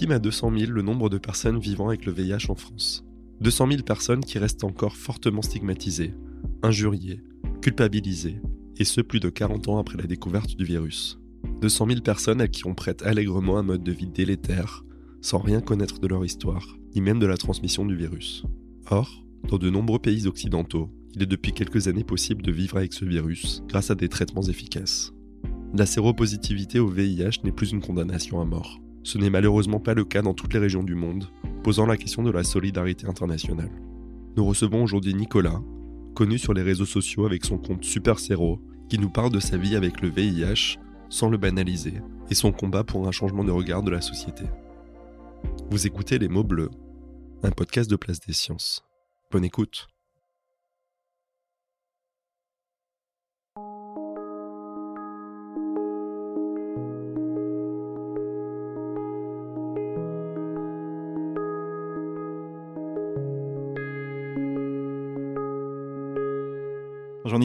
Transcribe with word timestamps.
Estime 0.00 0.12
à 0.12 0.18
200 0.18 0.52
000 0.56 0.72
le 0.72 0.80
nombre 0.80 1.10
de 1.10 1.18
personnes 1.18 1.58
vivant 1.58 1.88
avec 1.88 2.06
le 2.06 2.12
VIH 2.12 2.46
en 2.48 2.54
France. 2.54 3.04
200 3.42 3.68
000 3.70 3.82
personnes 3.82 4.24
qui 4.24 4.38
restent 4.38 4.64
encore 4.64 4.96
fortement 4.96 5.42
stigmatisées, 5.42 6.14
injuriées, 6.62 7.22
culpabilisées, 7.60 8.40
et 8.78 8.84
ce 8.84 9.02
plus 9.02 9.20
de 9.20 9.28
40 9.28 9.68
ans 9.68 9.76
après 9.76 9.98
la 9.98 10.06
découverte 10.06 10.56
du 10.56 10.64
virus. 10.64 11.20
200 11.60 11.86
000 11.86 12.00
personnes 12.00 12.40
à 12.40 12.48
qui 12.48 12.66
on 12.66 12.74
prête 12.74 13.02
allègrement 13.02 13.58
un 13.58 13.62
mode 13.62 13.82
de 13.82 13.92
vie 13.92 14.06
délétère, 14.06 14.86
sans 15.20 15.36
rien 15.36 15.60
connaître 15.60 16.00
de 16.00 16.06
leur 16.06 16.24
histoire, 16.24 16.78
ni 16.94 17.02
même 17.02 17.18
de 17.18 17.26
la 17.26 17.36
transmission 17.36 17.84
du 17.84 17.94
virus. 17.94 18.46
Or, 18.88 19.22
dans 19.50 19.58
de 19.58 19.68
nombreux 19.68 19.98
pays 19.98 20.26
occidentaux, 20.26 20.88
il 21.14 21.24
est 21.24 21.26
depuis 21.26 21.52
quelques 21.52 21.88
années 21.88 22.04
possible 22.04 22.40
de 22.40 22.52
vivre 22.52 22.78
avec 22.78 22.94
ce 22.94 23.04
virus 23.04 23.62
grâce 23.68 23.90
à 23.90 23.96
des 23.96 24.08
traitements 24.08 24.48
efficaces. 24.48 25.12
La 25.74 25.84
séropositivité 25.84 26.78
au 26.78 26.88
VIH 26.88 27.44
n'est 27.44 27.52
plus 27.52 27.72
une 27.72 27.82
condamnation 27.82 28.40
à 28.40 28.46
mort. 28.46 28.80
Ce 29.02 29.18
n'est 29.18 29.30
malheureusement 29.30 29.80
pas 29.80 29.94
le 29.94 30.04
cas 30.04 30.22
dans 30.22 30.34
toutes 30.34 30.52
les 30.52 30.60
régions 30.60 30.82
du 30.82 30.94
monde, 30.94 31.28
posant 31.62 31.86
la 31.86 31.96
question 31.96 32.22
de 32.22 32.30
la 32.30 32.44
solidarité 32.44 33.06
internationale. 33.06 33.70
Nous 34.36 34.44
recevons 34.44 34.82
aujourd'hui 34.82 35.14
Nicolas, 35.14 35.60
connu 36.14 36.38
sur 36.38 36.54
les 36.54 36.62
réseaux 36.62 36.86
sociaux 36.86 37.26
avec 37.26 37.44
son 37.44 37.58
compte 37.58 37.84
Super 37.84 38.18
Séro, 38.18 38.60
qui 38.88 38.98
nous 38.98 39.10
parle 39.10 39.32
de 39.32 39.40
sa 39.40 39.56
vie 39.56 39.76
avec 39.76 40.00
le 40.02 40.08
VIH 40.08 40.78
sans 41.08 41.28
le 41.28 41.38
banaliser 41.38 41.94
et 42.30 42.34
son 42.34 42.52
combat 42.52 42.84
pour 42.84 43.06
un 43.08 43.12
changement 43.12 43.44
de 43.44 43.50
regard 43.50 43.82
de 43.82 43.90
la 43.90 44.00
société. 44.00 44.44
Vous 45.70 45.86
écoutez 45.86 46.18
Les 46.18 46.28
mots 46.28 46.44
bleus, 46.44 46.70
un 47.42 47.50
podcast 47.50 47.90
de 47.90 47.96
Place 47.96 48.20
des 48.20 48.32
Sciences. 48.32 48.84
Bonne 49.30 49.44
écoute. 49.44 49.88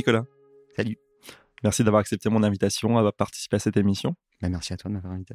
Nicolas. 0.06 0.26
Salut. 0.76 0.98
Merci 1.64 1.84
d'avoir 1.84 2.00
accepté 2.00 2.30
mon 2.30 2.44
invitation 2.44 2.96
à 3.00 3.12
participer 3.12 3.56
à 3.56 3.60
cette 3.60 3.76
émission. 3.76 4.16
Bah, 4.40 4.50
merci 4.50 4.72
à 4.72 4.78
toi 4.78 4.90
de 4.90 4.94
m'avoir 4.94 5.14
invité. 5.14 5.34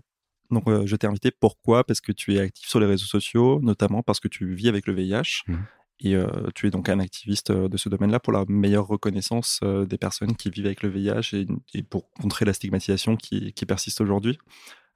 Donc, 0.53 0.69
euh, 0.69 0.87
je 0.87 0.95
t'ai 0.95 1.09
invité 1.09 1.33
pourquoi? 1.33 1.83
Parce 1.83 2.01
que 2.01 2.13
tu 2.13 2.37
es 2.37 2.41
actif 2.41 2.69
sur 2.69 2.79
les 2.79 2.87
réseaux 2.87 3.07
sociaux, 3.07 3.59
notamment 3.63 4.05
parce 4.05 4.21
que 4.21 4.29
tu 4.29 4.55
vis 4.55 4.69
avec 4.69 4.87
le 4.87 4.95
VIH. 4.95 5.43
Mhm. 5.49 5.67
Et 6.03 6.15
euh, 6.15 6.29
tu 6.55 6.69
es 6.69 6.71
donc 6.71 6.89
un 6.89 7.01
activiste 7.01 7.51
euh, 7.51 7.69
de 7.69 7.77
ce 7.77 7.89
domaine-là 7.89 8.21
pour 8.21 8.33
la 8.33 8.45
meilleure 8.49 8.87
reconnaissance 8.87 9.59
euh, 9.65 9.87
des 9.87 9.99
personnes 9.99 10.37
qui 10.37 10.51
vivent 10.51 10.67
avec 10.67 10.85
le 10.85 10.89
VIH 10.89 11.35
et, 11.35 11.47
et 11.75 11.83
pour 11.83 12.09
contrer 12.13 12.45
la 12.45 12.53
stigmatisation 12.53 13.17
qui, 13.17 13.53
qui 13.53 13.67
persiste 13.67 14.01
aujourd'hui. 14.01 14.39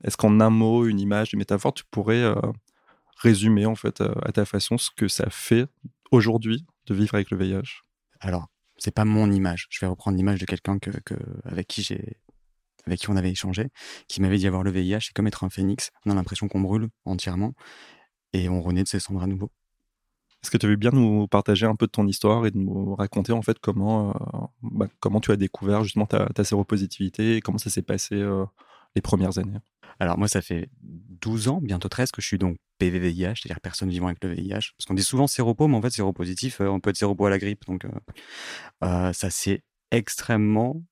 Est-ce 0.04 0.16
qu'en 0.16 0.38
un 0.38 0.50
mot, 0.50 0.86
une 0.86 1.00
image, 1.00 1.32
une 1.32 1.40
métaphore, 1.40 1.74
tu 1.74 1.82
pourrais 1.90 2.24
résumer 3.16 3.64
en 3.64 3.74
fait 3.74 4.00
à 4.00 4.32
ta 4.32 4.44
façon 4.44 4.76
ce 4.76 4.90
que 4.94 5.08
ça 5.08 5.30
fait 5.30 5.66
aujourd'hui 6.10 6.64
de 6.86 6.94
vivre 6.94 7.14
avec 7.14 7.30
le 7.30 7.38
VIH 7.38 7.82
Alors, 8.20 8.48
c'est 8.78 8.94
pas 8.94 9.04
mon 9.04 9.30
image. 9.30 9.66
Je 9.70 9.80
vais 9.80 9.86
reprendre 9.86 10.16
l'image 10.16 10.40
de 10.40 10.46
quelqu'un 10.46 10.78
que, 10.78 10.90
que- 11.04 11.14
avec 11.44 11.66
qui 11.68 11.82
j'ai 11.82 12.18
avec 12.86 13.00
qui 13.00 13.10
on 13.10 13.16
avait 13.16 13.30
échangé, 13.30 13.70
qui 14.08 14.20
m'avait 14.20 14.36
dit 14.36 14.46
avoir 14.46 14.62
le 14.62 14.70
VIH, 14.70 15.00
c'est 15.06 15.12
comme 15.14 15.26
être 15.26 15.44
un 15.44 15.48
phénix. 15.50 15.90
On 16.04 16.10
a 16.10 16.14
l'impression 16.14 16.48
qu'on 16.48 16.60
brûle 16.60 16.88
entièrement 17.06 17.54
et 18.34 18.48
on 18.48 18.60
renaît 18.62 18.82
de 18.82 18.88
ses 18.88 19.00
cendres 19.00 19.22
à 19.22 19.26
nouveau. 19.26 19.50
Est-ce 20.42 20.50
que 20.50 20.58
tu 20.58 20.66
veux 20.66 20.76
bien 20.76 20.90
nous 20.90 21.26
partager 21.26 21.64
un 21.66 21.74
peu 21.76 21.86
de 21.86 21.90
ton 21.92 22.06
histoire 22.06 22.44
et 22.46 22.50
de 22.50 22.58
nous 22.58 22.94
raconter 22.96 23.32
en 23.32 23.40
fait 23.42 23.58
comment, 23.60 24.10
euh, 24.10 24.46
bah, 24.62 24.88
comment 25.00 25.20
tu 25.20 25.32
as 25.32 25.36
découvert 25.36 25.84
justement 25.84 26.06
ta, 26.06 26.26
ta 26.26 26.44
séropositivité 26.44 27.36
et 27.36 27.40
comment 27.40 27.58
ça 27.58 27.70
s'est 27.70 27.82
passé 27.82 28.16
euh, 28.16 28.44
les 28.94 29.00
premières 29.02 29.38
années? 29.38 29.58
Alors 30.00 30.18
moi, 30.18 30.28
ça 30.28 30.42
fait 30.42 30.68
12 30.80 31.48
ans, 31.48 31.60
bientôt 31.62 31.88
13, 31.88 32.10
que 32.10 32.20
je 32.20 32.26
suis 32.26 32.38
donc 32.38 32.56
PVVIH, 32.78 33.34
c'est-à-dire 33.36 33.60
personne 33.60 33.88
vivant 33.88 34.06
avec 34.06 34.22
le 34.22 34.32
VIH. 34.32 34.72
Parce 34.76 34.86
qu'on 34.86 34.94
dit 34.94 35.04
souvent 35.04 35.26
séropo, 35.26 35.68
mais 35.68 35.76
en 35.76 35.82
fait, 35.82 35.90
séropositif, 35.90 36.60
euh, 36.60 36.68
on 36.68 36.80
peut 36.80 36.90
être 36.90 36.96
séropo 36.96 37.26
à 37.26 37.30
la 37.30 37.38
grippe. 37.38 37.64
Donc, 37.66 37.84
euh, 37.84 37.90
euh, 38.82 39.12
ça 39.12 39.30
s'est 39.30 39.62
extrêmement 39.90 40.82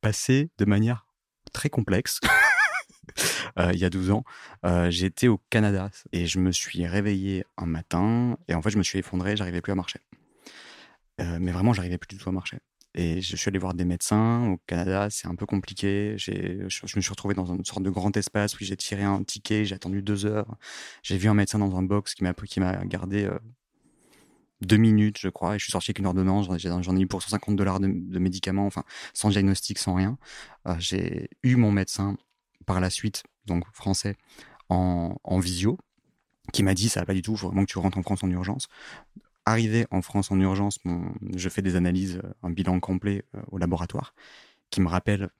passé 0.00 0.50
de 0.58 0.64
manière 0.64 1.06
très 1.52 1.68
complexe. 1.68 2.20
Il 3.58 3.78
y 3.78 3.84
a 3.84 3.90
12 3.90 4.12
ans, 4.12 4.24
j'étais 4.88 5.28
au 5.28 5.38
Canada 5.50 5.90
et 6.12 6.24
je 6.24 6.38
me 6.38 6.52
suis 6.52 6.86
réveillé 6.86 7.44
un 7.58 7.66
matin 7.66 8.38
et 8.48 8.54
en 8.54 8.62
fait, 8.62 8.70
je 8.70 8.78
me 8.78 8.82
suis 8.82 8.98
effondré, 8.98 9.36
j'arrivais 9.36 9.60
plus 9.60 9.72
à 9.72 9.74
marcher. 9.74 10.00
Mais 11.18 11.52
vraiment, 11.52 11.74
j'arrivais 11.74 11.98
plus 11.98 12.16
du 12.16 12.22
tout 12.22 12.28
à 12.30 12.32
marcher. 12.32 12.58
Et 12.94 13.22
je 13.22 13.36
suis 13.36 13.48
allé 13.48 13.58
voir 13.58 13.72
des 13.72 13.86
médecins 13.86 14.50
au 14.50 14.58
Canada, 14.66 15.08
c'est 15.10 15.26
un 15.26 15.34
peu 15.34 15.46
compliqué. 15.46 16.14
Je, 16.18 16.64
me 16.64 17.00
suis 17.00 17.10
retrouvé 17.10 17.34
dans 17.34 17.46
une 17.46 17.64
sorte 17.64 17.82
de 17.82 17.90
grand 17.90 18.14
espace 18.16 18.54
où 18.60 18.64
j'ai 18.64 18.76
tiré 18.76 19.02
un 19.02 19.22
ticket, 19.22 19.64
j'ai 19.64 19.74
attendu 19.74 20.02
deux 20.02 20.26
heures. 20.26 20.56
J'ai 21.02 21.16
vu 21.16 21.28
un 21.28 21.34
médecin 21.34 21.58
dans 21.58 21.74
un 21.76 21.82
box 21.82 22.14
qui 22.14 22.22
m'a 22.24 22.84
gardé 22.84 23.24
euh, 23.24 23.38
deux 24.60 24.76
minutes, 24.76 25.18
je 25.18 25.28
crois, 25.28 25.56
et 25.56 25.58
je 25.58 25.64
suis 25.64 25.72
sorti 25.72 25.90
avec 25.90 26.00
une 26.00 26.06
ordonnance. 26.06 26.46
J'en 26.58 26.82
j'en 26.82 26.96
ai 26.96 27.00
eu 27.00 27.06
pour 27.06 27.22
150 27.22 27.56
dollars 27.56 27.80
de, 27.80 27.88
de 27.88 28.18
médicaments, 28.18 28.66
enfin 28.66 28.84
sans 29.14 29.30
diagnostic, 29.30 29.78
sans 29.78 29.94
rien. 29.94 30.18
Euh, 30.68 30.74
j'ai 30.78 31.30
eu 31.42 31.56
mon 31.56 31.72
médecin 31.72 32.16
par 32.66 32.80
la 32.80 32.90
suite, 32.90 33.22
donc 33.46 33.64
français, 33.72 34.16
en, 34.68 35.16
en 35.24 35.38
visio, 35.38 35.78
qui 36.52 36.62
m'a 36.62 36.74
dit 36.74 36.88
ça 36.88 37.00
va 37.00 37.06
pas 37.06 37.14
du 37.14 37.22
tout, 37.22 37.32
il 37.32 37.38
faut 37.38 37.48
vraiment 37.48 37.64
que 37.64 37.70
tu 37.70 37.78
rentres 37.78 37.98
en 37.98 38.02
France 38.02 38.22
en 38.22 38.30
urgence. 38.30 38.68
Arrivé 39.44 39.86
en 39.90 40.02
France 40.02 40.30
en 40.30 40.38
urgence, 40.38 40.78
je 41.34 41.48
fais 41.48 41.62
des 41.62 41.74
analyses, 41.74 42.20
euh, 42.22 42.32
un 42.44 42.50
bilan 42.50 42.78
complet 42.78 43.24
euh, 43.34 43.40
au 43.50 43.58
laboratoire, 43.58 44.14
qui 44.70 44.80
me 44.80 44.86
rappelle, 44.88 45.30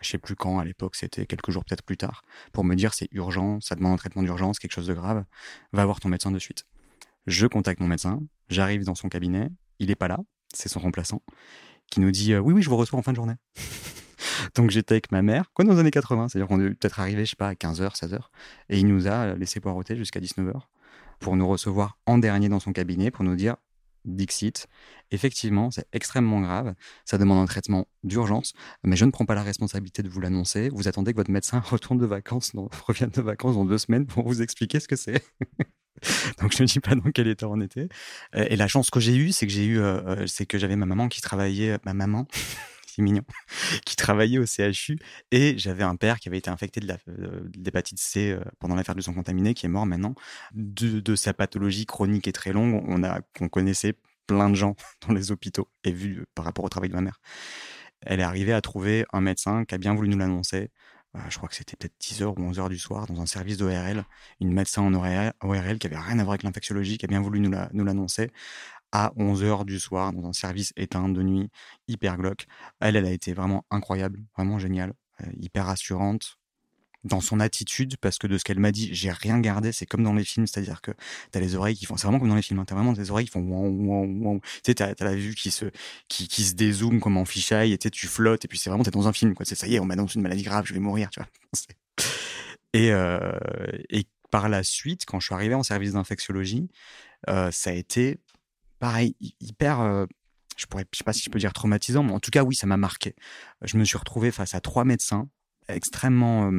je 0.00 0.08
sais 0.08 0.18
plus 0.18 0.34
quand, 0.34 0.58
à 0.58 0.64
l'époque, 0.64 0.96
c'était 0.96 1.24
quelques 1.24 1.52
jours 1.52 1.64
peut-être 1.64 1.84
plus 1.84 1.96
tard, 1.96 2.24
pour 2.52 2.64
me 2.64 2.74
dire 2.74 2.94
c'est 2.94 3.08
urgent, 3.12 3.60
ça 3.60 3.76
demande 3.76 3.92
un 3.92 3.96
traitement 3.96 4.24
d'urgence, 4.24 4.58
quelque 4.58 4.72
chose 4.72 4.88
de 4.88 4.94
grave, 4.94 5.24
va 5.72 5.84
voir 5.84 6.00
ton 6.00 6.08
médecin 6.08 6.32
de 6.32 6.38
suite. 6.40 6.66
Je 7.26 7.46
contacte 7.46 7.80
mon 7.80 7.86
médecin, 7.86 8.20
j'arrive 8.48 8.84
dans 8.84 8.96
son 8.96 9.08
cabinet, 9.08 9.50
il 9.78 9.92
est 9.92 9.96
pas 9.96 10.08
là, 10.08 10.18
c'est 10.52 10.68
son 10.68 10.80
remplaçant, 10.80 11.22
qui 11.90 12.00
nous 12.00 12.10
dit 12.10 12.32
euh, 12.32 12.40
oui 12.40 12.54
oui 12.54 12.62
je 12.62 12.68
vous 12.68 12.76
reçois 12.76 12.98
en 12.98 13.02
fin 13.02 13.12
de 13.12 13.16
journée. 13.16 13.36
Donc 14.56 14.70
j'étais 14.70 14.94
avec 14.94 15.12
ma 15.12 15.22
mère, 15.22 15.52
quoi 15.52 15.64
dans 15.64 15.74
les 15.74 15.78
années 15.78 15.92
80, 15.92 16.28
c'est-à-dire 16.28 16.48
qu'on 16.48 16.60
est 16.60 16.70
peut-être 16.70 16.98
arrivé, 16.98 17.24
je 17.24 17.30
sais 17.30 17.36
pas, 17.36 17.48
à 17.48 17.54
15h, 17.54 17.96
16h, 17.96 18.18
et 18.68 18.80
il 18.80 18.88
nous 18.88 19.06
a 19.06 19.34
laissé 19.36 19.60
poireauter 19.60 19.96
jusqu'à 19.96 20.18
19h 20.18 20.62
pour 21.18 21.36
nous 21.36 21.48
recevoir 21.48 21.98
en 22.06 22.18
dernier 22.18 22.48
dans 22.48 22.60
son 22.60 22.72
cabinet, 22.72 23.10
pour 23.10 23.24
nous 23.24 23.36
dire 23.36 23.56
Dixit, 24.04 24.66
effectivement, 25.10 25.70
c'est 25.70 25.86
extrêmement 25.92 26.40
grave, 26.40 26.74
ça 27.04 27.18
demande 27.18 27.38
un 27.38 27.46
traitement 27.46 27.86
d'urgence, 28.04 28.54
mais 28.82 28.96
je 28.96 29.04
ne 29.04 29.10
prends 29.10 29.26
pas 29.26 29.34
la 29.34 29.42
responsabilité 29.42 30.02
de 30.02 30.08
vous 30.08 30.20
l'annoncer. 30.20 30.70
Vous 30.70 30.88
attendez 30.88 31.12
que 31.12 31.16
votre 31.16 31.30
médecin 31.30 31.60
retourne 31.66 31.98
de 31.98 32.06
vacances, 32.06 32.52
revienne 32.86 33.10
de 33.10 33.22
vacances 33.22 33.54
dans 33.54 33.64
deux 33.64 33.78
semaines 33.78 34.06
pour 34.06 34.26
vous 34.26 34.42
expliquer 34.42 34.80
ce 34.80 34.88
que 34.88 34.96
c'est. 34.96 35.22
Donc 36.40 36.56
je 36.56 36.62
ne 36.62 36.68
dis 36.68 36.78
pas 36.78 36.94
dans 36.94 37.10
quel 37.10 37.26
état 37.26 37.48
on 37.48 37.60
était. 37.60 37.88
Euh, 38.36 38.46
Et 38.50 38.56
la 38.56 38.68
chance 38.68 38.88
que 38.88 39.00
j'ai 39.00 39.16
eue, 39.16 39.32
c'est 39.32 39.46
que 39.46 39.52
j'ai 39.52 39.64
eu, 39.64 39.78
euh, 39.80 40.00
euh, 40.06 40.26
c'est 40.26 40.46
que 40.46 40.56
j'avais 40.56 40.76
ma 40.76 40.86
maman 40.86 41.08
qui 41.08 41.20
travaillait, 41.20 41.78
ma 41.84 41.92
maman, 41.92 42.26
mignon, 43.02 43.22
qui 43.86 43.96
travaillait 43.96 44.38
au 44.38 44.46
CHU, 44.46 44.98
et 45.30 45.56
j'avais 45.58 45.84
un 45.84 45.96
père 45.96 46.18
qui 46.20 46.28
avait 46.28 46.38
été 46.38 46.50
infecté 46.50 46.80
de 46.80 46.86
la- 46.88 46.98
euh, 47.08 47.48
l'hépatite 47.56 47.98
C 47.98 48.30
euh, 48.32 48.40
pendant 48.58 48.74
l'affaire 48.74 48.94
du 48.94 49.02
sang 49.02 49.14
contaminé, 49.14 49.54
qui 49.54 49.66
est 49.66 49.68
mort 49.68 49.86
maintenant 49.86 50.14
de, 50.54 51.00
de 51.00 51.14
sa 51.16 51.34
pathologie 51.34 51.86
chronique 51.86 52.28
et 52.28 52.32
très 52.32 52.52
longue. 52.52 52.82
On 52.88 53.02
a, 53.04 53.20
on 53.40 53.48
connaissait 53.48 53.94
plein 54.26 54.50
de 54.50 54.54
gens 54.54 54.76
dans 55.06 55.14
les 55.14 55.32
hôpitaux 55.32 55.68
et 55.84 55.92
vu 55.92 56.20
euh, 56.20 56.24
par 56.34 56.44
rapport 56.44 56.64
au 56.64 56.68
travail 56.68 56.90
de 56.90 56.94
ma 56.94 57.00
mère. 57.02 57.20
Elle 58.02 58.20
est 58.20 58.24
arrivée 58.24 58.52
à 58.52 58.60
trouver 58.60 59.04
un 59.12 59.20
médecin 59.20 59.64
qui 59.64 59.74
a 59.74 59.78
bien 59.78 59.94
voulu 59.94 60.08
nous 60.08 60.18
l'annoncer. 60.18 60.70
Euh, 61.16 61.20
je 61.30 61.36
crois 61.38 61.48
que 61.48 61.54
c'était 61.54 61.76
peut-être 61.76 61.96
10h 61.98 62.34
ou 62.38 62.50
11h 62.50 62.68
du 62.68 62.78
soir 62.78 63.06
dans 63.06 63.20
un 63.20 63.26
service 63.26 63.56
d'ORL, 63.56 64.04
une 64.40 64.52
médecin 64.52 64.82
en 64.82 64.94
ORL, 64.94 65.78
qui 65.78 65.86
avait 65.86 65.98
rien 65.98 66.18
à 66.18 66.22
voir 66.22 66.30
avec 66.32 66.42
l'infectiologie, 66.42 66.98
qui 66.98 67.06
a 67.06 67.08
bien 67.08 67.20
voulu 67.22 67.40
nous 67.40 67.84
l'annoncer 67.84 68.30
à 68.92 69.12
11h 69.16 69.64
du 69.64 69.78
soir 69.78 70.12
dans 70.12 70.28
un 70.28 70.32
service 70.32 70.72
éteint 70.76 71.08
de 71.08 71.22
nuit, 71.22 71.50
hyper 71.88 72.16
glauque. 72.16 72.46
Elle, 72.80 72.96
elle 72.96 73.06
a 73.06 73.10
été 73.10 73.32
vraiment 73.32 73.64
incroyable, 73.70 74.20
vraiment 74.36 74.58
géniale, 74.58 74.94
euh, 75.22 75.26
hyper 75.40 75.66
rassurante. 75.66 76.36
dans 77.04 77.20
son 77.20 77.38
attitude, 77.40 77.96
parce 77.98 78.18
que 78.18 78.26
de 78.26 78.36
ce 78.38 78.44
qu'elle 78.44 78.58
m'a 78.58 78.72
dit, 78.72 78.92
j'ai 78.92 79.12
rien 79.12 79.38
gardé. 79.40 79.70
C'est 79.72 79.86
comme 79.86 80.02
dans 80.02 80.14
les 80.14 80.24
films, 80.24 80.46
c'est-à-dire 80.48 80.80
que 80.82 80.90
t'as 81.30 81.40
les 81.40 81.54
oreilles 81.54 81.76
qui 81.76 81.86
font. 81.86 81.96
C'est 81.96 82.06
vraiment 82.08 82.18
comme 82.18 82.28
dans 82.28 82.34
les 82.34 82.42
films. 82.42 82.58
Hein, 82.58 82.64
t'as 82.66 82.74
vraiment 82.74 82.92
des 82.92 83.10
oreilles 83.10 83.26
qui 83.26 83.32
font. 83.32 84.40
Tu 84.42 84.50
sais, 84.66 84.74
t'as 84.74 84.92
as 84.98 85.04
la 85.04 85.14
vue 85.14 85.34
qui 85.34 85.50
se 85.52 85.66
qui, 86.08 86.26
qui 86.28 86.42
se 86.42 86.54
dézoome 86.54 87.00
comme 87.00 87.16
en 87.16 87.24
fisheye, 87.24 87.72
et 87.72 87.78
tu 87.78 88.08
flottes, 88.08 88.44
et 88.44 88.48
puis 88.48 88.58
c'est 88.58 88.68
vraiment 88.68 88.82
t'es 88.82 88.90
dans 88.90 89.06
un 89.08 89.12
film. 89.12 89.34
Quoi. 89.34 89.46
C'est 89.46 89.54
ça 89.54 89.68
y 89.68 89.76
est, 89.76 89.80
on 89.80 89.86
m'annonce 89.86 90.16
une 90.16 90.22
maladie 90.22 90.42
grave, 90.42 90.66
je 90.66 90.74
vais 90.74 90.80
mourir, 90.80 91.08
tu 91.10 91.20
vois. 91.20 91.28
Et 92.74 92.92
euh, 92.92 93.32
et 93.90 94.06
par 94.30 94.48
la 94.48 94.62
suite, 94.62 95.04
quand 95.06 95.20
je 95.20 95.26
suis 95.26 95.34
arrivé 95.34 95.54
en 95.54 95.62
service 95.62 95.92
d'infectiologie, 95.92 96.68
euh, 97.28 97.50
ça 97.50 97.70
a 97.70 97.72
été 97.72 98.20
pareil, 98.78 99.14
hyper. 99.40 99.80
Euh, 99.80 100.06
je 100.56 100.66
pourrais, 100.66 100.84
je 100.92 100.98
sais 100.98 101.04
pas 101.04 101.12
si 101.12 101.22
je 101.22 101.30
peux 101.30 101.38
dire 101.38 101.52
traumatisant, 101.52 102.02
mais 102.02 102.12
en 102.12 102.20
tout 102.20 102.30
cas, 102.30 102.42
oui, 102.42 102.54
ça 102.54 102.66
m'a 102.66 102.76
marqué. 102.76 103.14
Je 103.62 103.76
me 103.76 103.84
suis 103.84 103.96
retrouvé 103.96 104.30
face 104.32 104.54
à 104.54 104.60
trois 104.60 104.84
médecins 104.84 105.28
extrêmement 105.68 106.50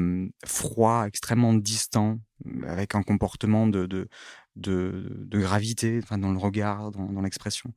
froid, 0.45 1.05
extrêmement 1.07 1.53
distant, 1.53 2.19
avec 2.67 2.95
un 2.95 3.03
comportement 3.03 3.67
de, 3.67 3.85
de, 3.85 4.07
de, 4.55 5.25
de 5.25 5.39
gravité 5.39 5.99
enfin, 6.03 6.17
dans 6.17 6.31
le 6.31 6.37
regard, 6.37 6.91
dans, 6.91 7.21
l'expression. 7.21 7.73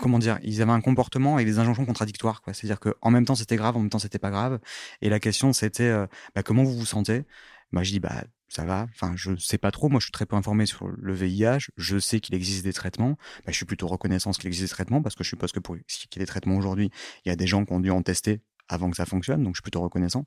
Comment 0.00 0.18
dire 0.18 0.38
Ils 0.42 0.62
avaient 0.62 0.72
un 0.72 0.80
comportement 0.80 1.38
et 1.38 1.44
des 1.44 1.58
injonctions 1.58 1.86
contradictoires. 1.86 2.42
C'est-à-dire 2.52 2.80
qu'en 2.80 3.10
même 3.10 3.24
temps, 3.24 3.34
c'était 3.34 3.56
grave, 3.56 3.76
en 3.76 3.80
même 3.80 3.90
temps, 3.90 3.98
c'était 3.98 4.18
pas 4.18 4.30
grave. 4.30 4.58
Et 5.00 5.08
la 5.08 5.20
question, 5.20 5.52
c'était 5.52 5.84
euh, 5.84 6.06
bah, 6.34 6.42
comment 6.42 6.64
vous 6.64 6.76
vous 6.76 6.86
sentez? 6.86 7.24
Moi, 7.72 7.82
je 7.82 7.92
dis 7.92 8.00
bah 8.00 8.24
ça 8.52 8.66
va? 8.66 8.86
Enfin, 8.90 9.14
je 9.16 9.34
sais 9.36 9.56
pas 9.56 9.70
trop. 9.70 9.88
Moi, 9.88 9.98
je 9.98 10.04
suis 10.04 10.12
très 10.12 10.26
peu 10.26 10.36
informé 10.36 10.66
sur 10.66 10.86
le 10.86 11.14
VIH. 11.14 11.70
Je 11.78 11.98
sais 11.98 12.20
qu'il 12.20 12.34
existe 12.34 12.64
des 12.64 12.74
traitements. 12.74 13.16
Bah, 13.46 13.52
je 13.52 13.56
suis 13.56 13.64
plutôt 13.64 13.86
reconnaissant 13.86 14.30
qu'il 14.32 14.46
existe 14.46 14.64
des 14.64 14.74
traitements 14.74 15.00
parce 15.00 15.14
que 15.14 15.24
je 15.24 15.30
suppose 15.30 15.52
que 15.52 15.60
pour 15.60 15.76
qu'il 15.76 15.84
y 15.86 16.16
ait 16.16 16.18
des 16.18 16.26
traitements 16.26 16.56
aujourd'hui, 16.56 16.90
il 17.24 17.30
y 17.30 17.32
a 17.32 17.36
des 17.36 17.46
gens 17.46 17.64
qui 17.64 17.72
ont 17.72 17.80
dû 17.80 17.90
en 17.90 18.02
tester 18.02 18.42
avant 18.68 18.90
que 18.90 18.96
ça 18.96 19.06
fonctionne, 19.06 19.42
donc 19.42 19.54
je 19.54 19.58
suis 19.58 19.62
plutôt 19.62 19.80
reconnaissant. 19.80 20.26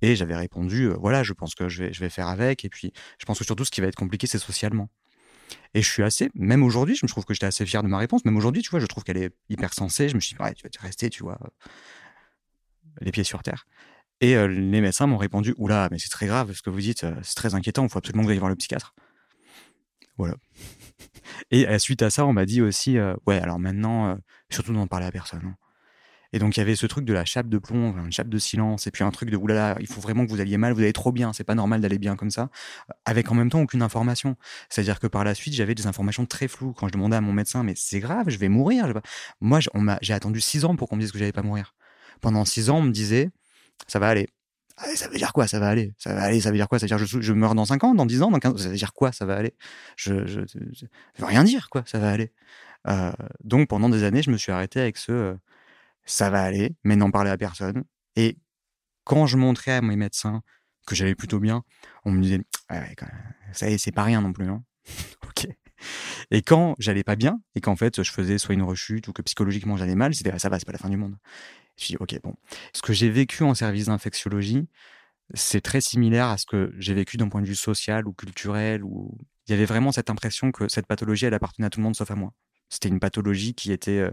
Et 0.00 0.16
j'avais 0.16 0.34
répondu, 0.34 0.84
euh, 0.84 0.96
voilà, 0.98 1.22
je 1.22 1.34
pense 1.34 1.54
que 1.54 1.68
je 1.68 1.84
vais, 1.84 1.92
je 1.92 2.00
vais 2.00 2.08
faire 2.08 2.28
avec. 2.28 2.64
Et 2.64 2.70
puis, 2.70 2.92
je 3.18 3.26
pense 3.26 3.38
que 3.38 3.44
surtout, 3.44 3.66
ce 3.66 3.70
qui 3.70 3.82
va 3.82 3.86
être 3.86 3.96
compliqué, 3.96 4.26
c'est 4.26 4.38
socialement. 4.38 4.88
Et 5.74 5.82
je 5.82 5.90
suis 5.90 6.02
assez, 6.02 6.30
même 6.34 6.62
aujourd'hui, 6.62 6.94
je 6.94 7.04
me 7.04 7.08
trouve 7.08 7.26
que 7.26 7.34
j'étais 7.34 7.46
assez 7.46 7.66
fier 7.66 7.82
de 7.82 7.88
ma 7.88 7.98
réponse. 7.98 8.24
Même 8.24 8.36
aujourd'hui, 8.36 8.62
tu 8.62 8.70
vois, 8.70 8.80
je 8.80 8.86
trouve 8.86 9.04
qu'elle 9.04 9.18
est 9.18 9.34
hyper 9.50 9.74
sensée. 9.74 10.08
Je 10.08 10.14
me 10.14 10.20
suis 10.20 10.36
dit, 10.36 10.42
ouais, 10.42 10.54
tu 10.54 10.62
vas 10.64 10.70
rester, 10.82 11.10
tu 11.10 11.22
vois, 11.22 11.38
les 13.00 13.10
pieds 13.10 13.24
sur 13.24 13.42
terre. 13.42 13.66
Et 14.20 14.36
euh, 14.36 14.48
les 14.48 14.80
médecins 14.80 15.06
m'ont 15.06 15.16
répondu, 15.16 15.54
oula, 15.58 15.88
mais 15.90 15.98
c'est 15.98 16.08
très 16.08 16.26
grave 16.26 16.52
ce 16.52 16.62
que 16.62 16.70
vous 16.70 16.80
dites, 16.80 17.04
euh, 17.04 17.14
c'est 17.22 17.36
très 17.36 17.54
inquiétant, 17.54 17.84
il 17.84 17.90
faut 17.90 17.98
absolument 17.98 18.22
que 18.22 18.26
vous 18.26 18.32
ayez 18.32 18.40
voir 18.40 18.50
le 18.50 18.56
psychiatre. 18.56 18.94
Voilà. 20.16 20.34
Et 21.50 21.78
suite 21.78 22.02
à 22.02 22.10
ça, 22.10 22.26
on 22.26 22.32
m'a 22.32 22.46
dit 22.46 22.60
aussi, 22.62 22.98
ouais, 23.26 23.38
alors 23.38 23.58
maintenant, 23.58 24.18
surtout 24.50 24.72
n'en 24.72 24.86
parler 24.86 25.06
à 25.06 25.12
personne. 25.12 25.42
Hein. 25.44 25.56
Et 26.32 26.38
donc 26.38 26.56
il 26.56 26.60
y 26.60 26.62
avait 26.62 26.76
ce 26.76 26.86
truc 26.86 27.04
de 27.04 27.12
la 27.12 27.24
chape 27.24 27.48
de 27.48 27.58
plomb, 27.58 27.96
une 28.04 28.12
chape 28.12 28.28
de 28.28 28.38
silence, 28.38 28.86
et 28.86 28.90
puis 28.90 29.02
un 29.02 29.10
truc 29.10 29.30
de 29.30 29.36
oulala, 29.36 29.76
il 29.80 29.86
faut 29.86 30.00
vraiment 30.00 30.26
que 30.26 30.30
vous 30.30 30.40
alliez 30.40 30.58
mal, 30.58 30.72
vous 30.74 30.80
allez 30.80 30.92
trop 30.92 31.10
bien, 31.10 31.32
c'est 31.32 31.44
pas 31.44 31.54
normal 31.54 31.80
d'aller 31.80 31.98
bien 31.98 32.16
comme 32.16 32.30
ça, 32.30 32.50
avec 33.06 33.30
en 33.30 33.34
même 33.34 33.48
temps 33.48 33.62
aucune 33.62 33.82
information. 33.82 34.36
C'est-à-dire 34.68 35.00
que 35.00 35.06
par 35.06 35.24
la 35.24 35.34
suite, 35.34 35.54
j'avais 35.54 35.74
des 35.74 35.86
informations 35.86 36.26
très 36.26 36.48
floues 36.48 36.74
quand 36.74 36.86
je 36.88 36.92
demandais 36.92 37.16
à 37.16 37.20
mon 37.20 37.32
médecin, 37.32 37.62
mais 37.62 37.72
c'est 37.76 38.00
grave, 38.00 38.28
je 38.28 38.38
vais 38.38 38.48
mourir. 38.48 38.92
Moi, 39.40 39.60
j'ai 40.02 40.12
attendu 40.12 40.40
six 40.40 40.64
ans 40.64 40.76
pour 40.76 40.88
qu'on 40.88 40.96
me 40.96 41.00
dise 41.00 41.12
que 41.12 41.18
j'allais 41.18 41.32
pas 41.32 41.42
mourir. 41.42 41.74
Pendant 42.20 42.44
six 42.44 42.68
ans, 42.68 42.78
on 42.78 42.82
me 42.82 42.92
disait, 42.92 43.30
ça 43.86 43.98
va 43.98 44.08
aller. 44.08 44.28
Ah, 44.76 44.94
ça 44.94 45.08
veut 45.08 45.16
dire 45.18 45.32
quoi 45.32 45.48
Ça 45.48 45.58
va 45.58 45.68
aller? 45.68 45.92
Ça 45.98 46.14
va 46.14 46.22
aller. 46.22 46.40
Ça 46.40 46.50
veut 46.50 46.56
dire 46.56 46.68
quoi? 46.68 46.78
Ça 46.78 46.86
veut 46.86 46.88
dire 46.88 46.98
je, 46.98 47.20
je 47.20 47.32
meurs 47.32 47.54
dans 47.54 47.64
5 47.64 47.84
ans, 47.84 47.94
dans 47.94 48.06
10 48.06 48.22
ans, 48.22 48.30
dans 48.30 48.38
15 48.38 48.62
Ça 48.62 48.68
veut 48.68 48.76
dire 48.76 48.92
quoi 48.92 49.12
Ça 49.12 49.26
va 49.26 49.36
aller? 49.36 49.54
Je, 49.96 50.26
je, 50.26 50.40
veux 51.18 51.26
rien 51.26 51.44
dire 51.44 51.68
quoi. 51.70 51.82
Ça 51.86 51.98
va 51.98 52.10
aller. 52.10 52.32
Euh, 52.86 53.12
donc 53.42 53.68
pendant 53.68 53.88
des 53.88 54.04
années, 54.04 54.22
je 54.22 54.30
me 54.30 54.36
suis 54.36 54.52
arrêté 54.52 54.80
avec 54.80 54.96
ce 54.96 55.12
euh, 55.12 55.34
ça 56.04 56.30
va 56.30 56.42
aller, 56.42 56.76
mais 56.84 56.96
n'en 56.96 57.10
parler 57.10 57.30
à 57.30 57.36
personne. 57.36 57.84
Et 58.16 58.38
quand 59.04 59.26
je 59.26 59.36
montrais 59.36 59.72
à 59.72 59.82
mes 59.82 59.96
médecins 59.96 60.42
que 60.86 60.94
j'allais 60.94 61.14
plutôt 61.14 61.40
bien, 61.40 61.64
on 62.04 62.12
me 62.12 62.22
disait, 62.22 62.40
ouais, 62.70 62.94
ça 63.52 63.66
c'est 63.78 63.92
pas 63.92 64.04
rien 64.04 64.22
non 64.22 64.32
plus. 64.32 64.48
Hein. 64.48 64.62
ok. 65.24 65.48
Et 66.30 66.42
quand 66.42 66.74
j'allais 66.78 67.04
pas 67.04 67.16
bien, 67.16 67.40
et 67.54 67.60
qu'en 67.60 67.76
fait 67.76 68.02
je 68.02 68.10
faisais 68.10 68.38
soit 68.38 68.54
une 68.54 68.62
rechute 68.62 69.08
ou 69.08 69.12
que 69.12 69.22
psychologiquement 69.22 69.76
j'allais 69.76 69.94
mal, 69.94 70.14
c'était 70.14 70.36
ça 70.38 70.48
va, 70.48 70.58
c'est 70.58 70.64
pas 70.66 70.72
la 70.72 70.78
fin 70.78 70.88
du 70.88 70.96
monde. 70.96 71.16
Je 71.78 71.86
dis 71.86 71.96
ok 71.98 72.20
bon. 72.22 72.34
Ce 72.74 72.82
que 72.82 72.92
j'ai 72.92 73.08
vécu 73.08 73.42
en 73.44 73.54
service 73.54 73.86
d'infectiologie, 73.86 74.68
c'est 75.34 75.60
très 75.60 75.80
similaire 75.80 76.26
à 76.26 76.38
ce 76.38 76.46
que 76.46 76.74
j'ai 76.78 76.94
vécu 76.94 77.16
d'un 77.16 77.28
point 77.28 77.42
de 77.42 77.46
vue 77.46 77.54
social 77.54 78.06
ou 78.06 78.12
culturel. 78.12 78.82
Ou 78.84 79.16
il 79.46 79.52
y 79.52 79.54
avait 79.54 79.64
vraiment 79.64 79.92
cette 79.92 80.10
impression 80.10 80.52
que 80.52 80.68
cette 80.68 80.86
pathologie 80.86 81.26
elle 81.26 81.34
appartenait 81.34 81.66
à 81.66 81.70
tout 81.70 81.80
le 81.80 81.84
monde 81.84 81.96
sauf 81.96 82.10
à 82.10 82.14
moi. 82.14 82.32
C'était 82.70 82.88
une 82.88 83.00
pathologie 83.00 83.54
qui 83.54 83.72
était, 83.72 83.98
euh, 83.98 84.10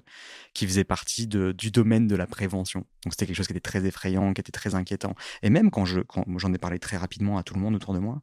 qui 0.53 0.65
faisait 0.65 0.85
partie 0.85 1.27
du 1.27 1.71
domaine 1.71 2.07
de 2.07 2.15
la 2.15 2.25
prévention. 2.25 2.81
Donc 3.03 3.13
c'était 3.13 3.25
quelque 3.25 3.35
chose 3.35 3.47
qui 3.47 3.53
était 3.53 3.59
très 3.59 3.85
effrayant, 3.85 4.33
qui 4.33 4.39
était 4.39 4.51
très 4.53 4.75
inquiétant. 4.75 5.13
Et 5.41 5.50
même 5.50 5.71
quand 5.71 5.83
je, 5.85 6.00
quand 6.00 6.23
j'en 6.38 6.53
ai 6.53 6.57
parlé 6.57 6.79
très 6.79 6.97
rapidement 6.97 7.38
à 7.38 7.44
tout 7.44 7.53
le 7.53 7.59
monde 7.59 7.75
autour 7.75 7.94
de 7.94 8.00
moi, 8.00 8.21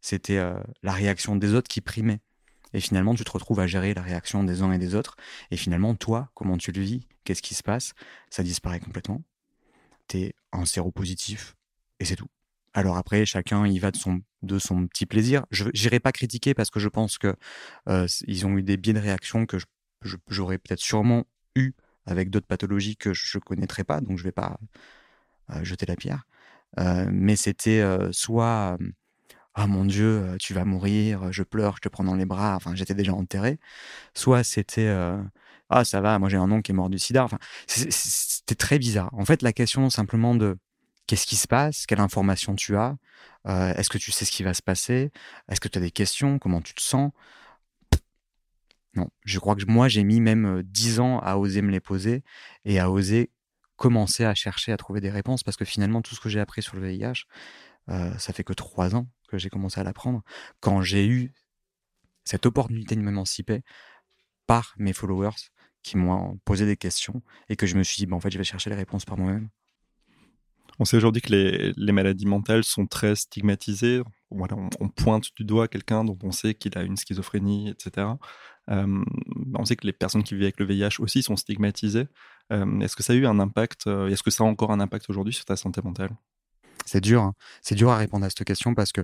c'était 0.00 0.38
euh, 0.38 0.58
la 0.82 0.92
réaction 0.92 1.36
des 1.36 1.54
autres 1.54 1.68
qui 1.68 1.80
primait. 1.80 2.20
Et 2.74 2.80
finalement, 2.80 3.14
tu 3.14 3.24
te 3.24 3.30
retrouves 3.30 3.60
à 3.60 3.66
gérer 3.66 3.94
la 3.94 4.02
réaction 4.02 4.44
des 4.44 4.60
uns 4.60 4.72
et 4.72 4.78
des 4.78 4.94
autres. 4.94 5.16
Et 5.50 5.56
finalement, 5.56 5.94
toi, 5.94 6.30
comment 6.34 6.58
tu 6.58 6.72
le 6.72 6.82
vis? 6.82 7.06
Qu'est-ce 7.22 7.40
qui 7.40 7.54
se 7.54 7.62
passe? 7.62 7.94
Ça 8.28 8.42
disparaît 8.42 8.80
complètement. 8.80 9.22
T'es 10.08 10.34
un 10.52 10.66
séropositif 10.66 11.54
et 12.00 12.04
c'est 12.04 12.16
tout. 12.16 12.28
Alors 12.74 12.96
après, 12.96 13.24
chacun 13.24 13.66
y 13.66 13.78
va 13.78 13.92
de 13.92 13.96
son, 13.96 14.20
de 14.42 14.58
son 14.58 14.88
petit 14.88 15.06
plaisir. 15.06 15.46
Je 15.52 15.64
n'irai 15.72 16.00
pas 16.00 16.10
critiquer 16.10 16.52
parce 16.52 16.70
que 16.70 16.80
je 16.80 16.88
pense 16.88 17.16
que 17.18 17.34
euh, 17.88 18.06
ils 18.26 18.44
ont 18.44 18.58
eu 18.58 18.62
des 18.64 18.76
biais 18.76 18.92
de 18.92 18.98
réaction 18.98 19.46
que 19.46 19.56
j'aurais 20.28 20.58
peut-être 20.58 20.80
sûrement 20.80 21.24
eu 21.54 21.72
avec 22.04 22.28
d'autres 22.28 22.48
pathologies 22.48 22.96
que 22.96 23.14
je 23.14 23.38
ne 23.38 23.40
connaîtrais 23.40 23.84
pas, 23.84 24.00
donc 24.00 24.18
je 24.18 24.24
ne 24.24 24.28
vais 24.28 24.32
pas 24.32 24.58
euh, 25.50 25.64
jeter 25.64 25.86
la 25.86 25.94
pierre. 25.96 26.24
Euh, 26.80 27.08
mais 27.10 27.36
c'était 27.36 27.82
soit 28.10 28.76
ah 29.54 29.66
mon 29.66 29.84
Dieu, 29.84 30.36
tu 30.40 30.54
vas 30.54 30.64
mourir, 30.64 31.32
je 31.32 31.42
pleure, 31.42 31.76
je 31.76 31.82
te 31.82 31.88
prends 31.88 32.04
dans 32.04 32.16
les 32.16 32.26
bras. 32.26 32.56
Enfin, 32.56 32.74
j'étais 32.74 32.94
déjà 32.94 33.12
enterré. 33.14 33.58
Soit 34.14 34.44
c'était 34.44 34.92
ah 35.70 35.84
ça 35.84 36.00
va, 36.00 36.18
moi 36.18 36.28
j'ai 36.28 36.36
un 36.36 36.50
oncle 36.50 36.62
qui 36.62 36.72
est 36.72 36.74
mort 36.74 36.90
du 36.90 36.98
sida. 36.98 37.24
Enfin, 37.24 37.38
c'était 37.66 38.54
très 38.54 38.78
bizarre. 38.78 39.10
En 39.14 39.24
fait, 39.24 39.42
la 39.42 39.52
question 39.52 39.88
simplement 39.90 40.34
de 40.34 40.58
qu'est-ce 41.06 41.26
qui 41.26 41.36
se 41.36 41.46
passe, 41.46 41.86
quelle 41.86 42.00
information 42.00 42.54
tu 42.54 42.76
as, 42.76 42.96
est-ce 43.46 43.88
que 43.88 43.98
tu 43.98 44.10
sais 44.12 44.24
ce 44.24 44.30
qui 44.32 44.42
va 44.42 44.54
se 44.54 44.62
passer, 44.62 45.10
est-ce 45.48 45.60
que 45.60 45.68
tu 45.68 45.78
as 45.78 45.80
des 45.80 45.90
questions, 45.90 46.38
comment 46.38 46.60
tu 46.60 46.74
te 46.74 46.82
sens, 46.82 47.12
non, 48.96 49.08
je 49.24 49.38
crois 49.38 49.56
que 49.56 49.64
moi, 49.66 49.88
j'ai 49.88 50.04
mis 50.04 50.20
même 50.20 50.62
dix 50.62 51.00
ans 51.00 51.18
à 51.18 51.36
oser 51.36 51.62
me 51.62 51.70
les 51.70 51.80
poser 51.80 52.22
et 52.64 52.78
à 52.78 52.90
oser 52.90 53.30
commencer 53.76 54.24
à 54.24 54.34
chercher 54.34 54.70
à 54.72 54.76
trouver 54.76 55.00
des 55.00 55.10
réponses 55.10 55.42
parce 55.42 55.56
que 55.56 55.64
finalement, 55.64 56.00
tout 56.00 56.14
ce 56.14 56.20
que 56.20 56.28
j'ai 56.28 56.40
appris 56.40 56.62
sur 56.62 56.76
le 56.76 56.86
VIH, 56.86 57.24
ça 57.88 58.32
fait 58.32 58.44
que 58.44 58.52
trois 58.52 58.94
ans 58.94 59.06
que 59.28 59.38
j'ai 59.38 59.50
commencé 59.50 59.80
à 59.80 59.84
l'apprendre. 59.84 60.22
Quand 60.60 60.82
j'ai 60.82 61.06
eu 61.06 61.32
cette 62.24 62.46
opportunité 62.46 62.96
de 62.96 63.00
m'émanciper 63.00 63.62
par 64.46 64.74
mes 64.78 64.92
followers 64.92 65.50
qui 65.82 65.96
m'ont 65.96 66.38
posé 66.44 66.66
des 66.66 66.76
questions 66.76 67.22
et 67.48 67.56
que 67.56 67.66
je 67.66 67.76
me 67.76 67.82
suis 67.82 67.96
dit, 67.98 68.06
bah, 68.06 68.16
en 68.16 68.20
fait, 68.20 68.30
je 68.30 68.38
vais 68.38 68.44
chercher 68.44 68.70
les 68.70 68.76
réponses 68.76 69.04
par 69.04 69.18
moi-même. 69.18 69.48
On 70.80 70.84
sait 70.84 70.96
aujourd'hui 70.96 71.22
que 71.22 71.32
les, 71.76 71.92
maladies 71.92 72.26
mentales 72.26 72.64
sont 72.64 72.86
très 72.86 73.14
stigmatisées. 73.14 74.02
On, 74.30 74.88
pointe 74.88 75.26
du 75.36 75.44
doigt 75.44 75.68
quelqu'un 75.68 76.04
dont 76.04 76.18
on 76.24 76.32
sait 76.32 76.54
qu'il 76.54 76.76
a 76.76 76.82
une 76.82 76.96
schizophrénie, 76.96 77.70
etc. 77.70 78.08
Euh, 78.70 79.04
on 79.54 79.64
sait 79.64 79.76
que 79.76 79.86
les 79.86 79.92
personnes 79.92 80.24
qui 80.24 80.34
vivent 80.34 80.44
avec 80.44 80.58
le 80.58 80.66
VIH 80.66 80.96
aussi 80.98 81.22
sont 81.22 81.36
stigmatisées. 81.36 82.08
Euh, 82.52 82.80
est-ce 82.80 82.96
que 82.96 83.04
ça 83.04 83.12
a 83.12 83.16
eu 83.16 83.26
un 83.26 83.38
impact 83.38 83.86
euh, 83.86 84.08
Est-ce 84.08 84.24
que 84.24 84.30
ça 84.30 84.42
a 84.42 84.46
encore 84.46 84.72
un 84.72 84.80
impact 84.80 85.08
aujourd'hui 85.08 85.32
sur 85.32 85.44
ta 85.44 85.54
santé 85.54 85.80
mentale? 85.84 86.10
C'est 86.84 87.00
dur, 87.00 87.22
hein. 87.22 87.34
c'est 87.62 87.74
dur 87.74 87.90
à 87.90 87.96
répondre 87.96 88.24
à 88.24 88.30
cette 88.30 88.44
question 88.44 88.74
parce 88.74 88.92
que 88.92 89.02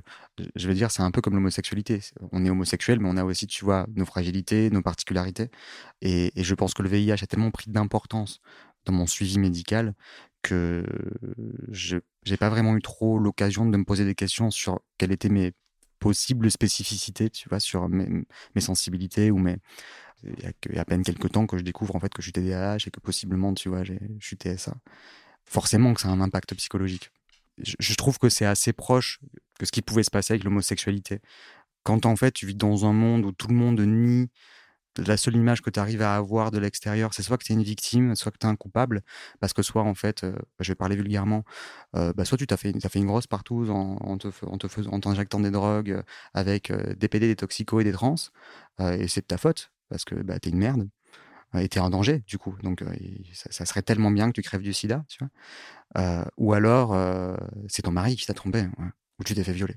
je 0.54 0.68
vais 0.68 0.74
dire, 0.74 0.90
c'est 0.90 1.02
un 1.02 1.10
peu 1.10 1.20
comme 1.20 1.34
l'homosexualité. 1.34 2.00
On 2.32 2.44
est 2.44 2.50
homosexuel, 2.50 3.00
mais 3.00 3.08
on 3.08 3.16
a 3.16 3.24
aussi, 3.24 3.46
tu 3.46 3.64
vois, 3.64 3.86
nos 3.94 4.04
fragilités, 4.04 4.70
nos 4.70 4.82
particularités. 4.82 5.50
Et, 6.02 6.32
je 6.36 6.54
pense 6.54 6.74
que 6.74 6.82
le 6.82 6.88
VIH 6.88 7.12
a 7.22 7.26
tellement 7.26 7.50
pris 7.50 7.70
d'importance 7.70 8.40
dans 8.84 8.92
mon 8.92 9.06
suivi 9.06 9.38
médical 9.38 9.94
que 10.42 10.84
je 11.70 11.98
n'ai 12.28 12.36
pas 12.36 12.48
vraiment 12.48 12.76
eu 12.76 12.82
trop 12.82 13.18
l'occasion 13.18 13.66
de 13.66 13.76
me 13.76 13.84
poser 13.84 14.04
des 14.04 14.14
questions 14.14 14.50
sur 14.50 14.80
quelles 14.98 15.12
étaient 15.12 15.28
mes 15.28 15.52
possibles 15.98 16.50
spécificités, 16.50 17.30
tu 17.30 17.48
vois, 17.48 17.60
sur 17.60 17.88
mes, 17.88 18.08
mes 18.54 18.60
sensibilités 18.60 19.30
ou 19.30 19.38
mes. 19.38 19.56
Il 20.22 20.38
y, 20.74 20.78
a, 20.78 20.80
à 20.82 20.84
peine 20.84 21.02
quelques 21.02 21.32
temps 21.32 21.46
que 21.46 21.56
je 21.56 21.62
découvre 21.62 21.96
en 21.96 22.00
fait 22.00 22.12
que 22.12 22.20
je 22.20 22.26
suis 22.26 22.32
TDAH 22.32 22.76
et 22.86 22.90
que 22.90 23.00
possiblement, 23.00 23.54
tu 23.54 23.70
vois, 23.70 23.84
je 23.84 23.94
suis 24.20 24.36
TSA. 24.36 24.74
Forcément 25.44 25.94
que 25.94 26.00
ça 26.02 26.08
a 26.08 26.10
un 26.12 26.20
impact 26.20 26.54
psychologique. 26.54 27.10
Je, 27.62 27.94
trouve 27.94 28.18
que 28.18 28.28
c'est 28.28 28.46
assez 28.46 28.72
proche 28.72 29.20
que 29.58 29.66
ce 29.66 29.72
qui 29.72 29.82
pouvait 29.82 30.02
se 30.02 30.10
passer 30.10 30.34
avec 30.34 30.44
l'homosexualité. 30.44 31.20
Quand 31.82 32.06
en 32.06 32.16
fait 32.16 32.32
tu 32.32 32.46
vis 32.46 32.54
dans 32.54 32.86
un 32.86 32.92
monde 32.92 33.24
où 33.24 33.32
tout 33.32 33.48
le 33.48 33.54
monde 33.54 33.80
nie 33.80 34.30
la 34.98 35.16
seule 35.16 35.36
image 35.36 35.62
que 35.62 35.70
tu 35.70 35.78
arrives 35.78 36.02
à 36.02 36.16
avoir 36.16 36.50
de 36.50 36.58
l'extérieur, 36.58 37.14
c'est 37.14 37.22
soit 37.22 37.38
que 37.38 37.44
tu 37.44 37.52
es 37.52 37.54
une 37.54 37.62
victime, 37.62 38.14
soit 38.16 38.32
que 38.32 38.38
tu 38.38 38.46
es 38.46 38.50
un 38.50 38.56
coupable, 38.56 39.02
parce 39.40 39.52
que 39.52 39.62
soit 39.62 39.82
en 39.82 39.94
fait, 39.94 40.24
euh, 40.24 40.32
bah, 40.32 40.60
je 40.60 40.72
vais 40.72 40.76
parler 40.76 40.96
vulgairement, 40.96 41.44
euh, 41.96 42.12
bah, 42.12 42.24
soit 42.24 42.38
tu 42.38 42.46
t'as 42.46 42.56
fait, 42.56 42.72
une 42.72 43.06
grosse 43.06 43.26
partout 43.26 43.68
en, 43.70 43.96
en, 44.00 44.18
te, 44.18 44.28
en, 44.46 45.40
des 45.40 45.50
drogues 45.50 45.90
euh, 45.90 46.02
avec 46.34 46.72
des 46.72 47.08
PD, 47.08 47.28
des 47.28 47.36
toxicos 47.36 47.80
et 47.80 47.84
des 47.84 47.92
trans, 47.92 48.16
et 48.80 49.08
c'est 49.08 49.22
de 49.22 49.26
ta 49.26 49.38
faute, 49.38 49.72
parce 49.88 50.04
que 50.04 50.14
bah, 50.16 50.38
tu 50.40 50.48
es 50.48 50.52
une 50.52 50.58
merde, 50.58 50.88
es 51.54 51.78
en 51.78 51.90
danger 51.90 52.22
du 52.26 52.38
coup. 52.38 52.56
Donc 52.62 52.84
ça, 53.32 53.64
serait 53.64 53.82
tellement 53.82 54.10
bien 54.10 54.28
que 54.28 54.32
tu 54.32 54.42
crèves 54.42 54.62
du 54.62 54.72
sida, 54.72 55.04
tu 55.08 55.18
vois. 55.94 56.26
ou 56.36 56.52
alors, 56.52 56.96
c'est 57.68 57.82
ton 57.82 57.92
mari 57.92 58.16
qui 58.16 58.26
t'a 58.26 58.34
trompé. 58.34 58.66
où 59.18 59.24
tu 59.24 59.34
t'es 59.34 59.44
fait 59.44 59.52
violer. 59.52 59.76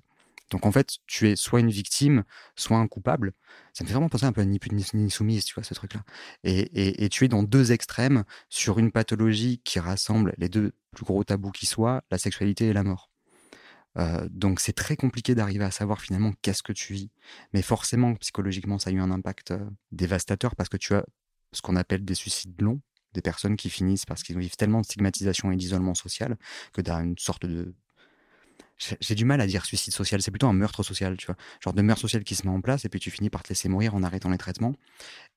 Donc 0.53 0.68
en 0.68 0.72
fait, 0.72 0.98
tu 1.08 1.30
es 1.30 1.36
soit 1.36 1.62
une 1.62 1.72
victime, 1.72 2.24
soit 2.56 2.77
un 2.77 2.88
coupable. 2.88 3.34
Ça 3.74 3.84
me 3.84 3.88
fait 3.88 3.94
vraiment 3.94 4.10
penser 4.10 4.25
un 4.25 4.32
peu 4.32 4.42
à 4.42 4.46
ni 4.46 4.60
plus 4.60 4.94
ni 4.94 5.10
soumise, 5.10 5.46
tu 5.46 5.56
vois, 5.56 5.63
ce 5.63 5.74
truc-là. 5.74 6.03
Et, 6.44 7.03
et, 7.03 7.10
tu 7.10 7.25
es 7.25 7.27
dans 7.27 7.42
deux 7.42 7.72
extrêmes 7.72 8.24
sur 8.50 8.77
une 8.77 8.92
pathologie 8.92 9.62
qui 9.63 9.80
rassemble 9.80 10.36
les 10.38 10.50
deux 10.50 10.74
plus 10.92 11.06
gros 11.06 11.24
tabous 11.24 11.51
qui 11.51 11.65
soient, 11.65 12.03
la 12.12 12.20
sexualité 12.20 12.68
et 12.68 12.74
la 12.74 12.84
mort. 12.84 13.10
Euh, 13.98 14.27
donc 14.30 14.60
c'est 14.60 14.74
très 14.74 14.96
compliqué 14.96 15.36
d'arriver 15.36 15.65
à 15.65 15.72
savoir 15.72 16.01
finalement 16.01 16.34
qu'est-ce 16.42 16.63
que 16.63 16.74
tu 16.74 16.94
vis. 16.94 17.10
Mais 17.53 17.62
forcément, 17.62 18.13
psychologiquement, 18.15 18.80
ça 18.80 18.89
a 18.89 18.94
eu 18.94 19.00
un 19.00 19.12
impact 19.12 19.51
euh, 19.51 19.60
dévastateur 19.92 20.56
parce 20.56 20.70
que 20.70 20.77
tu 20.77 20.94
as 20.94 21.06
ce 21.53 21.62
qu'on 21.62 21.75
appelle 21.75 22.05
des 22.05 22.15
suicides 22.15 22.60
longs, 22.62 22.81
des 23.13 23.22
personnes 23.22 23.55
qui 23.55 23.69
finissent 23.69 24.05
parce 24.05 24.24
qu'ils 24.24 24.38
vivent 24.38 24.55
tellement 24.55 24.81
de 24.81 24.86
stigmatisation 24.86 25.51
et 25.51 25.55
d'isolement 25.55 25.95
social 25.95 26.38
que 26.74 26.81
as 26.89 26.95
une 26.98 27.17
sorte 27.17 27.45
de 27.45 27.75
j'ai 28.77 29.15
du 29.15 29.25
mal 29.25 29.39
à 29.39 29.48
dire 29.48 29.65
suicide 29.65 29.94
social, 29.94 30.22
c'est 30.22 30.32
plutôt 30.32 30.48
un 30.48 30.53
meurtre 30.53 30.84
social, 30.84 31.15
tu 31.18 31.27
vois. 31.27 31.36
Genre 31.62 31.74
de 31.74 31.82
meurtre 31.82 32.01
social 32.01 32.24
qui 32.24 32.36
se 32.36 32.46
met 32.46 32.53
en 32.53 32.62
place 32.62 32.86
et 32.86 32.89
puis 32.89 33.00
tu 33.00 33.12
finis 33.12 33.30
par 33.30 33.44
te 33.44 33.50
laisser 33.50 33.70
mourir 33.70 33.96
en 33.96 34.03
arrêtant 34.03 34.30
les 34.30 34.38
traitements. 34.38 34.74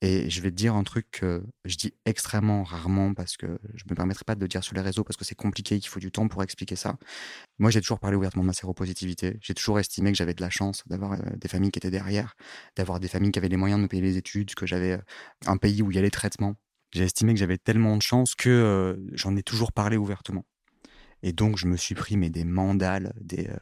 Et 0.02 0.28
je 0.30 0.40
vais 0.40 0.50
te 0.50 0.56
dire 0.56 0.74
un 0.74 0.84
truc 0.84 1.10
que 1.10 1.42
je 1.64 1.76
dis 1.76 1.94
extrêmement 2.04 2.64
rarement 2.64 3.14
parce 3.14 3.36
que 3.36 3.58
je 3.74 3.84
me 3.88 3.94
permettrai 3.94 4.24
pas 4.24 4.34
de 4.34 4.40
le 4.40 4.48
dire 4.48 4.64
sur 4.64 4.74
les 4.74 4.80
réseaux 4.80 5.04
parce 5.04 5.16
que 5.16 5.24
c'est 5.24 5.34
compliqué, 5.34 5.78
qu'il 5.78 5.88
faut 5.88 6.00
du 6.00 6.10
temps 6.10 6.28
pour 6.28 6.42
expliquer 6.42 6.76
ça. 6.76 6.96
Moi, 7.58 7.70
j'ai 7.70 7.80
toujours 7.80 8.00
parlé 8.00 8.16
ouvertement 8.16 8.42
de 8.42 8.48
ma 8.48 8.52
séropositivité. 8.52 9.38
J'ai 9.40 9.54
toujours 9.54 9.78
estimé 9.78 10.12
que 10.12 10.18
j'avais 10.18 10.34
de 10.34 10.42
la 10.42 10.50
chance 10.50 10.82
d'avoir 10.86 11.12
euh, 11.12 11.18
des 11.36 11.48
familles 11.48 11.70
qui 11.70 11.78
étaient 11.78 11.90
derrière, 11.90 12.34
d'avoir 12.76 13.00
des 13.00 13.08
familles 13.08 13.32
qui 13.32 13.38
avaient 13.38 13.48
les 13.48 13.56
moyens 13.56 13.78
de 13.78 13.82
me 13.84 13.88
payer 13.88 14.02
les 14.02 14.16
études, 14.16 14.54
que 14.54 14.66
j'avais 14.66 14.92
euh, 14.92 15.02
un 15.46 15.56
pays 15.56 15.82
où 15.82 15.90
il 15.90 15.94
y 15.94 15.98
a 15.98 16.02
les 16.02 16.10
traitements. 16.10 16.56
J'ai 16.92 17.04
estimé 17.04 17.34
que 17.34 17.40
j'avais 17.40 17.58
tellement 17.58 17.96
de 17.96 18.02
chance 18.02 18.34
que 18.34 18.48
euh, 18.48 18.96
j'en 19.12 19.36
ai 19.36 19.42
toujours 19.42 19.72
parlé 19.72 19.96
ouvertement. 19.96 20.44
Et 21.26 21.32
donc, 21.32 21.58
je 21.58 21.66
me 21.66 21.76
suis 21.76 21.96
pris 21.96 22.16
mais 22.16 22.30
des 22.30 22.44
mandales, 22.44 23.12
des 23.20 23.48
euh, 23.48 23.56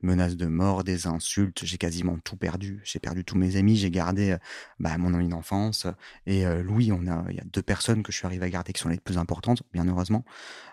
menaces 0.00 0.38
de 0.38 0.46
mort, 0.46 0.84
des 0.84 1.06
insultes. 1.06 1.66
J'ai 1.66 1.76
quasiment 1.76 2.18
tout 2.18 2.34
perdu. 2.34 2.80
J'ai 2.82 2.98
perdu 2.98 3.26
tous 3.26 3.36
mes 3.36 3.56
amis. 3.56 3.76
J'ai 3.76 3.90
gardé 3.90 4.30
euh, 4.30 4.38
bah, 4.78 4.96
mon 4.96 5.12
ami 5.12 5.28
d'enfance. 5.28 5.86
Et 6.24 6.46
euh, 6.46 6.62
Louis, 6.62 6.92
on 6.92 7.06
a, 7.08 7.26
il 7.28 7.36
y 7.36 7.38
a 7.40 7.44
deux 7.44 7.60
personnes 7.60 8.02
que 8.02 8.10
je 8.10 8.16
suis 8.16 8.24
arrivé 8.24 8.46
à 8.46 8.48
garder 8.48 8.72
qui 8.72 8.80
sont 8.80 8.88
les 8.88 8.96
plus 8.96 9.18
importantes, 9.18 9.62
bien 9.74 9.86
heureusement. 9.86 10.24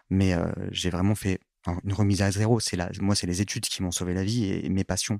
Mais 0.09 0.37
j'ai 0.71 0.89
vraiment 0.89 1.15
fait 1.15 1.41
une 1.83 1.91
remise 1.91 2.21
à 2.21 2.31
zéro. 2.31 2.61
C'est 2.61 2.77
moi, 3.01 3.13
c'est 3.13 3.27
les 3.27 3.41
études 3.41 3.65
qui 3.65 3.83
m'ont 3.83 3.91
sauvé 3.91 4.13
la 4.13 4.23
vie 4.23 4.45
et, 4.45 4.69
mes 4.69 4.85
passions. 4.85 5.19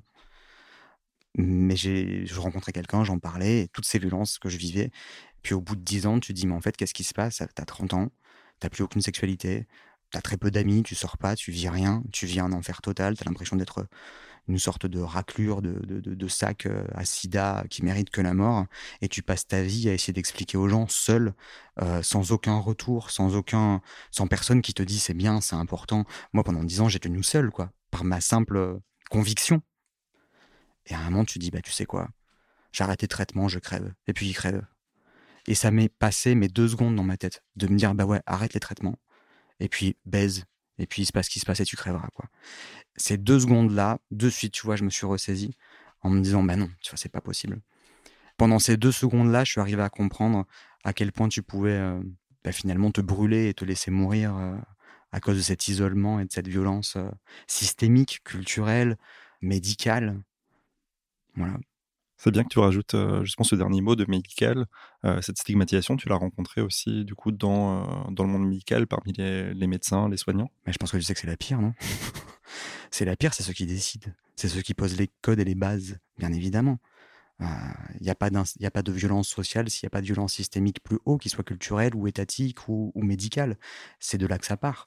Mais 1.36 1.76
je 1.76 2.40
rencontrais 2.40 2.72
quelqu'un, 2.72 3.04
j'en 3.04 3.18
parlais, 3.18 3.68
toutes 3.74 3.84
ces 3.84 3.98
violences 3.98 4.38
que 4.38 4.48
je 4.48 4.56
vivais. 4.56 4.90
Puis 5.42 5.52
au 5.52 5.60
bout 5.60 5.76
de 5.76 5.82
dix 5.82 6.06
ans, 6.06 6.20
tu 6.20 6.32
te 6.32 6.38
dis, 6.40 6.46
mais 6.46 6.54
en 6.54 6.62
fait, 6.62 6.74
qu'est-ce 6.74 6.94
qui 6.94 7.04
se 7.04 7.12
passe? 7.12 7.42
T'as 7.54 7.64
30 7.66 7.92
ans, 7.92 8.08
t'as 8.60 8.70
plus 8.70 8.82
aucune 8.82 9.02
sexualité, 9.02 9.66
t'as 10.10 10.20
très 10.20 10.36
peu 10.36 10.50
d'amis, 10.50 10.82
tu 10.82 10.94
sors 10.94 11.18
pas, 11.18 11.36
tu 11.36 11.50
vis 11.50 11.68
rien, 11.68 12.02
tu 12.12 12.26
vis 12.26 12.40
un 12.40 12.52
enfer 12.52 12.80
total, 12.80 13.16
t'as 13.16 13.24
l'impression 13.24 13.56
d'être 13.56 13.86
une 14.48 14.58
sorte 14.58 14.86
de 14.86 15.00
raclure, 15.00 15.60
de, 15.60 15.74
de, 15.82 16.28
sac 16.28 16.66
euh, 16.66 16.84
à 16.94 17.04
sida 17.04 17.64
qui 17.68 17.84
mérite 17.84 18.10
que 18.10 18.22
la 18.22 18.32
mort, 18.32 18.64
et 19.02 19.08
tu 19.08 19.22
passes 19.22 19.46
ta 19.46 19.62
vie 19.62 19.90
à 19.90 19.92
essayer 19.92 20.14
d'expliquer 20.14 20.56
aux 20.56 20.68
gens 20.68 20.88
seul, 20.88 21.34
euh, 21.82 22.02
sans 22.02 22.32
aucun 22.32 22.58
retour, 22.58 23.10
sans 23.10 23.36
aucun, 23.36 23.82
sans 24.10 24.26
personne 24.26 24.62
qui 24.62 24.72
te 24.72 24.82
dit 24.82 24.98
c'est 24.98 25.14
bien, 25.14 25.42
c'est 25.42 25.56
important. 25.56 26.04
Moi, 26.32 26.44
pendant 26.44 26.64
dix 26.64 26.80
ans, 26.80 26.88
j'ai 26.88 26.98
tenu 26.98 27.22
seul, 27.22 27.50
quoi, 27.50 27.70
par 27.90 28.04
ma 28.04 28.22
simple 28.22 28.80
conviction. 29.10 29.60
Et 30.86 30.94
à 30.94 31.00
un 31.00 31.10
moment, 31.10 31.24
tu 31.26 31.38
dis, 31.38 31.50
bah, 31.50 31.60
tu 31.60 31.72
sais 31.72 31.84
quoi, 31.84 32.08
j'arrête 32.72 33.02
les 33.02 33.08
traitements, 33.08 33.48
je 33.48 33.58
crève, 33.58 33.92
et 34.06 34.14
puis 34.14 34.28
il 34.28 34.34
crève. 34.34 34.64
Et 35.46 35.54
ça 35.54 35.70
m'est 35.70 35.90
passé 35.90 36.34
mes 36.34 36.48
deux 36.48 36.68
secondes 36.68 36.96
dans 36.96 37.04
ma 37.04 37.18
tête 37.18 37.42
de 37.56 37.66
me 37.68 37.76
dire, 37.76 37.94
bah 37.94 38.06
ouais, 38.06 38.20
arrête 38.26 38.54
les 38.54 38.60
traitements 38.60 38.98
et 39.60 39.68
puis 39.68 39.96
baise, 40.06 40.44
et 40.78 40.86
puis 40.86 41.02
il 41.02 41.06
se 41.06 41.12
passe 41.12 41.26
ce 41.26 41.30
qui 41.30 41.40
se 41.40 41.46
passe 41.46 41.60
et 41.60 41.64
tu 41.64 41.76
crèveras. 41.76 42.08
quoi. 42.14 42.26
Ces 42.96 43.16
deux 43.16 43.40
secondes-là, 43.40 43.98
de 44.10 44.30
suite, 44.30 44.52
tu 44.52 44.66
vois, 44.66 44.76
je 44.76 44.84
me 44.84 44.90
suis 44.90 45.06
ressaisi 45.06 45.56
en 46.02 46.10
me 46.10 46.20
disant, 46.20 46.42
bah 46.42 46.56
non, 46.56 46.70
tu 46.80 46.90
vois, 46.90 46.96
c'est 46.96 47.08
pas 47.08 47.20
possible. 47.20 47.60
Pendant 48.36 48.58
ces 48.58 48.76
deux 48.76 48.92
secondes-là, 48.92 49.44
je 49.44 49.52
suis 49.52 49.60
arrivé 49.60 49.82
à 49.82 49.88
comprendre 49.88 50.46
à 50.84 50.92
quel 50.92 51.12
point 51.12 51.28
tu 51.28 51.42
pouvais 51.42 51.72
euh, 51.72 52.00
bah, 52.44 52.52
finalement 52.52 52.90
te 52.90 53.00
brûler 53.00 53.48
et 53.48 53.54
te 53.54 53.64
laisser 53.64 53.90
mourir 53.90 54.36
euh, 54.36 54.56
à 55.10 55.20
cause 55.20 55.36
de 55.36 55.42
cet 55.42 55.68
isolement 55.68 56.20
et 56.20 56.24
de 56.24 56.32
cette 56.32 56.48
violence 56.48 56.96
euh, 56.96 57.10
systémique, 57.48 58.20
culturelle, 58.24 58.96
médicale. 59.40 60.22
Voilà. 61.34 61.58
C'est 62.18 62.32
bien 62.32 62.42
que 62.42 62.48
tu 62.48 62.58
rajoutes 62.58 62.94
euh, 62.94 63.24
justement 63.24 63.44
ce 63.44 63.54
dernier 63.54 63.80
mot 63.80 63.94
de 63.94 64.04
médical. 64.08 64.66
Euh, 65.04 65.22
cette 65.22 65.38
stigmatisation, 65.38 65.96
tu 65.96 66.08
l'as 66.08 66.16
rencontrée 66.16 66.60
aussi 66.60 67.04
du 67.04 67.14
coup 67.14 67.30
dans, 67.30 67.82
euh, 67.82 68.10
dans 68.10 68.24
le 68.24 68.30
monde 68.30 68.48
médical 68.48 68.88
parmi 68.88 69.12
les, 69.12 69.66
médecins, 69.68 70.08
les 70.08 70.16
soignants? 70.16 70.50
Mais 70.66 70.72
je 70.72 70.78
pense 70.78 70.90
que 70.90 70.96
tu 70.96 71.04
sais 71.04 71.14
que 71.14 71.20
c'est 71.20 71.28
la 71.28 71.36
pire, 71.36 71.60
non? 71.60 71.72
C'est 72.90 73.04
la 73.04 73.16
pire, 73.16 73.34
c'est 73.34 73.42
ceux 73.42 73.52
qui 73.52 73.66
décident. 73.66 74.08
C'est 74.34 74.48
ceux 74.48 74.62
qui 74.62 74.72
posent 74.72 74.96
les 74.96 75.10
codes 75.20 75.38
et 75.38 75.44
les 75.44 75.54
bases, 75.54 75.98
bien 76.16 76.32
évidemment. 76.32 76.78
Il 77.40 77.46
euh, 77.46 77.48
n'y 78.00 78.10
a, 78.10 78.14
pas 78.16 78.26
a 78.26 78.70
pas 78.70 78.82
de 78.82 78.90
violence 78.90 79.28
sociale 79.28 79.70
s'il 79.70 79.86
n'y 79.86 79.88
a 79.88 79.90
pas 79.90 80.00
de 80.00 80.06
violence 80.06 80.32
systémique 80.32 80.82
plus 80.82 80.98
haut, 81.04 81.18
qui 81.18 81.28
soit 81.28 81.44
culturelle 81.44 81.94
ou 81.94 82.08
étatique 82.08 82.66
ou, 82.68 82.90
médicale. 82.96 83.58
C'est 84.00 84.18
de 84.18 84.26
là 84.26 84.38
que 84.38 84.46
ça 84.46 84.56
part. 84.56 84.86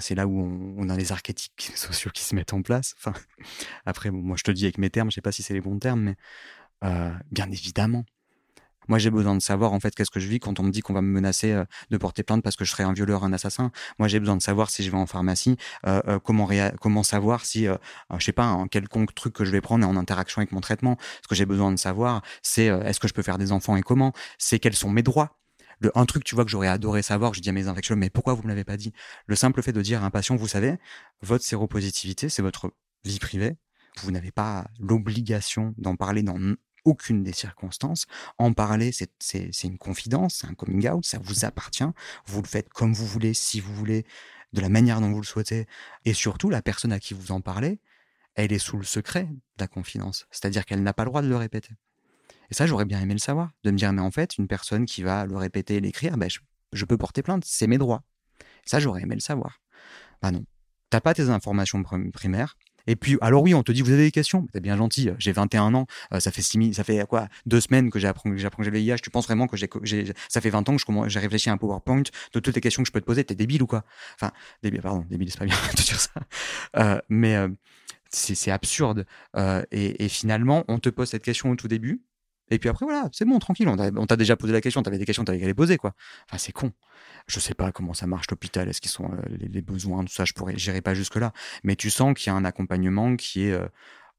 C'est 0.00 0.14
là 0.14 0.26
où 0.26 0.38
on, 0.38 0.88
a 0.90 0.96
les 0.96 1.10
archétypes 1.10 1.58
sociaux 1.74 2.10
qui 2.12 2.22
se 2.22 2.34
mettent 2.36 2.52
en 2.52 2.62
place. 2.62 2.94
Enfin, 2.98 3.14
après, 3.86 4.10
moi 4.10 4.36
je 4.36 4.44
te 4.44 4.50
dis 4.50 4.64
avec 4.64 4.78
mes 4.78 4.90
termes, 4.90 5.10
je 5.10 5.16
sais 5.16 5.22
pas 5.22 5.32
si 5.32 5.42
c'est 5.42 5.54
les 5.54 5.60
bons 5.60 5.78
termes, 5.78 6.02
mais 6.02 6.16
euh, 6.84 7.10
bien 7.30 7.50
évidemment. 7.50 8.04
Moi, 8.88 8.98
j'ai 8.98 9.10
besoin 9.10 9.34
de 9.34 9.42
savoir 9.42 9.74
en 9.74 9.80
fait 9.80 9.94
qu'est-ce 9.94 10.10
que 10.10 10.18
je 10.18 10.28
vis 10.28 10.40
quand 10.40 10.60
on 10.60 10.62
me 10.62 10.70
dit 10.70 10.80
qu'on 10.80 10.94
va 10.94 11.02
me 11.02 11.10
menacer 11.12 11.52
euh, 11.52 11.64
de 11.90 11.98
porter 11.98 12.22
plainte 12.22 12.42
parce 12.42 12.56
que 12.56 12.64
je 12.64 12.70
serais 12.70 12.84
un 12.84 12.94
violeur, 12.94 13.22
un 13.22 13.34
assassin. 13.34 13.70
Moi, 13.98 14.08
j'ai 14.08 14.18
besoin 14.18 14.36
de 14.36 14.42
savoir 14.42 14.70
si 14.70 14.82
je 14.82 14.90
vais 14.90 14.96
en 14.96 15.04
pharmacie, 15.06 15.58
euh, 15.86 16.18
comment 16.20 16.48
comment 16.80 17.02
savoir 17.02 17.44
si, 17.44 17.66
je 17.66 18.24
sais 18.24 18.32
pas, 18.32 18.46
un 18.46 18.66
quelconque 18.66 19.14
truc 19.14 19.34
que 19.34 19.44
je 19.44 19.50
vais 19.50 19.60
prendre 19.60 19.84
est 19.84 19.88
en 19.88 19.96
interaction 19.96 20.40
avec 20.40 20.52
mon 20.52 20.60
traitement. 20.60 20.96
Ce 21.22 21.28
que 21.28 21.34
j'ai 21.34 21.44
besoin 21.44 21.70
de 21.70 21.76
savoir, 21.76 22.22
c'est 22.42 22.66
est-ce 22.66 22.98
que 22.98 23.08
je 23.08 23.12
peux 23.12 23.22
faire 23.22 23.36
des 23.36 23.52
enfants 23.52 23.76
et 23.76 23.82
comment? 23.82 24.12
C'est 24.38 24.58
quels 24.58 24.74
sont 24.74 24.90
mes 24.90 25.02
droits? 25.02 25.38
Le, 25.80 25.96
un 25.96 26.06
truc, 26.06 26.24
tu 26.24 26.34
vois, 26.34 26.44
que 26.44 26.50
j'aurais 26.50 26.68
adoré 26.68 27.02
savoir, 27.02 27.34
je 27.34 27.40
dis 27.40 27.48
à 27.48 27.52
mes 27.52 27.68
infectiologues, 27.68 28.00
mais 28.00 28.10
pourquoi 28.10 28.34
vous 28.34 28.42
me 28.42 28.48
l'avez 28.48 28.64
pas 28.64 28.76
dit? 28.76 28.92
Le 29.26 29.36
simple 29.36 29.62
fait 29.62 29.72
de 29.72 29.82
dire 29.82 30.02
à 30.02 30.06
un 30.06 30.10
patient, 30.10 30.34
vous 30.36 30.48
savez, 30.48 30.76
votre 31.22 31.44
séropositivité, 31.44 32.28
c'est 32.28 32.42
votre 32.42 32.72
vie 33.04 33.18
privée. 33.18 33.56
Vous 34.02 34.10
n'avez 34.10 34.30
pas 34.30 34.66
l'obligation 34.80 35.74
d'en 35.78 35.96
parler 35.96 36.22
dans 36.22 36.38
aucune 36.88 37.22
des 37.22 37.32
circonstances. 37.32 38.06
En 38.38 38.52
parler, 38.52 38.92
c'est 38.92 39.50
une 39.64 39.78
confidence, 39.78 40.36
c'est 40.36 40.46
un 40.46 40.54
coming 40.54 40.88
out, 40.88 41.04
ça 41.04 41.18
vous 41.18 41.44
appartient. 41.44 41.84
Vous 42.26 42.42
le 42.42 42.48
faites 42.48 42.68
comme 42.70 42.94
vous 42.94 43.06
voulez, 43.06 43.34
si 43.34 43.60
vous 43.60 43.74
voulez, 43.74 44.04
de 44.52 44.60
la 44.60 44.68
manière 44.68 45.00
dont 45.00 45.10
vous 45.10 45.20
le 45.20 45.26
souhaitez. 45.26 45.66
Et 46.04 46.14
surtout, 46.14 46.50
la 46.50 46.62
personne 46.62 46.92
à 46.92 46.98
qui 46.98 47.14
vous 47.14 47.32
en 47.32 47.40
parlez, 47.40 47.80
elle 48.34 48.52
est 48.52 48.58
sous 48.58 48.78
le 48.78 48.84
secret 48.84 49.24
de 49.24 49.60
la 49.60 49.68
confidence. 49.68 50.26
C'est-à-dire 50.30 50.64
qu'elle 50.64 50.82
n'a 50.82 50.94
pas 50.94 51.04
le 51.04 51.10
droit 51.10 51.22
de 51.22 51.28
le 51.28 51.36
répéter. 51.36 51.74
Et 52.50 52.54
ça, 52.54 52.66
j'aurais 52.66 52.84
bien 52.84 53.00
aimé 53.00 53.12
le 53.12 53.18
savoir. 53.18 53.50
De 53.64 53.70
me 53.70 53.76
dire, 53.76 53.92
mais 53.92 54.00
en 54.00 54.10
fait, 54.10 54.38
une 54.38 54.48
personne 54.48 54.86
qui 54.86 55.02
va 55.02 55.26
le 55.26 55.36
répéter 55.36 55.76
et 55.76 55.80
l'écrire, 55.80 56.16
ben, 56.16 56.30
je, 56.72 56.84
peux 56.84 56.96
porter 56.96 57.22
plainte, 57.22 57.44
c'est 57.44 57.66
mes 57.66 57.78
droits. 57.78 58.02
Ça, 58.64 58.80
j'aurais 58.80 59.02
aimé 59.02 59.14
le 59.14 59.20
savoir. 59.20 59.60
Bah 60.22 60.30
non. 60.30 60.44
T'as 60.90 61.00
pas 61.00 61.12
tes 61.12 61.28
informations 61.28 61.82
primaires, 61.82 62.56
et 62.88 62.96
puis, 62.96 63.18
alors 63.20 63.42
oui, 63.42 63.52
on 63.54 63.62
te 63.62 63.70
dit, 63.70 63.82
vous 63.82 63.92
avez 63.92 64.04
des 64.04 64.10
questions? 64.10 64.46
T'es 64.50 64.60
bien 64.60 64.74
gentil, 64.74 65.10
j'ai 65.18 65.30
21 65.30 65.74
ans, 65.74 65.86
euh, 66.14 66.20
ça 66.20 66.32
fait 66.32 66.40
six, 66.40 66.72
ça 66.72 66.84
fait 66.84 67.06
quoi 67.06 67.28
Deux 67.44 67.60
semaines 67.60 67.90
que 67.90 67.98
j'apprends 67.98 68.30
que 68.30 68.38
j'ai 68.38 68.70
le 68.70 68.78
VIH, 68.78 68.96
tu 69.02 69.10
penses 69.10 69.26
vraiment 69.26 69.46
que 69.46 69.58
j'ai, 69.58 70.12
ça 70.30 70.40
fait 70.40 70.48
20 70.48 70.66
ans 70.70 70.76
que 70.76 71.08
j'ai 71.08 71.20
réfléchi 71.20 71.50
à 71.50 71.52
un 71.52 71.58
PowerPoint 71.58 72.02
de 72.32 72.40
toutes 72.40 72.54
les 72.54 72.62
questions 72.62 72.82
que 72.82 72.86
je 72.86 72.92
peux 72.92 73.02
te 73.02 73.04
poser, 73.04 73.24
t'es 73.24 73.34
débile 73.34 73.62
ou 73.62 73.66
quoi? 73.66 73.84
Enfin, 74.14 74.32
débile, 74.62 74.80
pardon, 74.80 75.04
débile, 75.10 75.30
c'est 75.30 75.38
pas 75.38 75.44
bien 75.44 75.54
de 75.76 75.82
dire 75.82 76.00
ça. 76.00 76.10
Euh, 76.78 76.98
mais 77.10 77.36
euh, 77.36 77.48
c'est 78.08 78.50
absurde. 78.50 79.04
Et, 79.70 80.04
et, 80.04 80.08
finalement, 80.08 80.64
on 80.68 80.78
te 80.78 80.88
pose 80.88 81.10
cette 81.10 81.22
question 81.22 81.50
au 81.50 81.56
tout 81.56 81.68
début, 81.68 82.00
et 82.50 82.58
puis 82.58 82.68
après, 82.68 82.84
voilà, 82.86 83.08
c'est 83.12 83.24
bon, 83.24 83.38
tranquille. 83.38 83.68
On 83.68 84.06
t'a 84.06 84.16
déjà 84.16 84.36
posé 84.36 84.52
la 84.52 84.60
question, 84.60 84.82
t'avais 84.82 84.98
des 84.98 85.04
questions, 85.04 85.24
t'avais 85.24 85.40
qu'à 85.40 85.46
les 85.46 85.54
poser, 85.54 85.76
quoi. 85.76 85.94
Enfin, 86.28 86.38
c'est 86.38 86.52
con. 86.52 86.72
Je 87.26 87.40
sais 87.40 87.54
pas 87.54 87.72
comment 87.72 87.94
ça 87.94 88.06
marche 88.06 88.26
l'hôpital, 88.30 88.68
est-ce 88.68 88.80
qu'ils 88.80 88.90
sont 88.90 89.10
euh, 89.12 89.36
les, 89.38 89.60
besoins, 89.60 90.04
tout 90.04 90.12
ça, 90.12 90.24
je 90.24 90.32
pourrais, 90.32 90.56
gérer 90.56 90.80
pas 90.80 90.94
jusque-là. 90.94 91.32
Mais 91.62 91.76
tu 91.76 91.90
sens 91.90 92.14
qu'il 92.14 92.28
y 92.28 92.30
a 92.30 92.34
un 92.34 92.44
accompagnement 92.44 93.16
qui 93.16 93.44
est 93.44 93.52
euh, 93.52 93.68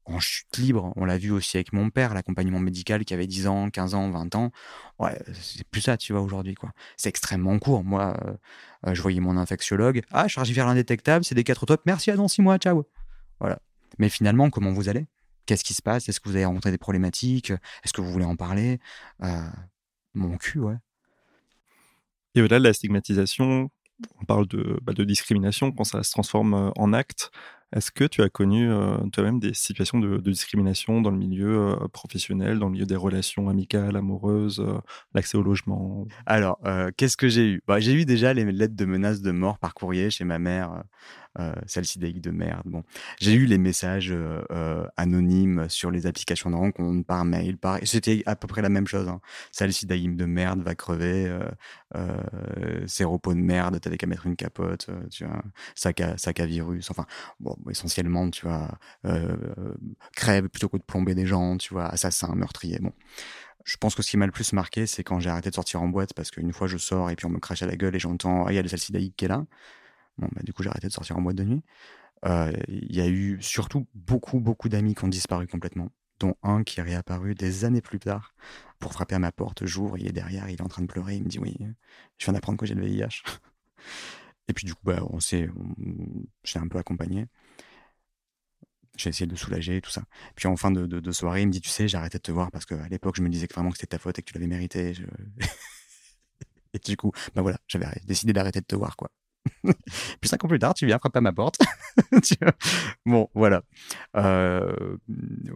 en 0.04 0.20
chute 0.20 0.56
libre. 0.58 0.92
On 0.96 1.04
l'a 1.04 1.18
vu 1.18 1.32
aussi 1.32 1.56
avec 1.56 1.72
mon 1.72 1.90
père, 1.90 2.14
l'accompagnement 2.14 2.60
médical 2.60 3.04
qui 3.04 3.12
avait 3.14 3.26
10 3.26 3.48
ans, 3.48 3.70
15 3.70 3.94
ans, 3.94 4.10
20 4.10 4.34
ans. 4.36 4.52
Ouais, 5.00 5.20
c'est 5.32 5.66
plus 5.68 5.80
ça, 5.80 5.96
tu 5.96 6.12
vois, 6.12 6.22
aujourd'hui, 6.22 6.54
quoi. 6.54 6.70
C'est 6.96 7.08
extrêmement 7.08 7.58
court. 7.58 7.82
Moi, 7.82 8.16
euh, 8.86 8.94
je 8.94 9.02
voyais 9.02 9.20
mon 9.20 9.36
infectiologue. 9.36 10.02
Ah, 10.12 10.28
charge 10.28 10.50
vers 10.52 10.66
l'indétectable, 10.66 11.24
c'est 11.24 11.34
des 11.34 11.44
4 11.44 11.66
top. 11.66 11.82
Merci, 11.86 12.12
à 12.12 12.16
dans 12.16 12.28
6 12.28 12.42
mois, 12.42 12.58
ciao. 12.58 12.86
Voilà. 13.40 13.58
Mais 13.98 14.08
finalement, 14.08 14.50
comment 14.50 14.72
vous 14.72 14.88
allez? 14.88 15.06
Qu'est-ce 15.46 15.64
qui 15.64 15.74
se 15.74 15.82
passe? 15.82 16.08
Est-ce 16.08 16.20
que 16.20 16.28
vous 16.28 16.36
avez 16.36 16.44
rencontré 16.44 16.70
des 16.70 16.78
problématiques? 16.78 17.50
Est-ce 17.50 17.92
que 17.92 18.00
vous 18.00 18.10
voulez 18.10 18.24
en 18.24 18.36
parler? 18.36 18.78
Euh, 19.22 19.48
Mon 20.14 20.36
cul, 20.36 20.60
ouais. 20.60 20.76
Et 22.34 22.42
au-delà 22.42 22.58
de 22.60 22.64
la 22.64 22.72
stigmatisation, 22.72 23.70
on 24.20 24.24
parle 24.24 24.46
de, 24.46 24.78
bah, 24.82 24.92
de, 24.92 25.04
discrimination 25.04 25.72
quand 25.72 25.84
ça 25.84 26.02
se 26.02 26.12
transforme 26.12 26.54
euh, 26.54 26.70
en 26.76 26.92
acte. 26.92 27.30
Est-ce 27.74 27.92
que 27.92 28.04
tu 28.04 28.22
as 28.22 28.28
connu 28.28 28.68
euh, 28.68 28.96
toi-même 29.12 29.38
des 29.38 29.54
situations 29.54 30.00
de, 30.00 30.18
discrimination 30.18 31.00
dans 31.00 31.10
le 31.10 31.18
milieu 31.18 31.76
professionnel, 31.92 32.58
dans 32.58 32.66
le 32.66 32.72
milieu 32.72 32.86
des 32.86 32.96
relations 32.96 33.48
amicales, 33.48 33.96
amoureuses, 33.96 34.64
l'accès 35.14 35.38
au 35.38 35.42
logement? 35.42 36.04
Alors, 36.26 36.58
qu'est-ce 36.96 37.16
que 37.16 37.28
j'ai 37.28 37.46
eu? 37.46 37.62
Bah, 37.68 37.78
J'ai 37.78 37.92
eu 37.92 38.04
déjà 38.04 38.34
les 38.34 38.44
lettres 38.50 38.74
de 38.74 38.84
menaces 38.84 39.22
de 39.22 39.30
mort 39.30 39.60
par 39.60 39.74
courrier 39.74 40.10
chez 40.10 40.24
ma 40.24 40.40
mère 40.40 40.82
euh, 41.38 41.54
salicylaïque 41.66 42.20
de 42.20 42.30
merde. 42.30 42.62
Bon, 42.64 42.82
j'ai 43.20 43.32
eu 43.34 43.46
les 43.46 43.58
messages 43.58 44.14
anonymes 44.96 45.68
sur 45.68 45.90
les 45.90 46.06
applications 46.06 46.50
de 46.50 46.56
rencontre, 46.56 47.06
par 47.06 47.24
mail. 47.24 47.56
C'était 47.84 48.22
à 48.26 48.36
peu 48.36 48.46
près 48.46 48.62
la 48.62 48.68
même 48.68 48.86
chose. 48.86 49.08
Hein. 49.08 49.20
Salicylaïque 49.52 50.16
de 50.16 50.24
merde, 50.24 50.62
va 50.62 50.74
crever, 50.74 51.38
séropos 52.86 53.34
de 53.34 53.40
merde, 53.40 53.80
t'avais 53.80 53.96
qu'à 53.96 54.06
mettre 54.06 54.26
une 54.26 54.36
capote, 54.36 54.88
tu 55.10 55.24
vois, 55.24 55.42
sac 55.74 56.00
à, 56.00 56.46
virus. 56.46 56.90
Enfin, 56.90 57.06
essentiellement, 57.70 58.30
tu 58.30 58.46
vois, 58.46 58.68
crève 60.16 60.48
plutôt 60.48 60.68
que 60.68 60.76
de 60.76 60.82
plomber 60.82 61.14
des 61.14 61.26
gens, 61.26 61.56
tu 61.56 61.74
vois, 61.74 61.86
assassin, 61.86 62.34
meurtrier. 62.34 62.78
Bon. 62.80 62.92
Je 63.64 63.76
pense 63.76 63.94
que 63.94 64.02
ce 64.02 64.10
qui 64.10 64.16
m'a 64.16 64.26
le 64.26 64.32
plus 64.32 64.52
marqué, 64.52 64.86
c'est 64.86 65.04
quand 65.04 65.20
j'ai 65.20 65.30
arrêté 65.30 65.50
de 65.50 65.54
sortir 65.54 65.82
en 65.82 65.88
boîte 65.88 66.14
parce 66.14 66.30
qu'une 66.30 66.52
fois 66.52 66.66
je 66.66 66.76
sors 66.76 67.10
et 67.10 67.16
puis 67.16 67.26
on 67.26 67.30
me 67.30 67.38
crache 67.38 67.62
à 67.62 67.66
la 67.66 67.76
gueule 67.76 67.94
et 67.94 67.98
j'entends 67.98 68.46
ah, 68.46 68.52
il 68.52 68.56
y 68.56 68.58
a 68.58 68.62
le 68.62 68.68
salsidaïque 68.68 69.14
qui 69.16 69.26
est 69.26 69.28
là. 69.28 69.44
Bah, 70.20 70.42
du 70.42 70.52
coup, 70.52 70.62
j'ai 70.62 70.70
arrêté 70.70 70.88
de 70.88 70.92
sortir 70.92 71.16
en 71.16 71.22
boîte 71.22 71.36
de 71.36 71.44
nuit. 71.44 71.62
Il 72.68 72.94
y 72.94 73.00
a 73.00 73.08
eu 73.08 73.38
surtout 73.40 73.86
beaucoup, 73.94 74.40
beaucoup 74.40 74.68
d'amis 74.68 74.94
qui 74.94 75.04
ont 75.04 75.08
disparu 75.08 75.46
complètement, 75.46 75.90
dont 76.18 76.36
un 76.42 76.62
qui 76.64 76.80
est 76.80 76.82
réapparu 76.82 77.34
des 77.34 77.64
années 77.64 77.80
plus 77.80 77.98
tard 77.98 78.34
pour 78.78 78.92
frapper 78.92 79.14
à 79.14 79.18
ma 79.18 79.32
porte. 79.32 79.66
Jour, 79.66 79.98
il 79.98 80.06
est 80.06 80.12
derrière, 80.12 80.48
il 80.48 80.54
est 80.54 80.62
en 80.62 80.68
train 80.68 80.82
de 80.82 80.86
pleurer. 80.86 81.16
Il 81.16 81.24
me 81.24 81.28
dit 81.28 81.38
Oui, 81.38 81.56
je 82.18 82.24
viens 82.24 82.34
d'apprendre 82.34 82.58
que 82.58 82.66
j'ai 82.66 82.74
le 82.74 82.84
VIH. 82.84 83.22
et 84.48 84.52
puis, 84.52 84.66
du 84.66 84.74
coup, 84.74 84.82
bah, 84.84 85.02
on 85.10 85.20
s'est, 85.20 85.48
j'ai 86.44 86.58
un 86.58 86.68
peu 86.68 86.78
accompagné. 86.78 87.26
J'ai 88.96 89.10
essayé 89.10 89.26
de 89.26 89.36
soulager 89.36 89.80
tout 89.80 89.90
ça. 89.90 90.02
Puis 90.36 90.46
en 90.46 90.56
fin 90.56 90.70
de, 90.70 91.12
soirée, 91.12 91.42
il 91.42 91.46
me 91.46 91.52
dit, 91.52 91.60
tu 91.60 91.70
sais, 91.70 91.88
j'ai 91.88 91.96
arrêté 91.96 92.18
de 92.18 92.22
te 92.22 92.32
voir 92.32 92.50
parce 92.50 92.66
qu'à 92.66 92.88
l'époque, 92.88 93.16
je 93.16 93.22
me 93.22 93.28
disais 93.30 93.46
que 93.48 93.54
vraiment 93.54 93.70
que 93.70 93.78
c'était 93.78 93.96
ta 93.96 93.98
faute 93.98 94.18
et 94.18 94.22
que 94.22 94.30
tu 94.30 94.34
l'avais 94.34 94.46
mérité. 94.46 94.94
et 96.74 96.78
du 96.78 96.96
coup, 96.96 97.12
bah 97.34 97.42
voilà, 97.42 97.58
j'avais 97.66 97.86
décidé 98.04 98.32
d'arrêter 98.32 98.60
de 98.60 98.66
te 98.66 98.76
voir, 98.76 98.96
quoi. 98.96 99.10
Puis 100.20 100.28
cinq 100.28 100.44
ans 100.44 100.48
plus 100.48 100.58
tard, 100.58 100.74
tu 100.74 100.86
viens 100.86 100.98
frapper 100.98 101.18
à 101.18 101.20
ma 101.20 101.32
porte. 101.32 101.58
bon, 103.06 103.28
voilà. 103.34 103.62
Euh, 104.16 104.96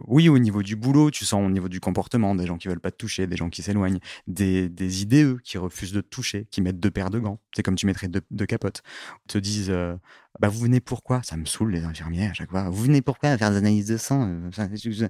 oui, 0.07 0.29
au 0.29 0.37
niveau 0.39 0.63
du 0.63 0.75
boulot, 0.75 1.11
tu 1.11 1.25
sens 1.25 1.45
au 1.45 1.49
niveau 1.49 1.69
du 1.69 1.79
comportement, 1.79 2.35
des 2.35 2.45
gens 2.45 2.57
qui 2.57 2.67
veulent 2.67 2.79
pas 2.79 2.91
te 2.91 2.97
toucher, 2.97 3.27
des 3.27 3.37
gens 3.37 3.49
qui 3.49 3.61
s'éloignent, 3.61 3.99
des, 4.27 4.69
des 4.69 5.03
IDE 5.03 5.41
qui 5.41 5.57
refusent 5.57 5.93
de 5.93 6.01
te 6.01 6.07
toucher, 6.07 6.47
qui 6.51 6.61
mettent 6.61 6.79
deux 6.79 6.91
paires 6.91 7.09
de 7.09 7.19
gants. 7.19 7.39
C'est 7.55 7.63
comme 7.63 7.75
tu 7.75 7.85
mettrais 7.85 8.07
deux, 8.07 8.45
capotes. 8.45 8.81
te 9.27 9.37
disent, 9.37 9.69
euh, 9.69 9.95
bah 10.39 10.49
vous 10.49 10.59
venez 10.59 10.79
pourquoi? 10.79 11.21
Ça 11.23 11.37
me 11.37 11.45
saoule 11.45 11.71
les 11.71 11.83
infirmières 11.83 12.31
à 12.31 12.33
chaque 12.33 12.49
fois. 12.49 12.69
Vous 12.69 12.83
venez 12.83 13.01
pourquoi 13.01 13.37
faire 13.37 13.51
des 13.51 13.57
analyses 13.57 13.87
de 13.87 13.97
sang 13.97 14.27
euh, 14.27 15.09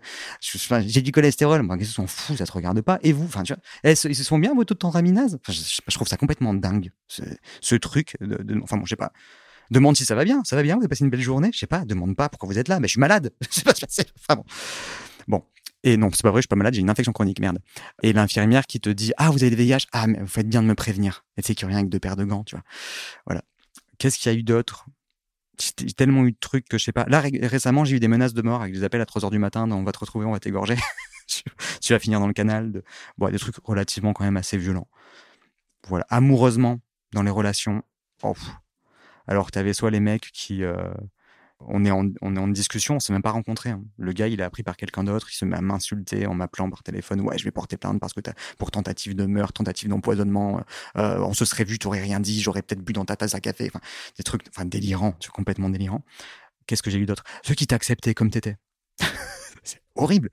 J'ai 0.86 1.01
du 1.01 1.12
cholestérol. 1.12 1.62
Moi, 1.63 1.77
qu'est-ce 1.77 1.94
s'en 1.94 2.08
foutent 2.08 2.38
Ça 2.38 2.46
te 2.46 2.51
regarde 2.51 2.82
pas. 2.82 3.00
Et 3.01 3.12
vous 3.12 3.25
Enfin, 3.25 3.44
tu 3.44 3.53
vois, 3.53 3.91
ils 3.91 4.15
se 4.15 4.24
sont 4.24 4.38
bien 4.38 4.53
vos 4.53 4.63
taux 4.63 4.74
de 4.74 4.79
tentraminase 4.79 5.39
enfin, 5.41 5.53
je, 5.53 5.96
trouve 5.96 6.08
ça 6.08 6.17
complètement 6.17 6.53
dingue. 6.53 6.91
Ce, 7.08 7.75
truc. 7.75 8.15
De, 8.22 8.60
enfin 8.62 8.77
bon, 8.77 8.86
je 8.86 8.91
sais 8.91 8.96
pas. 8.96 9.12
Demande 9.72 9.98
si 9.98 10.05
ça 10.05 10.15
va 10.15 10.24
bien. 10.24 10.44
Ça 10.44 10.55
va 10.55 10.63
bien 10.63 10.75
Vous 10.75 10.82
avez 10.82 10.89
passé 10.89 11.03
une 11.03 11.10
belle 11.10 11.22
journée? 11.22 11.50
Je 11.53 11.60
sais 11.60 11.67
pas. 11.67 11.86
Demande 11.86 12.15
pas 12.15 12.29
pourquoi 12.29 12.48
vous 12.48 12.60
êtes 12.60 12.67
là. 12.67 12.79
Mais 12.79 12.88
je 12.88 12.94
suis 12.94 13.00
malade. 13.00 13.32
Je 13.51 13.62
sais 13.62 13.63
pas 13.63 13.74
Enfin 14.29 14.36
bon. 14.36 14.44
Bon. 15.27 15.44
Et 15.84 15.98
non, 15.98 16.10
c'est 16.12 16.24
pas 16.24 16.32
vrai, 16.32 16.39
je 16.39 16.44
suis 16.44 16.48
pas 16.48 16.55
malade, 16.55 16.74
j'ai 16.74 16.82
une 16.82 16.89
infection 16.89 17.13
chronique, 17.13 17.39
merde. 17.39 17.60
Et 18.01 18.12
l'infirmière 18.12 18.65
qui 18.65 18.79
te 18.79 18.89
dit 18.89 19.13
Ah, 19.17 19.29
vous 19.29 19.44
avez 19.44 19.55
des 19.55 19.63
VIH 19.63 19.86
Ah, 19.91 20.08
mais 20.08 20.20
vous 20.20 20.27
faites 20.27 20.50
bien 20.50 20.63
de 20.63 20.67
me 20.67 20.74
prévenir. 20.74 21.25
Et 21.38 21.44
tu 21.44 21.48
sais 21.48 21.55
qu'il 21.55 21.67
rien 21.67 21.77
avec 21.77 21.89
deux 21.89 22.00
paires 22.00 22.15
de 22.15 22.24
gants, 22.24 22.44
tu 22.44 22.55
vois. 22.55 22.63
Voilà. 23.27 23.44
Qu'est-ce 24.00 24.17
qu'il 24.17 24.32
y 24.32 24.36
a 24.36 24.38
eu 24.38 24.41
d'autre? 24.41 24.88
J'ai 25.59 25.93
tellement 25.93 26.24
eu 26.25 26.31
de 26.31 26.38
trucs 26.39 26.67
que 26.67 26.77
je 26.77 26.83
sais 26.83 26.91
pas. 26.91 27.05
Là, 27.07 27.21
récemment, 27.21 27.85
j'ai 27.85 27.97
eu 27.97 28.00
des 28.00 28.07
menaces 28.07 28.33
de 28.33 28.41
mort 28.41 28.62
avec 28.62 28.74
des 28.74 28.83
appels 28.83 29.01
à 29.01 29.05
3 29.05 29.25
heures 29.25 29.31
du 29.31 29.39
matin. 29.39 29.69
On 29.71 29.83
va 29.83 29.91
te 29.91 30.00
retrouver, 30.00 30.25
on 30.25 30.31
va 30.31 30.39
t'égorger. 30.39 30.75
tu 31.81 31.93
vas 31.93 32.00
finir 32.00 32.19
dans 32.19 32.27
le 32.27 32.33
canal. 32.33 32.71
De... 32.71 32.83
Bon, 33.17 33.29
des 33.29 33.39
trucs 33.39 33.55
relativement 33.63 34.13
quand 34.13 34.24
même 34.24 34.38
assez 34.38 34.57
violents. 34.57 34.88
Voilà. 35.88 36.05
Amoureusement, 36.09 36.79
dans 37.13 37.24
les 37.24 37.31
relations. 37.31 37.83
Oh, 38.24 38.35
alors, 39.27 39.51
tu 39.51 39.59
avais 39.59 39.74
soit 39.74 39.91
les 39.91 40.00
mecs 40.00 40.31
qui, 40.31 40.63
euh, 40.63 40.93
on 41.59 41.85
est 41.85 41.91
en, 41.91 42.09
on 42.21 42.35
est 42.35 42.39
en 42.39 42.47
discussion, 42.47 42.95
on 42.95 43.00
s'est 43.00 43.13
même 43.13 43.21
pas 43.21 43.31
rencontré. 43.31 43.69
Hein. 43.69 43.83
Le 43.97 44.12
gars, 44.12 44.27
il 44.27 44.39
est 44.39 44.43
appris 44.43 44.63
par 44.63 44.75
quelqu'un 44.75 45.03
d'autre, 45.03 45.27
il 45.31 45.35
se 45.35 45.45
met 45.45 45.55
à 45.55 45.62
m'insulter 45.62 46.27
en 46.27 46.33
m'appelant 46.33 46.69
par 46.69 46.83
téléphone. 46.83 47.21
Ouais, 47.21 47.38
je 47.38 47.43
vais 47.43 47.51
porter 47.51 47.77
plainte 47.77 48.00
parce 48.00 48.13
que 48.13 48.19
as, 48.29 48.33
pour 48.57 48.71
tentative 48.71 49.15
de 49.15 49.25
meurtre, 49.25 49.53
tentative 49.53 49.89
d'empoisonnement, 49.89 50.59
euh, 50.98 51.01
euh, 51.01 51.20
on 51.20 51.33
se 51.33 51.46
serait 51.46 51.63
vu, 51.63 51.79
tu 51.79 51.87
aurais 51.87 52.01
rien 52.01 52.20
dit, 52.20 52.41
j'aurais 52.41 52.61
peut-être 52.61 52.81
bu 52.81 52.94
dans 52.94 53.05
ta 53.05 53.15
tasse 53.15 53.35
à 53.35 53.39
café. 53.39 53.70
Enfin, 53.74 53.83
des 54.18 54.24
trucs, 54.24 54.44
enfin, 54.50 54.65
délirants, 54.65 55.15
complètement 55.33 55.70
délirants. 55.70 56.03
Qu'est-ce 56.68 56.83
que 56.83 56.89
j'ai 56.89 57.00
eu 57.00 57.05
d'autre? 57.05 57.24
Ceux 57.44 57.53
qui 57.53 57.68
t'acceptaient 57.68 58.13
comme 58.13 58.31
t'étais. 58.31 58.57
c'est 59.63 59.81
horrible. 59.96 60.29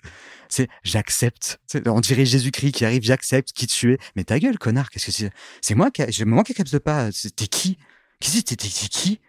C'est 0.48 0.68
j'accepte. 0.82 1.61
On 1.87 2.00
dirait 2.00 2.26
Jésus-Christ 2.26 2.72
qui 2.72 2.85
arrive, 2.85 3.02
j'accepte 3.02 3.52
qui 3.52 3.66
tu 3.66 3.92
es. 3.92 3.98
Mais 4.16 4.24
ta 4.24 4.38
gueule, 4.38 4.58
connard, 4.58 4.90
qu'est-ce 4.90 5.06
que 5.06 5.12
c'est? 5.12 5.30
C'est 5.61 5.74
moi 5.74 5.90
qui, 5.90 6.02
moi 6.24 6.42
qui 6.42 6.52
accepte 6.52 6.78
pas. 6.78 7.11
T'es 7.37 7.46
qui? 7.46 7.78
Qu'est-ce 8.20 8.88
qui? 8.88 9.20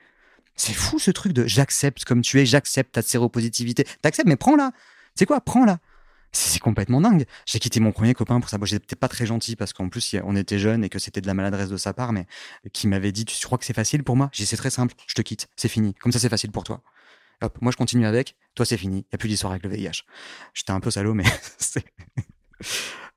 C'est 0.55 0.73
fou 0.73 0.99
ce 0.99 1.11
truc 1.11 1.33
de 1.33 1.45
j'accepte 1.47 2.05
comme 2.05 2.21
tu 2.21 2.39
es, 2.39 2.45
j'accepte 2.45 2.93
ta 2.93 3.01
séropositivité. 3.01 3.85
T'acceptes, 4.01 4.27
mais 4.27 4.35
prends-la. 4.35 4.71
C'est 5.15 5.25
quoi? 5.25 5.41
Prends-la. 5.41 5.79
C'est 6.31 6.59
complètement 6.59 6.99
dingue. 6.99 7.25
J'ai 7.45 7.59
quitté 7.59 7.79
mon 7.79 7.91
premier 7.91 8.15
copain 8.15 8.39
pour 8.39 8.49
ça. 8.49 8.57
Bon, 8.57 8.65
j'étais 8.65 8.95
pas 8.95 9.07
très 9.07 9.25
gentil 9.27 9.55
parce 9.55 9.71
qu'en 9.71 9.87
plus, 9.89 10.15
on 10.23 10.35
était 10.35 10.57
jeunes 10.57 10.83
et 10.83 10.89
que 10.89 10.97
c'était 10.97 11.21
de 11.21 11.27
la 11.27 11.35
maladresse 11.35 11.69
de 11.69 11.77
sa 11.77 11.93
part, 11.93 12.11
mais 12.11 12.25
qui 12.73 12.87
m'avait 12.87 13.11
dit 13.11 13.25
Tu 13.25 13.39
crois 13.45 13.59
que 13.59 13.65
c'est 13.65 13.73
facile 13.73 14.03
pour 14.03 14.15
moi? 14.15 14.29
J'ai 14.33 14.45
c'est 14.45 14.57
très 14.57 14.71
simple, 14.71 14.95
je 15.05 15.13
te 15.13 15.21
quitte, 15.21 15.47
c'est 15.55 15.67
fini. 15.67 15.93
Comme 15.95 16.11
ça, 16.11 16.17
c'est 16.17 16.29
facile 16.29 16.51
pour 16.51 16.63
toi. 16.63 16.81
Hop, 17.41 17.57
moi, 17.61 17.71
je 17.71 17.77
continue 17.77 18.07
avec, 18.07 18.35
toi, 18.55 18.65
c'est 18.65 18.77
fini. 18.77 18.99
Il 18.99 19.05
n'y 19.11 19.15
a 19.15 19.17
plus 19.17 19.29
d'histoire 19.29 19.51
avec 19.51 19.63
le 19.63 19.69
VIH. 19.69 20.03
J'étais 20.53 20.71
un 20.71 20.79
peu 20.79 20.89
salaud, 20.89 21.13
mais 21.13 21.25
c'est. 21.59 21.85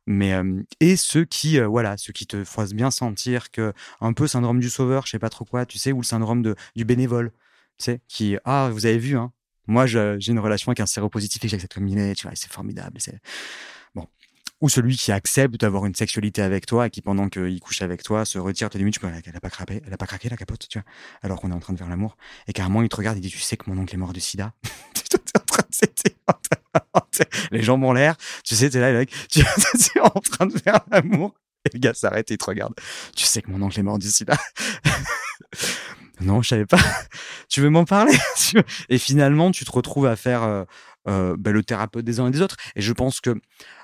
Mais 0.07 0.35
et 0.81 0.97
ceux 0.97 1.25
qui 1.25 1.59
voilà, 1.59 1.97
ceux 1.97 2.13
qui 2.13 2.27
te 2.27 2.45
fassent 2.45 2.75
bien 2.75 2.91
sentir 2.91 3.51
que 3.51 3.73
un 4.01 4.13
peu 4.13 4.29
syndrome 4.29 4.61
du 4.61 4.71
sauveur, 4.71 5.05
je 5.07 5.11
sais 5.11 5.19
pas 5.19 5.31
trop 5.31 5.45
quoi, 5.45 5.67
tu 5.67 5.79
sais, 5.79 5.93
ou 5.93 5.99
le 5.99 6.05
syndrome 6.05 6.43
de, 6.43 6.55
du 6.77 6.85
bénévole, 6.85 7.33
tu 7.79 7.85
sais, 7.85 8.01
qui 8.09 8.37
ah 8.45 8.71
vous 8.73 8.87
avez 8.87 8.99
vu 8.99 9.17
hein, 9.17 9.33
moi 9.67 9.87
j'ai 9.87 10.17
une 10.29 10.39
relation 10.39 10.71
avec 10.71 10.81
un 10.81 10.87
séropositif 10.87 11.45
et 11.45 11.49
j'accepte 11.49 11.75
comme 11.75 11.89
il 11.89 12.15
tu 12.15 12.27
vois, 12.27 12.37
c'est 12.37 12.51
formidable, 12.51 13.01
c'est 13.01 13.19
bon. 13.95 14.07
Ou 14.61 14.69
celui 14.69 14.97
qui 14.97 15.13
accepte 15.13 15.61
d'avoir 15.61 15.87
une 15.87 15.95
sexualité 15.95 16.41
avec 16.41 16.67
toi 16.67 16.87
et 16.87 16.91
qui 16.91 17.03
pendant 17.03 17.29
qu'il 17.29 17.61
couche 17.61 17.83
avec 17.83 18.03
toi 18.03 18.25
se 18.25 18.39
retire 18.39 18.71
tes 18.71 18.79
limites, 18.79 18.95
tu 18.95 19.01
peux, 19.01 19.09
elle 19.09 19.37
a 19.37 19.41
pas 19.41 19.51
craqué, 19.51 19.83
elle 19.85 19.93
a 19.93 19.99
pas 19.99 20.07
craqué 20.07 20.29
la 20.29 20.37
capote, 20.37 20.67
tu 20.69 20.79
vois, 20.79 20.87
alors 21.23 21.41
qu'on 21.41 21.51
est 21.51 21.55
en 21.55 21.61
train 21.61 21.73
de 21.73 21.79
faire 21.79 21.89
l'amour 21.89 22.17
et 22.47 22.53
carrément 22.53 22.83
il 22.83 22.89
te 22.89 22.97
regarde 22.97 23.19
et 23.19 23.21
dit 23.21 23.31
tu 23.31 23.39
sais 23.39 23.57
que 23.57 23.69
mon 23.69 23.79
oncle 23.81 23.95
est 23.95 23.99
mort 23.99 24.13
du 24.13 24.21
sida. 24.21 24.55
les 27.51 27.63
jambes 27.63 27.85
en 27.85 27.93
l'air, 27.93 28.17
tu 28.45 28.55
sais, 28.55 28.71
t'es 28.71 28.81
là, 28.81 28.93
là 28.93 29.05
tu, 29.31 29.41
es 29.41 30.01
en 30.01 30.11
train 30.11 30.47
de 30.47 30.59
faire 30.59 30.81
l'amour, 30.91 31.35
et 31.65 31.71
le 31.73 31.79
gars 31.79 31.95
s'arrête 31.95 32.31
et 32.31 32.35
il 32.35 32.39
te 32.39 32.45
regarde. 32.45 32.75
Tu 33.15 33.25
sais 33.25 33.43
que 33.43 33.51
mon 33.51 33.63
oncle 33.63 33.79
est 33.79 33.83
mort 33.83 33.99
d'ici 33.99 34.25
là. 34.25 34.37
non, 36.21 36.43
je 36.43 36.49
savais 36.49 36.67
pas. 36.67 36.79
tu 37.49 37.61
veux 37.61 37.71
m'en 37.71 37.85
parler? 37.85 38.17
Et 38.89 38.99
finalement, 38.99 39.51
tu 39.51 39.65
te 39.65 39.73
retrouves 39.73 40.07
à 40.07 40.17
faire 40.17 40.43
euh, 40.43 40.65
euh, 41.09 41.37
bah, 41.39 41.51
le 41.51 41.63
thérapeute 41.63 42.05
des 42.05 42.21
uns 42.21 42.29
et 42.29 42.31
des 42.31 42.41
autres. 42.41 42.57
Et 42.75 42.83
je 42.83 42.93
pense 42.93 43.21
que 43.21 43.35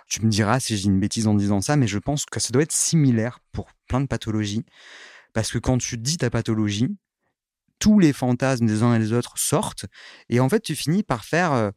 tu 0.08 0.24
me 0.24 0.30
diras 0.30 0.60
si 0.60 0.76
j'ai 0.76 0.86
une 0.86 1.00
bêtise 1.00 1.26
en 1.26 1.34
disant 1.34 1.60
ça, 1.60 1.76
mais 1.76 1.86
je 1.86 1.98
pense 1.98 2.24
que 2.24 2.40
ça 2.40 2.50
doit 2.52 2.62
être 2.62 2.72
similaire 2.72 3.40
pour 3.52 3.68
plein 3.88 4.00
de 4.00 4.06
pathologies. 4.06 4.64
Parce 5.32 5.50
que 5.50 5.58
quand 5.58 5.78
tu 5.78 5.96
dis 5.96 6.18
ta 6.18 6.30
pathologie, 6.30 6.88
tous 7.82 7.98
les 7.98 8.12
fantasmes 8.12 8.64
des 8.64 8.84
uns 8.84 8.94
et 8.94 9.00
des 9.00 9.12
autres 9.12 9.32
sortent. 9.36 9.86
Et 10.28 10.38
en 10.38 10.48
fait, 10.48 10.60
tu 10.60 10.76
finis 10.76 11.02
par 11.02 11.24
faire 11.24 11.52
euh, 11.52 11.70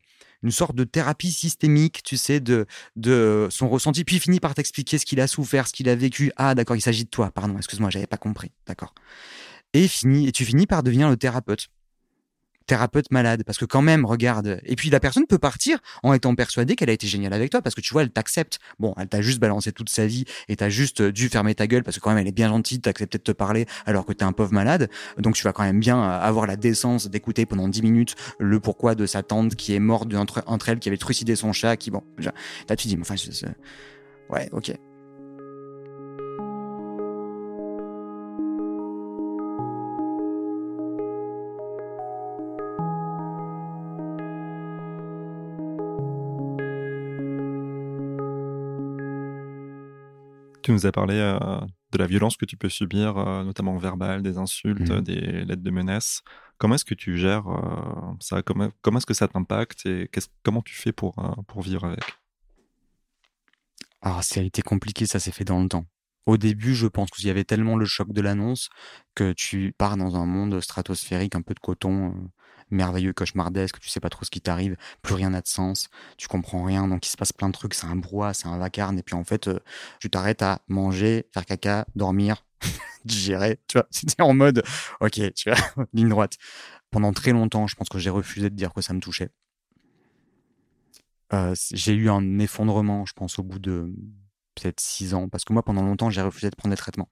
une 0.43 0.51
sorte 0.51 0.75
de 0.75 0.83
thérapie 0.83 1.31
systémique, 1.31 2.03
tu 2.03 2.15
sais, 2.15 2.39
de, 2.39 2.67
de 2.95 3.47
son 3.49 3.67
ressenti. 3.69 4.03
Puis 4.03 4.17
il 4.17 4.19
finit 4.19 4.39
par 4.39 4.53
t'expliquer 4.53 4.99
ce 4.99 5.05
qu'il 5.07 5.19
a 5.19 5.25
souffert, 5.25 5.67
ce 5.67 5.73
qu'il 5.73 5.89
a 5.89 5.95
vécu. 5.95 6.31
Ah, 6.35 6.53
d'accord, 6.53 6.75
il 6.75 6.81
s'agit 6.81 7.05
de 7.05 7.09
toi. 7.09 7.31
Pardon, 7.31 7.57
excuse-moi, 7.57 7.89
j'avais 7.89 8.05
pas 8.05 8.17
compris. 8.17 8.51
D'accord. 8.67 8.93
Et, 9.73 9.85
et 9.85 10.31
tu 10.31 10.45
finis 10.45 10.67
par 10.67 10.83
devenir 10.83 11.09
le 11.09 11.17
thérapeute 11.17 11.69
thérapeute 12.65 13.11
malade. 13.11 13.43
Parce 13.45 13.57
que 13.57 13.65
quand 13.65 13.81
même, 13.81 14.05
regarde. 14.05 14.59
Et 14.63 14.75
puis 14.75 14.89
la 14.89 14.99
personne 14.99 15.25
peut 15.27 15.37
partir 15.37 15.79
en 16.03 16.13
étant 16.13 16.33
persuadée 16.35 16.75
qu'elle 16.75 16.89
a 16.89 16.93
été 16.93 17.07
géniale 17.07 17.33
avec 17.33 17.51
toi 17.51 17.61
parce 17.61 17.75
que 17.75 17.81
tu 17.81 17.93
vois, 17.93 18.03
elle 18.03 18.11
t'accepte. 18.11 18.59
Bon, 18.79 18.93
elle 18.97 19.07
t'a 19.07 19.21
juste 19.21 19.39
balancé 19.39 19.71
toute 19.71 19.89
sa 19.89 20.05
vie 20.07 20.25
et 20.47 20.55
t'as 20.55 20.69
juste 20.69 21.01
dû 21.01 21.29
fermer 21.29 21.55
ta 21.55 21.67
gueule 21.67 21.83
parce 21.83 21.97
que 21.97 22.01
quand 22.01 22.09
même, 22.09 22.19
elle 22.19 22.27
est 22.27 22.31
bien 22.31 22.49
gentille, 22.49 22.79
t'accepter 22.79 23.17
de 23.17 23.23
te 23.23 23.31
parler 23.31 23.65
alors 23.85 24.05
que 24.05 24.13
t'es 24.13 24.23
un 24.23 24.31
pauvre 24.31 24.53
malade. 24.53 24.89
Donc 25.17 25.35
tu 25.35 25.43
vas 25.43 25.53
quand 25.53 25.63
même 25.63 25.79
bien 25.79 26.01
avoir 26.01 26.47
la 26.47 26.55
décence 26.55 27.07
d'écouter 27.07 27.45
pendant 27.45 27.67
10 27.67 27.81
minutes 27.81 28.15
le 28.39 28.59
pourquoi 28.59 28.95
de 28.95 29.05
sa 29.05 29.23
tante 29.23 29.55
qui 29.55 29.73
est 29.73 29.79
morte 29.79 30.13
entre, 30.13 30.43
entre 30.47 30.69
elles, 30.69 30.79
qui 30.79 30.89
avait 30.89 30.97
trucidé 30.97 31.35
son 31.35 31.53
chat, 31.53 31.77
qui 31.77 31.91
bon. 31.91 32.03
Là, 32.69 32.75
tu 32.75 32.87
dis, 32.87 32.97
mais 32.97 33.03
enfin, 33.03 33.15
ouais, 34.29 34.49
ok. 34.51 34.73
Tu 50.65 50.71
nous 50.71 50.87
as 50.87 50.91
parlé 50.91 51.13
euh, 51.13 51.37
de 51.91 51.97
la 51.99 52.07
violence 52.07 52.37
que 52.37 52.45
tu 52.45 52.57
peux 52.57 52.69
subir, 52.69 53.19
euh, 53.19 53.43
notamment 53.43 53.77
verbale, 53.77 54.23
des 54.23 54.39
insultes, 54.39 54.89
mmh. 54.89 55.01
des 55.01 55.21
lettres 55.45 55.61
de 55.61 55.69
menaces. 55.69 56.23
Comment 56.57 56.73
est-ce 56.73 56.85
que 56.85 56.95
tu 56.95 57.19
gères 57.19 57.47
euh, 57.47 58.15
ça? 58.19 58.41
Comment, 58.41 58.71
comment 58.81 58.97
est-ce 58.97 59.05
que 59.05 59.13
ça 59.13 59.27
t'impacte 59.27 59.85
et 59.85 60.09
comment 60.41 60.63
tu 60.63 60.73
fais 60.73 60.91
pour, 60.91 61.17
pour 61.47 61.61
vivre 61.61 61.85
avec? 61.85 62.03
Ah, 64.01 64.23
ça 64.23 64.39
a 64.39 64.43
été 64.43 64.63
compliqué, 64.63 65.05
ça 65.05 65.19
s'est 65.19 65.31
fait 65.31 65.43
dans 65.43 65.61
le 65.61 65.69
temps. 65.69 65.85
Au 66.25 66.35
début, 66.35 66.73
je 66.73 66.87
pense 66.87 67.11
qu'il 67.11 67.27
y 67.27 67.29
avait 67.29 67.43
tellement 67.43 67.75
le 67.75 67.85
choc 67.85 68.11
de 68.11 68.21
l'annonce 68.21 68.69
que 69.13 69.33
tu 69.33 69.75
pars 69.77 69.97
dans 69.97 70.15
un 70.15 70.25
monde 70.25 70.59
stratosphérique, 70.61 71.35
un 71.35 71.43
peu 71.43 71.53
de 71.53 71.59
coton, 71.59 72.31
merveilleux, 72.71 73.13
cauchemardesque, 73.13 73.79
tu 73.79 73.89
sais 73.89 73.99
pas 73.99 74.09
trop 74.09 74.25
ce 74.25 74.31
qui 74.31 74.41
t'arrive, 74.41 74.75
plus 75.01 75.13
rien 75.13 75.31
n'a 75.31 75.41
de 75.41 75.47
sens, 75.47 75.89
tu 76.17 76.27
comprends 76.27 76.63
rien, 76.63 76.87
donc 76.87 77.05
il 77.05 77.09
se 77.09 77.17
passe 77.17 77.33
plein 77.33 77.47
de 77.47 77.53
trucs, 77.53 77.73
c'est 77.73 77.87
un 77.87 77.95
brouhaha, 77.95 78.33
c'est 78.33 78.47
un 78.47 78.57
vacarme, 78.57 78.97
et 78.97 79.03
puis 79.03 79.15
en 79.15 79.23
fait, 79.23 79.47
euh, 79.47 79.59
tu 79.99 80.09
t'arrêtes 80.09 80.41
à 80.41 80.61
manger, 80.67 81.27
faire 81.33 81.45
caca, 81.45 81.85
dormir, 81.95 82.45
digérer, 83.05 83.59
tu 83.67 83.77
vois, 83.77 83.87
c'était 83.91 84.23
en 84.23 84.33
mode, 84.33 84.63
ok, 85.01 85.33
tu 85.33 85.49
vois, 85.49 85.85
ligne 85.93 86.09
droite. 86.09 86.37
Pendant 86.91 87.13
très 87.13 87.31
longtemps, 87.31 87.67
je 87.67 87.75
pense 87.75 87.89
que 87.89 87.99
j'ai 87.99 88.09
refusé 88.09 88.49
de 88.49 88.55
dire 88.55 88.73
que 88.73 88.81
ça 88.81 88.93
me 88.93 88.99
touchait. 88.99 89.29
Euh, 91.33 91.55
j'ai 91.71 91.93
eu 91.93 92.09
un 92.09 92.39
effondrement, 92.39 93.05
je 93.05 93.13
pense, 93.13 93.39
au 93.39 93.43
bout 93.43 93.59
de 93.59 93.93
peut-être 94.55 94.79
six 94.79 95.13
ans, 95.13 95.27
parce 95.27 95.43
que 95.43 95.53
moi, 95.53 95.63
pendant 95.63 95.81
longtemps, 95.81 96.09
j'ai 96.09 96.21
refusé 96.21 96.49
de 96.49 96.55
prendre 96.55 96.73
des 96.73 96.77
traitements. 96.77 97.09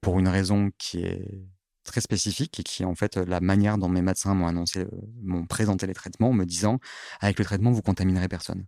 Pour 0.00 0.18
une 0.18 0.28
raison 0.28 0.70
qui 0.76 1.00
est 1.00 1.46
très 1.84 2.00
spécifique 2.00 2.58
et 2.60 2.62
qui 2.62 2.82
est 2.82 2.86
en 2.86 2.94
fait 2.94 3.16
la 3.16 3.40
manière 3.40 3.78
dont 3.78 3.88
mes 3.88 4.02
médecins 4.02 4.34
m'ont 4.34 4.46
annoncé, 4.46 4.80
euh, 4.80 4.90
m'ont 5.22 5.46
présenté 5.46 5.86
les 5.86 5.94
traitements, 5.94 6.30
en 6.30 6.32
me 6.32 6.44
disant 6.44 6.78
avec 7.20 7.38
le 7.38 7.44
traitement, 7.44 7.70
vous 7.70 7.82
contaminerez 7.82 8.28
personne. 8.28 8.66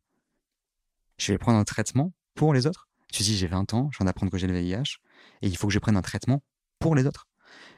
Je 1.19 1.33
vais 1.33 1.39
prendre 1.39 1.59
un 1.59 1.65
traitement 1.65 2.13
pour 2.35 2.55
les 2.55 2.67
autres. 2.67 2.89
Je 3.13 3.19
me 3.19 3.25
suis 3.25 3.33
dit, 3.33 3.39
j'ai 3.39 3.47
20 3.47 3.73
ans, 3.75 3.89
je 3.93 3.99
viens 3.99 4.07
d'apprendre 4.07 4.31
que 4.31 4.39
j'ai 4.39 4.47
le 4.47 4.55
VIH 4.55 4.99
et 5.43 5.49
il 5.49 5.57
faut 5.57 5.67
que 5.69 5.73
je 5.73 5.79
prenne 5.79 5.97
un 5.97 6.03
traitement 6.03 6.43
pour 6.79 6.95
les 6.95 7.07
autres. 7.07 7.27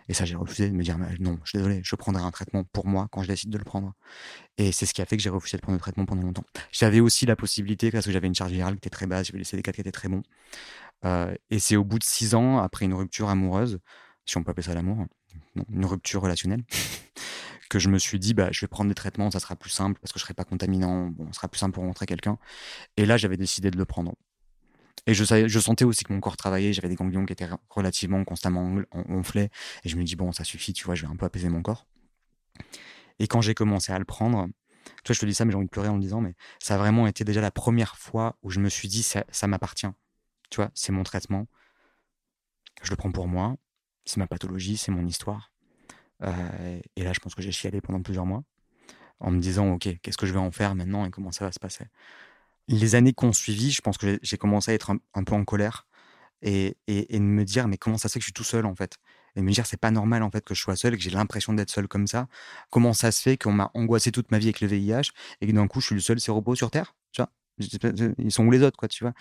Et 0.09 0.15
ça, 0.15 0.25
j'ai 0.25 0.37
refusé 0.37 0.71
de 0.71 0.75
me 0.75 0.83
dire, 0.83 0.97
non, 1.21 1.39
je 1.45 1.51
suis 1.51 1.59
désolé, 1.59 1.81
je 1.85 1.95
prendrai 1.95 2.23
un 2.23 2.31
traitement 2.31 2.65
pour 2.65 2.87
moi 2.87 3.09
quand 3.13 3.23
je 3.23 3.29
décide 3.29 3.51
de 3.51 3.59
le 3.59 3.65
prendre. 3.65 3.93
Et 4.57 4.73
c'est 4.73 4.87
ce 4.87 4.95
qui 4.95 5.03
a 5.03 5.07
fait 5.07 5.19
que 5.19 5.23
j'ai 5.23 5.29
refusé 5.29 5.59
de 5.59 5.63
prendre 5.63 5.77
le 5.77 5.81
traitement 5.81 6.07
pendant 6.07 6.23
longtemps. 6.23 6.45
J'avais 6.73 7.01
aussi 7.01 7.27
la 7.27 7.37
possibilité, 7.37 7.91
parce 7.91 8.07
que 8.07 8.13
j'avais 8.13 8.27
une 8.27 8.35
charge 8.35 8.53
virale 8.53 8.75
qui 8.75 8.79
était 8.79 8.91
très 8.91 9.07
basse, 9.07 9.27
j'avais 9.27 9.39
les 9.39 9.45
CD4 9.45 9.73
qui 9.73 9.81
étaient 9.83 9.93
très 9.93 10.09
bons. 10.09 10.23
Euh, 11.05 11.35
et 11.51 11.59
c'est 11.59 11.77
au 11.77 11.85
bout 11.85 11.99
de 11.99 12.05
six 12.05 12.35
ans, 12.35 12.59
après 12.59 12.87
une 12.87 12.95
rupture 12.95 13.29
amoureuse, 13.29 13.79
si 14.25 14.37
on 14.39 14.45
peut 14.45 14.51
appeler 14.51 14.65
ça 14.65 14.75
l'amour, 14.75 15.07
une 15.71 15.85
rupture 15.85 16.23
relationnelle, 16.23 16.65
que 17.71 17.79
je 17.79 17.89
me 17.89 17.99
suis 17.99 18.19
dit, 18.19 18.35
bah, 18.35 18.49
je 18.51 18.61
vais 18.61 18.69
prendre 18.69 18.89
des 18.89 18.95
traitements, 18.95 19.31
ça 19.31 19.41
sera 19.41 19.57
plus 19.57 19.71
simple 19.71 20.01
parce 20.01 20.13
que 20.13 20.19
je 20.19 20.25
serai 20.25 20.35
pas 20.35 20.45
contaminant, 20.45 21.09
bon, 21.09 21.27
ça 21.29 21.35
sera 21.35 21.49
plus 21.49 21.59
simple 21.59 21.75
pour 21.75 21.85
rentrer 21.85 22.07
quelqu'un. 22.07 22.39
Et 22.97 23.07
là, 23.07 23.17
j'avais 23.17 23.37
décidé 23.37 23.71
de 23.71 23.77
le 23.77 23.85
prendre. 23.85 24.15
Et 25.07 25.15
je, 25.15 25.25
je 25.25 25.59
sentais 25.59 25.85
aussi 25.85 26.05
que 26.05 26.13
mon 26.13 26.21
corps 26.21 26.37
travaillait, 26.37 26.73
j'avais 26.73 26.89
des 26.89 26.95
ganglions 26.95 27.25
qui 27.25 27.33
étaient 27.33 27.49
relativement 27.71 28.25
constamment 28.25 28.83
gonflés. 28.93 29.49
Et 29.85 29.89
je 29.89 29.97
me 29.97 30.05
dis, 30.05 30.17
bon, 30.17 30.33
ça 30.33 30.45
suffit, 30.45 30.73
tu 30.73 30.85
vois, 30.85 30.95
je 30.95 31.07
vais 31.07 31.13
un 31.13 31.17
peu 31.17 31.25
apaiser 31.25 31.49
mon 31.49 31.63
corps. 31.63 31.87
Et 33.19 33.27
quand 33.27 33.41
j'ai 33.41 33.55
commencé 33.55 33.93
à 33.93 33.99
le 33.99 34.05
prendre, 34.05 34.49
tu 35.05 35.09
vois, 35.09 35.15
je 35.15 35.21
te 35.21 35.27
dis 35.27 35.35
ça, 35.35 35.45
mais 35.45 35.53
j'ai 35.53 35.57
envie 35.57 35.67
de 35.67 35.71
pleurer 35.71 35.89
en 35.89 35.95
le 35.95 36.01
disant, 36.01 36.21
mais 36.21 36.35
ça 36.59 36.75
a 36.75 36.79
vraiment 36.79 37.07
été 37.07 37.25
déjà 37.25 37.41
la 37.41 37.51
première 37.51 37.97
fois 37.97 38.37
où 38.43 38.51
je 38.51 38.61
me 38.61 38.69
suis 38.69 38.89
dit, 38.89 39.03
ça, 39.03 39.25
ça 39.31 39.47
m'appartient. 39.47 39.89
Tu 40.51 40.57
vois, 40.57 40.71
c'est 40.75 40.93
mon 40.93 41.03
traitement. 41.03 41.47
Je 42.83 42.91
le 42.91 42.97
prends 42.97 43.13
pour 43.13 43.29
moi. 43.29 43.57
C'est 44.09 44.17
ma 44.17 44.27
pathologie, 44.27 44.79
c'est 44.79 44.91
mon 44.91 45.07
histoire. 45.07 45.53
Euh, 46.23 46.81
et 46.97 47.05
là, 47.05 47.13
je 47.13 47.21
pense 47.21 47.35
que 47.35 47.43
j'ai 47.43 47.53
chialé 47.53 47.83
pendant 47.83 48.01
plusieurs 48.01 48.25
mois 48.25 48.43
en 49.21 49.31
me 49.31 49.39
disant, 49.39 49.73
OK, 49.73 49.87
qu'est-ce 50.03 50.17
que 50.17 50.25
je 50.25 50.33
vais 50.33 50.39
en 50.39 50.51
faire 50.51 50.75
maintenant 50.75 51.05
et 51.05 51.11
comment 51.11 51.31
ça 51.31 51.45
va 51.45 51.53
se 51.53 51.59
passer? 51.59 51.85
Les 52.69 52.95
années 52.95 53.13
qui 53.13 53.25
ont 53.27 53.35
suivi, 53.35 53.71
je 53.71 53.83
pense 53.83 53.99
que 53.99 54.19
j'ai 54.23 54.39
commencé 54.39 54.71
à 54.71 54.75
être 54.75 54.93
un, 55.13 55.25
peu 55.25 55.35
en 55.35 55.45
colère 55.45 55.87
et, 56.41 56.79
et, 56.87 57.21
me 57.21 57.45
dire 57.45 57.69
mais 57.69 57.77
comment 57.77 57.99
ça 57.99 58.09
se 58.09 58.15
fait 58.15 58.21
que 58.21 58.23
je 58.23 58.29
suis 58.29 58.33
tout 58.33 58.45
seul 58.45 58.65
en 58.65 58.75
fait? 58.75 58.97
Et 59.37 59.43
me 59.43 59.53
dire 59.53 59.67
c'est 59.67 59.77
pas 59.81 59.91
normal 59.91 60.23
en 60.23 60.31
fait 60.31 60.43
que 60.43 60.55
je 60.55 60.61
sois 60.63 60.77
seul 60.77 60.97
que 60.97 61.03
j'ai 61.03 61.11
l'impression 61.11 61.53
d'être 61.53 61.71
seul 61.71 61.87
comme 61.87 62.07
ça. 62.07 62.29
Comment 62.71 62.95
ça 62.95 63.13
se 63.13 63.21
fait 63.21 63.37
qu'on 63.37 63.53
m'a 63.53 63.71
angoissé 63.75 64.11
toute 64.11 64.31
ma 64.31 64.39
vie 64.39 64.47
avec 64.47 64.63
le 64.63 64.69
VIH 64.69 65.11
et 65.43 65.47
que 65.47 65.53
d'un 65.53 65.67
coup 65.69 65.81
je 65.81 65.87
suis 65.87 65.95
le 65.95 66.01
seul 66.01 66.19
séropos 66.19 66.55
sur 66.55 66.71
terre, 66.71 66.95
tu 67.13 67.21
vois? 67.21 67.31
Ils 68.19 68.33
sont 68.33 68.47
où 68.47 68.51
les 68.51 68.63
autres 68.63 68.79
quoi, 68.79 68.89
tu 68.89 69.05
vois? 69.05 69.13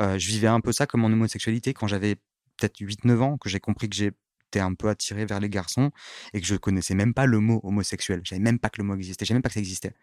Euh, 0.00 0.18
Je 0.18 0.28
vivais 0.28 0.46
un 0.46 0.60
peu 0.60 0.70
ça 0.70 0.86
comme 0.86 1.04
en 1.04 1.08
homosexualité 1.08 1.74
quand 1.74 1.88
j'avais 1.88 2.16
peut-être 2.56 2.78
8-9 2.80 3.20
ans 3.22 3.38
que 3.38 3.48
j'ai 3.48 3.60
compris 3.60 3.88
que 3.88 3.96
j'ai 3.96 4.12
un 4.60 4.74
peu 4.74 4.88
attiré 4.88 5.24
vers 5.24 5.40
les 5.40 5.48
garçons 5.48 5.90
et 6.32 6.40
que 6.40 6.46
je 6.46 6.56
connaissais 6.56 6.94
même 6.94 7.14
pas 7.14 7.26
le 7.26 7.40
mot 7.40 7.60
homosexuel. 7.62 8.20
Je 8.24 8.34
même 8.36 8.58
pas 8.58 8.68
que 8.68 8.80
le 8.80 8.84
mot 8.84 8.94
existait. 8.94 9.24
Je 9.24 9.32
même 9.32 9.42
pas 9.42 9.48
que 9.48 9.54
ça 9.54 9.60
existait. 9.60 9.94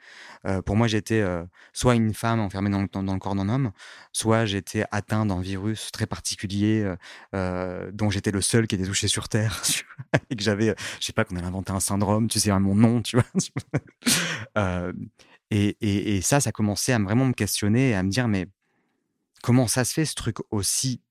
Euh, 0.45 0.61
pour 0.61 0.75
moi, 0.75 0.87
j'étais 0.87 1.21
euh, 1.21 1.43
soit 1.71 1.95
une 1.95 2.13
femme 2.13 2.39
enfermée 2.39 2.69
dans 2.69 2.81
le, 2.81 2.87
dans 2.87 3.13
le 3.13 3.19
corps 3.19 3.35
d'un 3.35 3.49
homme, 3.49 3.71
soit 4.11 4.45
j'étais 4.45 4.85
atteint 4.91 5.25
d'un 5.25 5.41
virus 5.41 5.91
très 5.91 6.05
particulier 6.05 6.93
euh, 7.35 7.91
dont 7.91 8.09
j'étais 8.09 8.31
le 8.31 8.41
seul 8.41 8.67
qui 8.67 8.75
était 8.75 8.85
touché 8.85 9.07
sur 9.07 9.29
Terre 9.29 9.61
et 10.29 10.35
que 10.35 10.43
j'avais, 10.43 10.75
je 10.99 11.05
sais 11.05 11.13
pas, 11.13 11.25
qu'on 11.25 11.35
allait 11.35 11.47
inventer 11.47 11.71
un 11.71 11.79
syndrome. 11.79 12.27
Tu 12.27 12.39
sais, 12.39 12.57
mon 12.59 12.75
nom, 12.75 13.01
tu 13.01 13.17
vois. 13.17 13.25
et, 15.51 15.77
et, 15.81 16.17
et 16.17 16.21
ça, 16.21 16.39
ça 16.39 16.51
commençait 16.51 16.93
à 16.93 16.99
vraiment 16.99 17.25
me 17.25 17.33
questionner, 17.33 17.93
à 17.95 18.03
me 18.03 18.09
dire, 18.09 18.27
mais 18.27 18.47
comment 19.43 19.67
ça 19.67 19.85
se 19.85 19.93
fait 19.93 20.05
ce 20.05 20.15
truc 20.15 20.37
aussi 20.49 21.01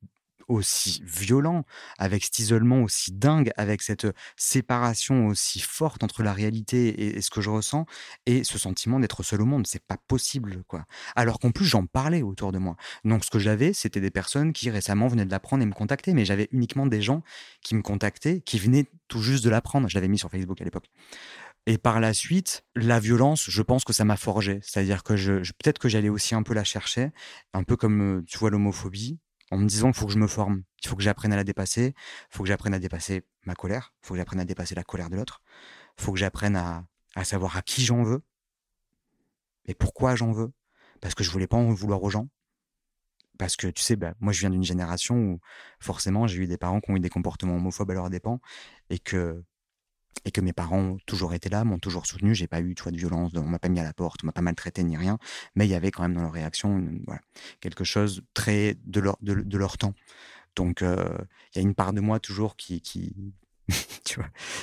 aussi 0.53 1.03
violent, 1.05 1.65
avec 1.99 2.25
cet 2.25 2.39
isolement 2.39 2.83
aussi 2.83 3.13
dingue, 3.13 3.51
avec 3.57 3.83
cette 3.83 4.07
séparation 4.37 5.27
aussi 5.27 5.61
forte 5.61 6.03
entre 6.03 6.23
la 6.23 6.33
réalité 6.33 7.17
et, 7.17 7.21
ce 7.21 7.31
que 7.31 7.41
je 7.41 7.51
ressens, 7.51 7.87
et 8.27 8.45
ce 8.45 8.59
sentiment 8.59 9.01
d'être 9.01 9.23
seul 9.23 9.43
au 9.43 9.45
monde. 9.45 9.67
C'est 9.67 9.85
pas 9.85 9.97
possible, 10.09 10.63
quoi. 10.67 10.85
Alors 11.17 11.39
qu'en 11.39 11.51
plus, 11.51 11.65
j'en 11.65 11.87
parlais 11.87 12.23
autour 12.23 12.53
de 12.53 12.59
moi. 12.59 12.77
Donc, 13.05 13.25
ce 13.25 13.31
que 13.31 13.39
j'avais, 13.39 13.73
c'était 13.73 14.01
des 14.01 14.11
personnes 14.11 14.53
qui 14.53 14.71
récemment 14.71 15.09
venaient 15.09 15.27
de 15.27 15.31
l'apprendre 15.31 15.63
et 15.63 15.67
me 15.67 15.73
contacter, 15.73 16.15
mais 16.15 16.25
j'avais 16.25 16.49
uniquement 16.53 16.87
des 16.87 17.03
gens 17.03 17.23
qui 17.63 17.75
me 17.75 17.83
contactaient, 17.83 18.41
qui 18.41 18.59
venaient 18.59 18.87
tout 19.09 19.23
juste 19.23 19.45
de 19.45 19.51
l'apprendre. 19.51 19.89
Je 19.89 19.95
l'avais 19.95 20.09
mis 20.09 20.19
sur 20.19 20.31
Facebook 20.31 20.61
à 20.61 20.65
l'époque. 20.65 20.87
Et 21.67 21.79
par 21.79 22.01
la 22.01 22.13
suite, 22.13 22.65
la 22.75 22.99
violence, 22.99 23.49
je 23.49 23.63
pense 23.63 23.85
que 23.85 23.93
ça 23.93 24.05
m'a 24.05 24.17
forgé. 24.17 24.59
C'est-à-dire 24.63 25.05
que 25.05 25.17
je, 25.17 25.35
peut-être 25.53 25.79
que 25.79 25.89
j'allais 25.89 26.09
aussi 26.09 26.35
un 26.35 26.43
peu 26.43 26.55
la 26.55 26.65
chercher, 26.65 27.11
un 27.53 27.63
peu 27.63 27.77
comme, 27.77 28.25
tu 28.27 28.39
vois, 28.39 28.51
l'homophobie 28.51 29.21
en 29.53 29.59
me 29.59 29.67
disant 29.67 29.89
qu'il 29.89 30.01
faut 30.01 30.07
que 30.07 30.13
je 30.13 30.19
me 30.19 30.27
forme, 30.27 30.63
qu'il 30.81 30.89
faut 30.89 30.97
que 30.97 31.03
j'apprenne 31.03 31.35
à 31.35 31.37
la 31.37 31.45
dépasser, 31.45 31.95
il 31.95 32.35
faut 32.35 32.43
que 32.43 32.49
j'apprenne 32.49 32.73
à 32.73 32.79
dépasser 32.79 33.27
ma 33.45 33.55
colère, 33.55 33.93
il 34.03 34.07
faut 34.07 34.15
que 34.15 34.19
j'apprenne 34.19 34.41
à 34.41 34.47
dépasser 34.47 34.75
la 34.75 34.83
colère 34.83 35.11
de 35.11 35.17
l'autre, 35.17 35.43
il 35.99 36.05
faut 36.05 36.13
que 36.13 36.19
j'apprenne 36.19 36.57
à, 36.57 36.87
savoir 37.23 37.59
à 37.59 37.61
qui 37.61 37.85
j'en 37.85 38.03
veux 38.03 38.23
et 39.67 39.75
pourquoi 39.75 40.17
j'en 40.17 40.33
veux. 40.33 40.53
Parce 41.03 41.15
que 41.15 41.23
je 41.23 41.31
voulais 41.31 41.47
pas 41.47 41.59
en 41.59 41.71
vouloir 41.75 42.03
aux 42.03 42.09
gens. 42.09 42.29
Parce 43.39 43.57
que 43.57 43.67
tu 43.67 43.83
sais, 43.83 43.97
bah, 43.97 44.15
moi 44.21 44.33
je 44.33 44.41
viens 44.41 44.51
d'une 44.51 44.65
génération 44.65 45.17
où 45.17 45.41
forcément 45.81 46.27
j'ai 46.27 46.39
eu 46.39 46.47
des 46.47 46.57
parents 46.57 46.81
qui 46.81 46.91
ont 46.91 46.97
eu 46.97 47.01
des 47.01 47.11
comportements 47.11 47.57
homophobes 47.57 47.91
à 47.91 47.95
leurs 47.95 48.09
dépens 48.09 48.41
et 48.89 48.99
que 48.99 49.45
et 50.25 50.31
que 50.31 50.41
mes 50.41 50.53
parents 50.53 50.79
ont 50.79 50.99
toujours 51.07 51.35
été 51.35 51.49
là, 51.49 51.65
m'ont 51.65 51.79
toujours 51.79 52.07
soutenu. 52.07 52.35
J'ai 52.35 52.47
pas 52.47 52.61
eu 52.61 52.75
de 52.75 52.97
violence, 52.97 53.33
on 53.35 53.43
m'a 53.43 53.59
pas 53.59 53.69
mis 53.69 53.81
à 53.81 53.85
la 53.85 53.93
porte, 53.93 54.21
on 54.23 54.27
m'a 54.27 54.33
pas 54.33 54.43
maltraité 54.43 54.83
ni 54.85 54.97
rien, 54.97 55.19
mais 55.55 55.67
il 55.67 55.71
y 55.71 55.75
avait 55.75 55.91
quand 55.91 56.03
même 56.03 56.15
dans 56.15 56.23
leur 56.23 56.33
réaction 56.33 56.85
quelque 57.61 57.85
chose 57.85 58.23
très 58.35 58.77
de 58.85 59.01
leur, 59.01 59.17
de, 59.21 59.59
leur 59.59 59.79
temps. 59.79 59.95
Donc 60.55 60.83
euh, 60.83 61.17
il 61.55 61.59
y 61.59 61.61
a 61.61 61.63
une 61.63 61.75
part 61.75 61.93
de 61.93 62.01
moi 62.01 62.21
toujours 62.21 62.57
qui, 62.57 62.81
qui, 62.81 63.15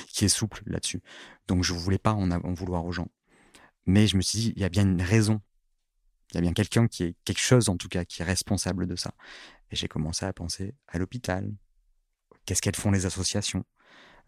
qui 0.08 0.24
est 0.24 0.28
souple 0.28 0.62
là-dessus. 0.66 1.02
Donc 1.46 1.64
je 1.64 1.72
voulais 1.74 1.98
pas 1.98 2.12
en, 2.12 2.30
en 2.30 2.54
vouloir 2.54 2.84
aux 2.84 2.92
gens. 2.92 3.08
Mais 3.86 4.06
je 4.06 4.16
me 4.16 4.22
suis 4.22 4.38
dit, 4.38 4.52
il 4.56 4.62
y 4.62 4.64
a 4.64 4.68
bien 4.68 4.82
une 4.82 5.02
raison. 5.02 5.40
Il 6.30 6.36
y 6.36 6.38
a 6.38 6.40
bien 6.42 6.52
quelqu'un 6.52 6.86
qui 6.86 7.02
est 7.02 7.16
quelque 7.24 7.40
chose 7.40 7.68
en 7.68 7.76
tout 7.76 7.88
cas 7.88 8.04
qui 8.04 8.22
est 8.22 8.24
responsable 8.24 8.86
de 8.86 8.94
ça. 8.94 9.12
Et 9.70 9.76
j'ai 9.76 9.88
commencé 9.88 10.24
à 10.24 10.32
penser 10.32 10.74
à 10.86 10.98
l'hôpital. 10.98 11.52
Qu'est-ce 12.46 12.62
qu'elles 12.62 12.76
font 12.76 12.90
les 12.90 13.06
associations? 13.06 13.64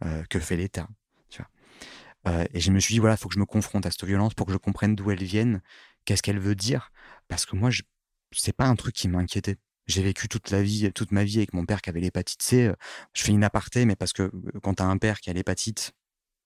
Euh, 0.04 0.24
Que 0.28 0.40
fait 0.40 0.56
l'État? 0.56 0.88
Euh, 2.26 2.44
et 2.52 2.60
je 2.60 2.70
me 2.70 2.80
suis 2.80 2.94
dit, 2.94 2.98
voilà, 3.00 3.14
il 3.14 3.18
faut 3.18 3.28
que 3.28 3.34
je 3.34 3.40
me 3.40 3.46
confronte 3.46 3.86
à 3.86 3.90
cette 3.90 4.04
violence 4.04 4.34
pour 4.34 4.46
que 4.46 4.52
je 4.52 4.58
comprenne 4.58 4.94
d'où 4.94 5.10
elle 5.10 5.22
vienne, 5.24 5.62
qu'est-ce 6.04 6.22
qu'elle 6.22 6.38
veut 6.38 6.54
dire. 6.54 6.92
Parce 7.28 7.46
que 7.46 7.56
moi, 7.56 7.70
je... 7.70 7.82
c'est 8.32 8.56
pas 8.56 8.66
un 8.66 8.76
truc 8.76 8.94
qui 8.94 9.08
m'inquiétait. 9.08 9.56
J'ai 9.86 10.02
vécu 10.02 10.28
toute 10.28 10.50
la 10.50 10.62
vie, 10.62 10.92
toute 10.92 11.10
ma 11.12 11.24
vie 11.24 11.38
avec 11.38 11.52
mon 11.54 11.66
père 11.66 11.82
qui 11.82 11.90
avait 11.90 12.00
l'hépatite 12.00 12.42
C. 12.42 12.72
Je 13.14 13.22
fais 13.22 13.32
une 13.32 13.44
aparté, 13.44 13.84
mais 13.84 13.96
parce 13.96 14.12
que 14.12 14.30
quand 14.62 14.74
tu 14.74 14.82
as 14.82 14.86
un 14.86 14.96
père 14.98 15.20
qui 15.20 15.30
a 15.30 15.32
l'hépatite, 15.32 15.92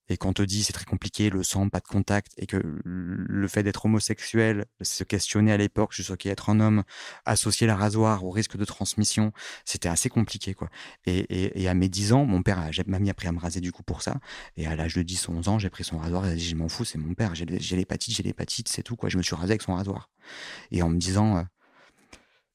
et 0.09 0.17
qu'on 0.17 0.33
te 0.33 0.43
dit 0.43 0.63
c'est 0.63 0.73
très 0.73 0.85
compliqué, 0.85 1.31
le 1.31 1.43
sang, 1.43 1.69
pas 1.69 1.81
de 1.81 1.87
contact, 1.87 2.33
et 2.37 2.47
que 2.47 2.61
le 2.85 3.49
fait 3.49 3.63
d'être 3.63 3.85
homosexuel, 3.87 4.67
se 4.81 5.05
questionner 5.05 5.53
à 5.53 5.57
l'époque, 5.57 5.93
juste 5.93 6.11
ok, 6.11 6.27
être 6.27 6.51
un 6.51 6.61
homme, 6.61 6.85
associer 7.25 7.67
la 7.67 7.77
rasoir 7.77 8.25
au 8.25 8.31
risque 8.31 8.57
de 8.57 8.65
transmission, 8.65 9.33
c'était 9.65 9.89
assez 9.89 10.09
compliqué, 10.09 10.55
quoi. 10.55 10.69
Et, 11.07 11.69
à 11.69 11.75
mes 11.75 11.89
10 11.89 12.13
ans, 12.13 12.25
mon 12.25 12.43
père 12.43 12.71
m'a 12.87 12.99
mis 12.99 13.11
appris 13.11 13.29
à 13.29 13.33
me 13.33 13.41
raser 13.41 13.61
du 13.61 13.73
coup 13.73 13.83
pour 13.83 14.03
ça. 14.03 14.17
Et 14.57 14.67
à 14.67 14.77
l'âge 14.77 14.95
de 14.95 15.03
10 15.03 15.29
11 15.29 15.49
ans, 15.49 15.59
j'ai 15.59 15.71
pris 15.71 15.85
son 15.85 15.99
rasoir 15.99 16.27
et 16.27 16.31
j'ai 16.31 16.37
dit, 16.37 16.49
je 16.49 16.57
m'en 16.57 16.69
fous, 16.69 16.85
c'est 16.85 16.99
mon 16.99 17.15
père, 17.15 17.35
j'ai 17.35 17.45
l'hépatite, 17.45 18.15
j'ai 18.15 18.23
l'hépatite, 18.23 18.69
c'est 18.69 18.83
tout, 18.83 18.97
quoi. 18.97 19.09
Je 19.09 19.17
me 19.19 19.23
suis 19.23 19.35
rasé 19.35 19.53
avec 19.53 19.63
son 19.63 19.75
rasoir. 19.75 20.11
Et 20.71 20.83
en 20.83 20.89
me 20.89 20.99
disant, 20.99 21.39
euh, 21.39 21.43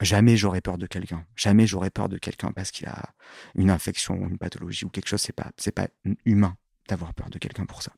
jamais 0.02 0.38
j'aurais 0.38 0.62
peur 0.62 0.78
de 0.78 0.88
quelqu'un. 0.88 1.26
Jamais 1.36 1.68
j'aurais 1.68 1.90
peur 1.90 2.10
de 2.10 2.18
quelqu'un 2.18 2.52
parce 2.52 2.72
qu'il 2.72 2.88
a 2.88 3.14
une 3.56 3.70
infection, 3.70 4.16
une 4.16 4.38
pathologie 4.38 4.86
ou 4.86 4.90
quelque 4.90 5.08
chose. 5.08 5.22
C'est 5.22 5.34
pas, 5.34 5.52
c'est 5.58 5.74
pas 5.74 5.88
humain 6.26 6.56
d'avoir 6.88 7.14
peur 7.14 7.30
de 7.30 7.38
quelqu'un 7.38 7.66
pour 7.66 7.82
ça. 7.84 7.92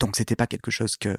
Donc 0.00 0.16
c'était 0.16 0.36
pas 0.36 0.46
quelque 0.46 0.70
chose 0.70 0.96
que, 0.96 1.16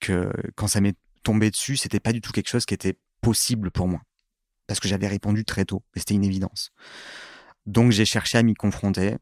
que 0.00 0.32
quand 0.56 0.66
ça 0.66 0.80
m'est 0.80 0.96
tombé 1.22 1.50
dessus, 1.50 1.76
c'était 1.76 2.00
pas 2.00 2.12
du 2.12 2.20
tout 2.20 2.32
quelque 2.32 2.48
chose 2.48 2.66
qui 2.66 2.74
était 2.74 2.98
possible 3.20 3.70
pour 3.70 3.88
moi. 3.88 4.00
Parce 4.66 4.80
que 4.80 4.88
j'avais 4.88 5.08
répondu 5.08 5.44
très 5.44 5.64
tôt, 5.64 5.82
et 5.94 5.98
c'était 5.98 6.14
une 6.14 6.24
évidence. 6.24 6.72
Donc 7.66 7.92
j'ai 7.92 8.04
cherché 8.04 8.38
à 8.38 8.42
m'y 8.42 8.54
confronter. 8.54 9.16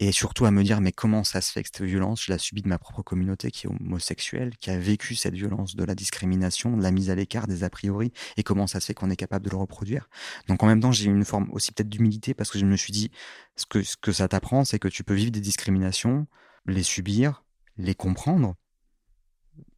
Et 0.00 0.12
surtout 0.12 0.46
à 0.46 0.50
me 0.50 0.64
dire 0.64 0.80
mais 0.80 0.92
comment 0.92 1.24
ça 1.24 1.42
se 1.42 1.52
fait 1.52 1.62
que 1.62 1.68
cette 1.70 1.86
violence 1.86 2.24
je 2.24 2.32
la 2.32 2.38
subis 2.38 2.62
de 2.62 2.68
ma 2.68 2.78
propre 2.78 3.02
communauté 3.02 3.50
qui 3.50 3.66
est 3.66 3.70
homosexuelle 3.70 4.56
qui 4.56 4.70
a 4.70 4.78
vécu 4.78 5.14
cette 5.14 5.34
violence 5.34 5.76
de 5.76 5.84
la 5.84 5.94
discrimination 5.94 6.76
de 6.76 6.82
la 6.82 6.90
mise 6.90 7.10
à 7.10 7.14
l'écart 7.14 7.46
des 7.46 7.62
a 7.64 7.70
priori 7.70 8.10
et 8.38 8.42
comment 8.42 8.66
ça 8.66 8.80
se 8.80 8.86
fait 8.86 8.94
qu'on 8.94 9.10
est 9.10 9.16
capable 9.16 9.44
de 9.44 9.50
le 9.50 9.58
reproduire. 9.58 10.08
Donc 10.48 10.62
en 10.62 10.66
même 10.66 10.80
temps 10.80 10.90
j'ai 10.90 11.04
une 11.04 11.24
forme 11.24 11.50
aussi 11.52 11.70
peut-être 11.72 11.90
d'humilité 11.90 12.32
parce 12.32 12.50
que 12.50 12.58
je 12.58 12.64
me 12.64 12.76
suis 12.76 12.92
dit 12.92 13.10
ce 13.56 13.66
que 13.66 13.82
ce 13.82 13.96
que 13.96 14.10
ça 14.10 14.26
t'apprend 14.26 14.64
c'est 14.64 14.78
que 14.78 14.88
tu 14.88 15.04
peux 15.04 15.14
vivre 15.14 15.30
des 15.30 15.40
discriminations 15.40 16.26
les 16.66 16.82
subir 16.82 17.44
les 17.76 17.94
comprendre 17.94 18.54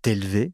t'élever 0.02 0.52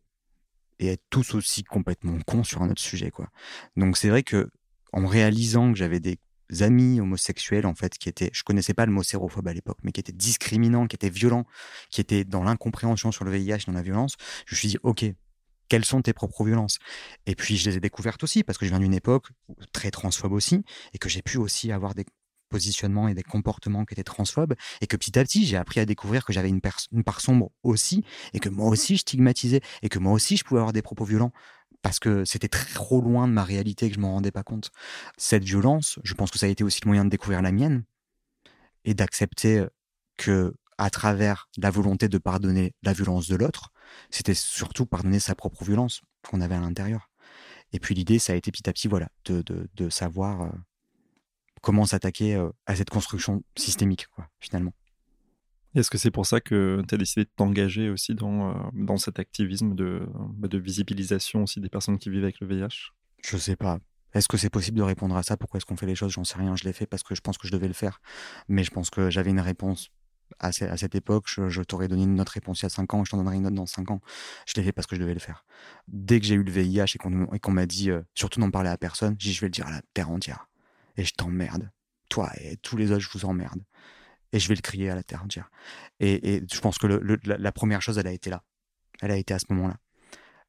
et 0.78 0.88
être 0.88 1.04
tous 1.11 1.35
aussi 1.35 1.62
complètement 1.62 2.18
cons 2.26 2.44
sur 2.44 2.62
un 2.62 2.70
autre 2.70 2.81
sujet 2.81 3.11
quoi. 3.11 3.28
Donc 3.76 3.98
c'est 3.98 4.09
vrai 4.09 4.22
que 4.22 4.50
en 4.94 5.07
réalisant 5.07 5.72
que 5.72 5.78
j'avais 5.78 6.00
des 6.00 6.18
amis 6.61 7.01
homosexuels 7.01 7.67
en 7.67 7.75
fait 7.75 7.99
qui 7.99 8.09
étaient 8.09 8.31
je 8.33 8.43
connaissais 8.43 8.75
pas 8.75 8.87
le 8.87 8.93
mot 8.93 9.03
sérophobe 9.03 9.49
à 9.49 9.53
l'époque 9.53 9.79
mais 9.83 9.93
qui 9.93 10.01
étaient 10.01 10.13
discriminants 10.13 10.87
qui 10.87 10.97
étaient 10.97 11.11
violents 11.11 11.45
qui 11.91 12.01
étaient 12.01 12.25
dans 12.25 12.43
l'incompréhension 12.43 13.13
sur 13.13 13.25
le 13.25 13.31
VIH 13.31 13.65
dans 13.67 13.75
la 13.75 13.83
violence 13.83 14.17
je 14.47 14.55
me 14.55 14.59
suis 14.59 14.69
dit 14.69 14.79
ok 14.83 15.05
quelles 15.69 15.85
sont 15.85 16.03
tes 16.03 16.13
propres 16.13 16.45
violences? 16.45 16.79
Et 17.27 17.35
puis 17.35 17.57
je 17.57 17.69
les 17.69 17.77
ai 17.77 17.81
découvertes 17.81 18.23
aussi 18.23 18.43
parce 18.43 18.59
que 18.59 18.65
je 18.65 18.71
viens 18.71 18.81
d'une 18.81 18.95
époque 18.95 19.27
très 19.73 19.91
transphobe 19.91 20.33
aussi 20.33 20.65
et 20.95 20.99
que 20.99 21.09
j'ai 21.09 21.23
pu 21.23 21.37
aussi 21.37 21.73
avoir 21.73 21.95
des 21.95 22.07
positionnements 22.49 23.09
et 23.09 23.15
des 23.15 23.23
comportements 23.23 23.85
qui 23.85 23.93
étaient 23.93 24.03
transphobes 24.03 24.55
et 24.81 24.87
que 24.87 24.97
petit 24.97 25.19
à 25.19 25.23
petit 25.23 25.45
j'ai 25.45 25.59
appris 25.59 25.81
à 25.81 25.85
découvrir 25.85 26.25
que 26.25 26.33
j'avais 26.33 26.49
une, 26.49 26.61
une 26.93 27.05
part 27.05 27.21
sombre 27.21 27.51
aussi 27.63 28.05
et 28.33 28.41
que 28.41 28.49
moi 28.49 28.69
aussi 28.69 28.97
je 28.97 29.03
stigmatisais 29.03 29.61
et 29.83 29.91
que 29.91 29.99
moi 29.99 30.13
aussi 30.13 30.39
je 30.39 30.45
pouvais 30.45 30.61
avoir 30.61 30.73
des 30.73 30.81
propos 30.81 31.05
violents 31.05 31.33
parce 31.83 31.99
que 31.99 32.25
c'était 32.25 32.49
trop 32.49 33.01
loin 33.01 33.29
de 33.29 33.33
ma 33.33 33.45
réalité 33.45 33.88
que 33.88 33.95
je 33.95 34.01
m'en 34.01 34.12
rendais 34.12 34.31
pas 34.31 34.43
compte. 34.43 34.71
Cette 35.17 35.45
violence, 35.45 35.99
je 36.03 36.14
pense 36.14 36.31
que 36.31 36.38
ça 36.38 36.47
a 36.47 36.49
été 36.49 36.64
aussi 36.64 36.81
le 36.83 36.88
moyen 36.88 37.05
de 37.05 37.11
découvrir 37.11 37.43
la 37.43 37.53
mienne 37.53 37.85
et 38.85 38.95
d'accepter 38.95 39.64
que 40.17 40.55
à 40.79 40.91
travers 40.91 41.49
la 41.57 41.71
volonté 41.71 42.09
de 42.09 42.19
pardonner 42.19 42.73
la 42.83 42.93
violence 42.93 43.29
de 43.29 43.37
l'autre, 43.37 43.73
c'était 44.11 44.35
surtout 44.35 44.87
pardonner 44.87 45.19
sa 45.19 45.35
propre 45.35 45.64
violence 45.64 46.03
qu'on 46.23 46.41
avait 46.41 46.55
à 46.55 46.61
l'intérieur. 46.61 47.11
Et 47.73 47.81
puis 47.81 47.95
l'idée, 47.95 48.19
ça 48.19 48.33
a 48.33 48.37
été 48.37 48.51
petit 48.51 48.69
à 48.69 48.73
petit, 48.73 48.88
voilà, 48.88 49.09
de, 49.25 49.43
de, 49.43 49.69
de 49.75 49.91
savoir 49.91 50.43
euh, 50.43 50.51
comment 51.61 51.85
s'attaquer 51.85 52.35
euh, 52.35 52.51
à 52.67 52.77
cette 52.77 52.91
construction 52.91 53.43
systémique, 53.57 54.07
quoi, 54.14 54.29
finalement. 54.41 54.73
Est-ce 55.74 55.90
que 55.90 55.98
c'est 55.98 56.11
pour 56.11 56.26
ça 56.26 56.40
que 56.40 56.83
tu 56.88 56.94
as 56.94 56.98
décidé 56.98 57.24
de 57.24 57.31
t'engager 57.37 57.90
aussi 57.90 58.14
dans, 58.14 58.50
euh, 58.50 58.54
dans 58.72 58.96
cet 58.96 59.18
activisme 59.18 59.74
de, 59.74 60.07
bah, 60.35 60.48
de 60.48 60.59
visibilisation 60.59 61.42
aussi 61.42 61.61
des 61.61 61.68
personnes 61.68 61.98
qui 61.98 62.11
vivent 62.11 62.24
avec 62.24 62.40
le 62.40 62.46
VIH 62.46 62.92
Je 63.22 63.37
sais 63.37 63.57
pas. 63.57 63.78
Est-ce 64.14 64.28
que 64.28 64.38
c'est 64.38 64.50
possible 64.50 64.78
de 64.78 64.83
répondre 64.83 65.16
à 65.16 65.22
ça? 65.22 65.37
Pourquoi 65.37 65.59
est-ce 65.59 65.66
qu'on 65.66 65.76
fait 65.76 65.87
les 65.87 65.94
choses? 65.94 66.12
J'en 66.12 66.24
sais 66.24 66.38
rien. 66.38 66.57
Je 66.57 66.64
l'ai 66.64 66.72
fait 66.72 66.87
parce 66.87 67.02
que 67.02 67.14
je 67.14 67.20
pense 67.20 67.37
que 67.37 67.46
je 67.46 67.52
devais 67.52 67.68
le 67.68 67.74
faire. 67.74 68.00
Mais 68.48 68.64
je 68.64 68.70
pense 68.70 68.88
que 68.88 69.11
j'avais 69.11 69.31
une 69.31 69.40
réponse 69.40 69.90
à, 70.38 70.48
à 70.48 70.76
cette 70.76 70.94
époque. 70.94 71.26
Je, 71.28 71.62
t'aurais 71.62 71.88
donné 71.88 72.04
une 72.04 72.20
autre 72.20 72.33
réponse 72.33 72.61
il 72.61 72.62
y 72.64 72.66
a 72.66 72.70
5 72.70 72.94
ans. 72.94 73.04
Je 73.04 73.11
t'en 73.11 73.18
donnerai 73.18 73.37
une 73.37 73.46
autre 73.46 73.57
dans 73.57 73.66
5 73.66 73.90
ans. 73.90 74.00
Je 74.46 74.54
l'ai 74.57 74.62
fait 74.62 74.72
parce 74.72 74.87
que 74.87 74.96
je 74.96 75.00
devais 75.02 75.14
le 75.14 75.20
faire. 75.20 75.44
Dès 75.88 76.20
que 76.20 76.26
j'ai 76.26 76.35
eu 76.37 76.42
le 76.42 76.50
VIH 76.50 76.94
et 76.94 77.38
qu'on 77.38 77.52
m'a 77.52 77.66
dit, 77.66 77.90
euh, 77.90 78.00
surtout 78.14 78.40
n'en 78.40 78.50
parler 78.50 78.70
à 78.70 78.78
personne, 78.78 79.14
j'ai 79.18 79.28
dit 79.28 79.35
je 79.35 79.40
vais 79.42 79.48
le 79.48 79.52
dire 79.52 79.66
à 79.66 79.70
la 79.70 79.83
terre 79.92 80.11
entière. 80.11 80.48
Et 80.96 81.04
je 81.04 81.12
t'emmerde. 81.12 81.70
Toi 82.09 82.31
et 82.40 82.57
tous 82.57 82.78
les 82.78 82.90
autres, 82.90 83.00
je 83.00 83.11
vous 83.11 83.26
emmerde 83.26 83.62
et 84.33 84.38
je 84.38 84.49
vais 84.49 84.55
le 84.55 84.61
crier 84.61 84.91
à 84.91 84.95
la 84.95 85.03
terre 85.03 85.23
entière. 85.23 85.51
Et, 86.01 86.43
je 86.51 86.61
pense 86.61 86.79
que 86.79 86.87
la, 86.87 87.53
première 87.53 87.83
chose, 87.83 87.99
elle 87.99 88.07
a 88.07 88.12
été 88.12 88.31
là. 88.31 88.43
Elle 89.01 89.11
a 89.11 89.17
été 89.17 89.35
à 89.35 89.38
ce 89.38 89.47
moment-là. 89.51 89.77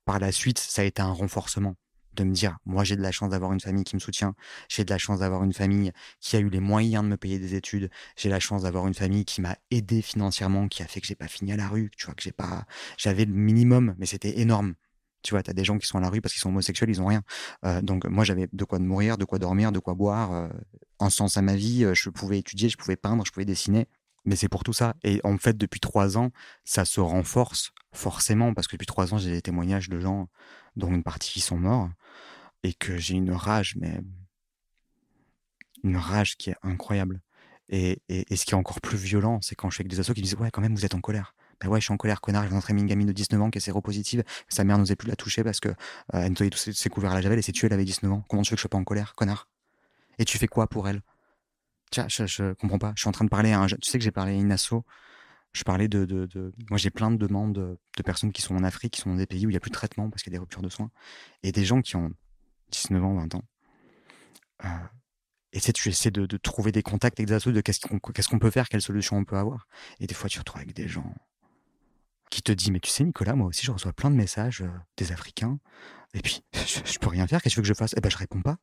Par 0.06 0.20
la 0.20 0.32
suite, 0.32 0.60
ça 0.60 0.82
a 0.82 0.86
été 0.86 1.02
un 1.02 1.12
renforcement 1.12 1.76
de 2.14 2.24
me 2.24 2.34
dire, 2.34 2.58
moi 2.66 2.84
j'ai 2.84 2.96
de 2.96 3.02
la 3.02 3.12
chance 3.12 3.30
d'avoir 3.30 3.54
une 3.54 3.60
famille 3.60 3.84
qui 3.84 3.96
me 3.96 4.00
soutient, 4.00 4.34
j'ai 4.68 4.84
de 4.84 4.90
la 4.90 4.98
chance 4.98 5.20
d'avoir 5.20 5.44
une 5.44 5.54
famille 5.54 5.92
qui 6.20 6.36
a 6.36 6.40
eu 6.40 6.50
les 6.50 6.60
moyens 6.60 7.04
de 7.04 7.10
me 7.10 7.18
payer 7.18 7.40
des 7.40 7.56
études, 7.56 7.90
j'ai 8.18 8.30
la 8.30 8.40
chance 8.40 8.64
d'avoir 8.64 8.88
une 8.88 8.96
famille 8.96 9.26
qui 9.26 9.42
m'a 9.42 9.56
aidé 9.72 10.02
financièrement, 10.02 10.68
qui 10.68 10.84
a 10.84 10.88
fait 10.88 11.02
que 11.02 11.08
j'ai 11.08 11.16
pas 11.16 11.28
fini 11.28 11.54
à 11.54 11.56
la 11.56 11.68
rue, 11.68 11.92
tu 11.96 12.08
vois, 12.08 12.16
que 12.16 12.24
j'ai 12.24 12.32
pas, 12.32 12.66
j'avais 12.98 13.26
le 13.26 13.34
minimum, 13.34 13.96
mais 14.00 14.06
c'était 14.06 14.40
énorme. 14.40 14.74
Tu 15.22 15.34
vois, 15.34 15.44
tu 15.44 15.52
as 15.52 15.54
des 15.54 15.64
gens 15.64 15.78
qui 15.78 15.88
sont 15.88 15.98
à 15.98 16.02
la 16.02 16.10
rue 16.10 16.22
parce 16.22 16.34
qu'ils 16.34 16.42
sont 16.42 16.50
homosexuels, 16.50 16.90
ils 16.90 17.02
ont 17.02 17.08
rien. 17.08 17.24
Euh, 17.66 17.82
donc 17.82 18.06
moi, 18.06 18.24
j'avais 18.24 18.48
de 18.52 18.64
quoi 18.64 18.80
mourir, 18.80 19.18
de 19.18 19.26
quoi 19.26 19.40
dormir, 19.40 19.72
de 19.72 19.80
quoi 19.80 19.94
boire, 19.94 20.34
euh, 20.34 20.50
un 21.00 21.10
sens 21.10 21.38
à 21.38 21.42
ma 21.42 21.56
vie. 21.56 21.84
Euh, 21.84 21.94
je 21.94 22.10
pouvais 22.10 22.40
étudier, 22.40 22.70
je 22.70 22.78
pouvais 22.78 22.96
peindre, 22.96 23.26
je 23.26 23.32
pouvais 23.32 23.46
dessiner. 23.46 23.88
Mais 24.26 24.36
c'est 24.36 24.50
pour 24.50 24.64
tout 24.64 24.74
ça. 24.74 24.96
Et 25.04 25.22
en 25.24 25.38
fait, 25.38 25.58
depuis 25.58 25.80
trois 25.80 26.18
ans, 26.18 26.32
ça 26.64 26.86
se 26.86 27.00
renforce 27.00 27.72
forcément 27.94 28.54
parce 28.54 28.68
que 28.68 28.76
depuis 28.76 28.86
trois 28.86 29.14
ans, 29.14 29.18
j'ai 29.18 29.32
des 29.32 29.42
témoignages 29.42 29.90
de 29.90 30.00
gens, 30.00 30.30
dont 30.76 30.94
une 30.94 31.04
partie 31.04 31.32
qui 31.32 31.42
sont 31.42 31.58
morts, 31.58 31.90
et 32.64 32.74
que 32.74 32.98
j'ai 32.98 33.16
une 33.16 33.32
rage, 33.32 33.76
mais 33.80 34.02
une 35.84 35.98
rage 35.98 36.36
qui 36.38 36.50
est 36.50 36.58
incroyable. 36.64 37.22
Et, 37.70 38.02
et, 38.10 38.32
et 38.32 38.36
ce 38.36 38.46
qui 38.46 38.52
est 38.52 38.58
encore 38.58 38.82
plus 38.82 38.98
violent, 38.98 39.40
c'est 39.42 39.56
quand 39.56 39.70
je 39.70 39.78
fais 39.78 39.82
avec 39.82 39.92
des 39.92 40.00
assos 40.00 40.14
qui 40.14 40.22
me 40.22 40.26
disent 40.26 40.36
ouais, 40.36 40.52
quand 40.52 40.62
même, 40.62 40.76
vous 40.76 40.86
êtes 40.86 40.96
en 40.96 41.02
colère. 41.02 41.34
Ben 41.62 41.70
ouais, 41.70 41.80
je 41.80 41.86
suis 41.86 41.94
en 41.94 41.98
colère, 41.98 42.22
connard, 42.22 42.44
j'ai 42.44 42.50
rentré 42.50 42.74
une 42.74 42.86
gamine 42.86 43.08
de 43.08 43.12
19 43.12 43.42
ans 43.42 43.50
qui 43.50 43.58
est 43.58 43.62
séropositive, 43.62 44.24
sa 44.48 44.64
mère 44.64 44.78
n'osait 44.78 44.96
plus 44.96 45.10
la 45.10 45.16
toucher 45.16 45.44
parce 45.44 45.60
que 45.60 45.70
euh, 45.70 45.74
elle 46.14 46.30
nettoyait 46.30 46.50
tous 46.50 46.72
ses, 46.72 46.90
couverts 46.90 47.12
à 47.12 47.16
la 47.16 47.22
javel 47.22 47.38
et 47.40 47.42
s'est 47.42 47.52
tuée, 47.52 47.68
elle 47.68 47.74
avait 47.74 47.86
19 47.86 48.12
ans. 48.12 48.24
Comment 48.30 48.44
tu 48.44 48.52
veux 48.52 48.56
que 48.56 48.60
je 48.60 48.62
sois 48.62 48.70
pas 48.70 48.78
en 48.78 48.84
colère, 48.84 49.14
connard? 49.16 49.50
Et 50.20 50.26
tu 50.26 50.38
fais 50.38 50.48
quoi 50.48 50.68
pour 50.68 50.88
elle? 50.88 51.02
Tiens, 51.92 52.08
je, 52.08 52.26
je, 52.26 52.54
comprends 52.54 52.80
pas. 52.80 52.94
Je 52.96 53.02
suis 53.02 53.10
en 53.10 53.12
train 53.12 53.26
de 53.26 53.30
parler 53.30 53.52
à 53.52 53.60
un 53.60 53.68
Tu 53.68 53.78
sais 53.84 53.98
que 53.98 54.04
j'ai 54.04 54.12
parlé 54.12 54.34
à 54.34 54.36
une 54.36 54.52
asso. 54.52 54.84
Je 55.52 55.64
parlais 55.64 55.88
de, 55.88 56.06
de, 56.06 56.54
moi 56.70 56.78
j'ai 56.78 56.92
plein 56.92 57.10
de 57.10 57.18
demandes 57.18 57.54
de 57.54 58.04
personnes 58.04 58.32
qui 58.32 58.44
sont 58.44 58.56
en 58.56 58.64
Afrique, 58.64 58.94
qui 58.94 59.02
sont 59.02 59.10
dans 59.10 59.16
des 59.16 59.26
pays 59.26 59.46
où 59.48 59.50
il 59.50 59.54
n'y 59.54 59.58
a 59.58 59.60
plus 59.60 59.72
de 59.72 59.76
traitement 59.76 60.10
parce 60.10 60.22
qu'il 60.22 60.32
y 60.32 60.36
a 60.36 60.38
des 60.38 60.42
ruptures 60.42 60.62
de 60.62 60.70
soins, 60.70 60.92
et 61.42 61.52
des 61.52 61.66
gens 61.66 61.82
qui 61.82 61.96
ont 61.96 62.12
19 62.72 63.04
ans, 63.04 63.16
20 63.16 63.36
ans. 63.36 63.44
Euh, 64.66 64.68
et 65.54 65.60
tu 65.60 65.90
essaies 65.90 66.12
de, 66.12 66.28
de, 66.28 66.38
trouver 66.38 66.72
des 66.72 66.84
contacts 66.84 67.20
avec 67.20 67.28
des 67.28 67.34
assos 67.34 67.52
de 67.52 67.62
qu'est-ce 67.62 67.80
qu'on 67.80 67.98
qu'est-ce 67.98 68.28
qu'on 68.30 68.38
peut 68.38 68.52
faire, 68.52 68.70
quelles 68.70 68.84
solutions 68.84 69.18
on 69.18 69.26
peut 69.26 69.38
avoir. 69.38 69.68
Et 70.00 70.06
des 70.06 70.14
fois, 70.14 70.30
tu 70.30 70.38
retrouves 70.38 70.62
avec 70.62 70.76
des 70.76 70.88
gens 70.88 71.16
qui 72.30 72.42
te 72.42 72.52
dit 72.52 72.72
mais 72.72 72.80
tu 72.80 72.90
sais 72.90 73.04
Nicolas 73.04 73.36
moi 73.36 73.48
aussi 73.48 73.66
je 73.66 73.72
reçois 73.72 73.94
plein 73.94 74.12
de 74.12 74.16
messages 74.16 74.62
euh, 74.62 74.70
des 74.98 75.12
Africains 75.12 75.60
et 76.14 76.22
puis 76.22 76.44
je, 76.54 77.00
peux 77.00 77.10
rien 77.10 77.28
faire 77.28 77.42
qu'est-ce 77.42 77.56
que 77.56 77.62
tu 77.62 77.62
veux 77.62 77.64
que 77.64 77.68
je 77.68 77.74
fasse? 77.74 77.94
Eh 77.98 78.02
ben 78.02 78.10
je 78.10 78.18
réponds 78.18 78.42
pas. 78.42 78.58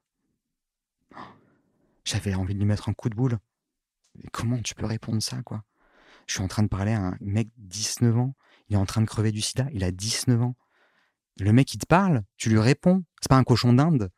J'avais 2.04 2.34
envie 2.34 2.54
de 2.54 2.58
lui 2.58 2.66
mettre 2.66 2.88
un 2.88 2.92
coup 2.92 3.08
de 3.08 3.16
boule. 3.16 3.38
Mais 4.16 4.28
comment 4.32 4.60
tu 4.62 4.74
peux 4.74 4.86
répondre 4.86 5.22
ça 5.22 5.42
quoi? 5.42 5.64
Je 6.26 6.34
suis 6.34 6.42
en 6.42 6.48
train 6.48 6.62
de 6.62 6.68
parler 6.68 6.92
à 6.92 7.00
un 7.00 7.16
mec 7.20 7.48
19 7.58 8.16
ans, 8.18 8.34
il 8.68 8.74
est 8.74 8.78
en 8.78 8.86
train 8.86 9.00
de 9.00 9.06
crever 9.06 9.30
du 9.30 9.40
sida, 9.40 9.66
il 9.72 9.84
a 9.84 9.92
19 9.92 10.42
ans. 10.42 10.56
Le 11.38 11.52
mec 11.52 11.72
il 11.74 11.78
te 11.78 11.86
parle, 11.86 12.22
tu 12.36 12.48
lui 12.48 12.58
réponds, 12.58 13.04
c'est 13.20 13.28
pas 13.28 13.36
un 13.36 13.44
cochon 13.44 13.72
d'Inde, 13.72 14.10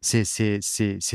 c'est 0.00 0.60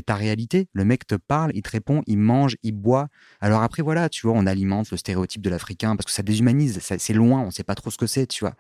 ta 0.06 0.16
réalité. 0.16 0.68
Le 0.74 0.86
mec 0.86 1.08
te 1.08 1.16
parle, 1.16 1.52
il 1.54 1.62
te 1.62 1.70
répond, 1.70 2.02
il 2.08 2.18
mange, 2.18 2.58
il 2.64 2.74
boit. 2.74 3.08
Alors 3.42 3.62
après 3.62 3.82
voilà, 3.84 4.10
tu 4.10 4.28
vois, 4.28 4.36
on 4.36 4.46
alimente 4.46 4.92
le 4.92 4.98
stéréotype 4.98 5.42
de 5.42 5.50
l'Africain 5.50 5.96
parce 5.96 6.06
que 6.06 6.12
ça 6.12 6.24
déshumanise, 6.24 6.80
c'est 6.82 7.14
loin, 7.14 7.42
on 7.42 7.52
sait 7.52 7.64
pas 7.64 7.76
trop 7.76 7.90
ce 7.92 7.98
que 7.98 8.08
c'est, 8.08 8.28
tu 8.28 8.44
vois. 8.44 8.56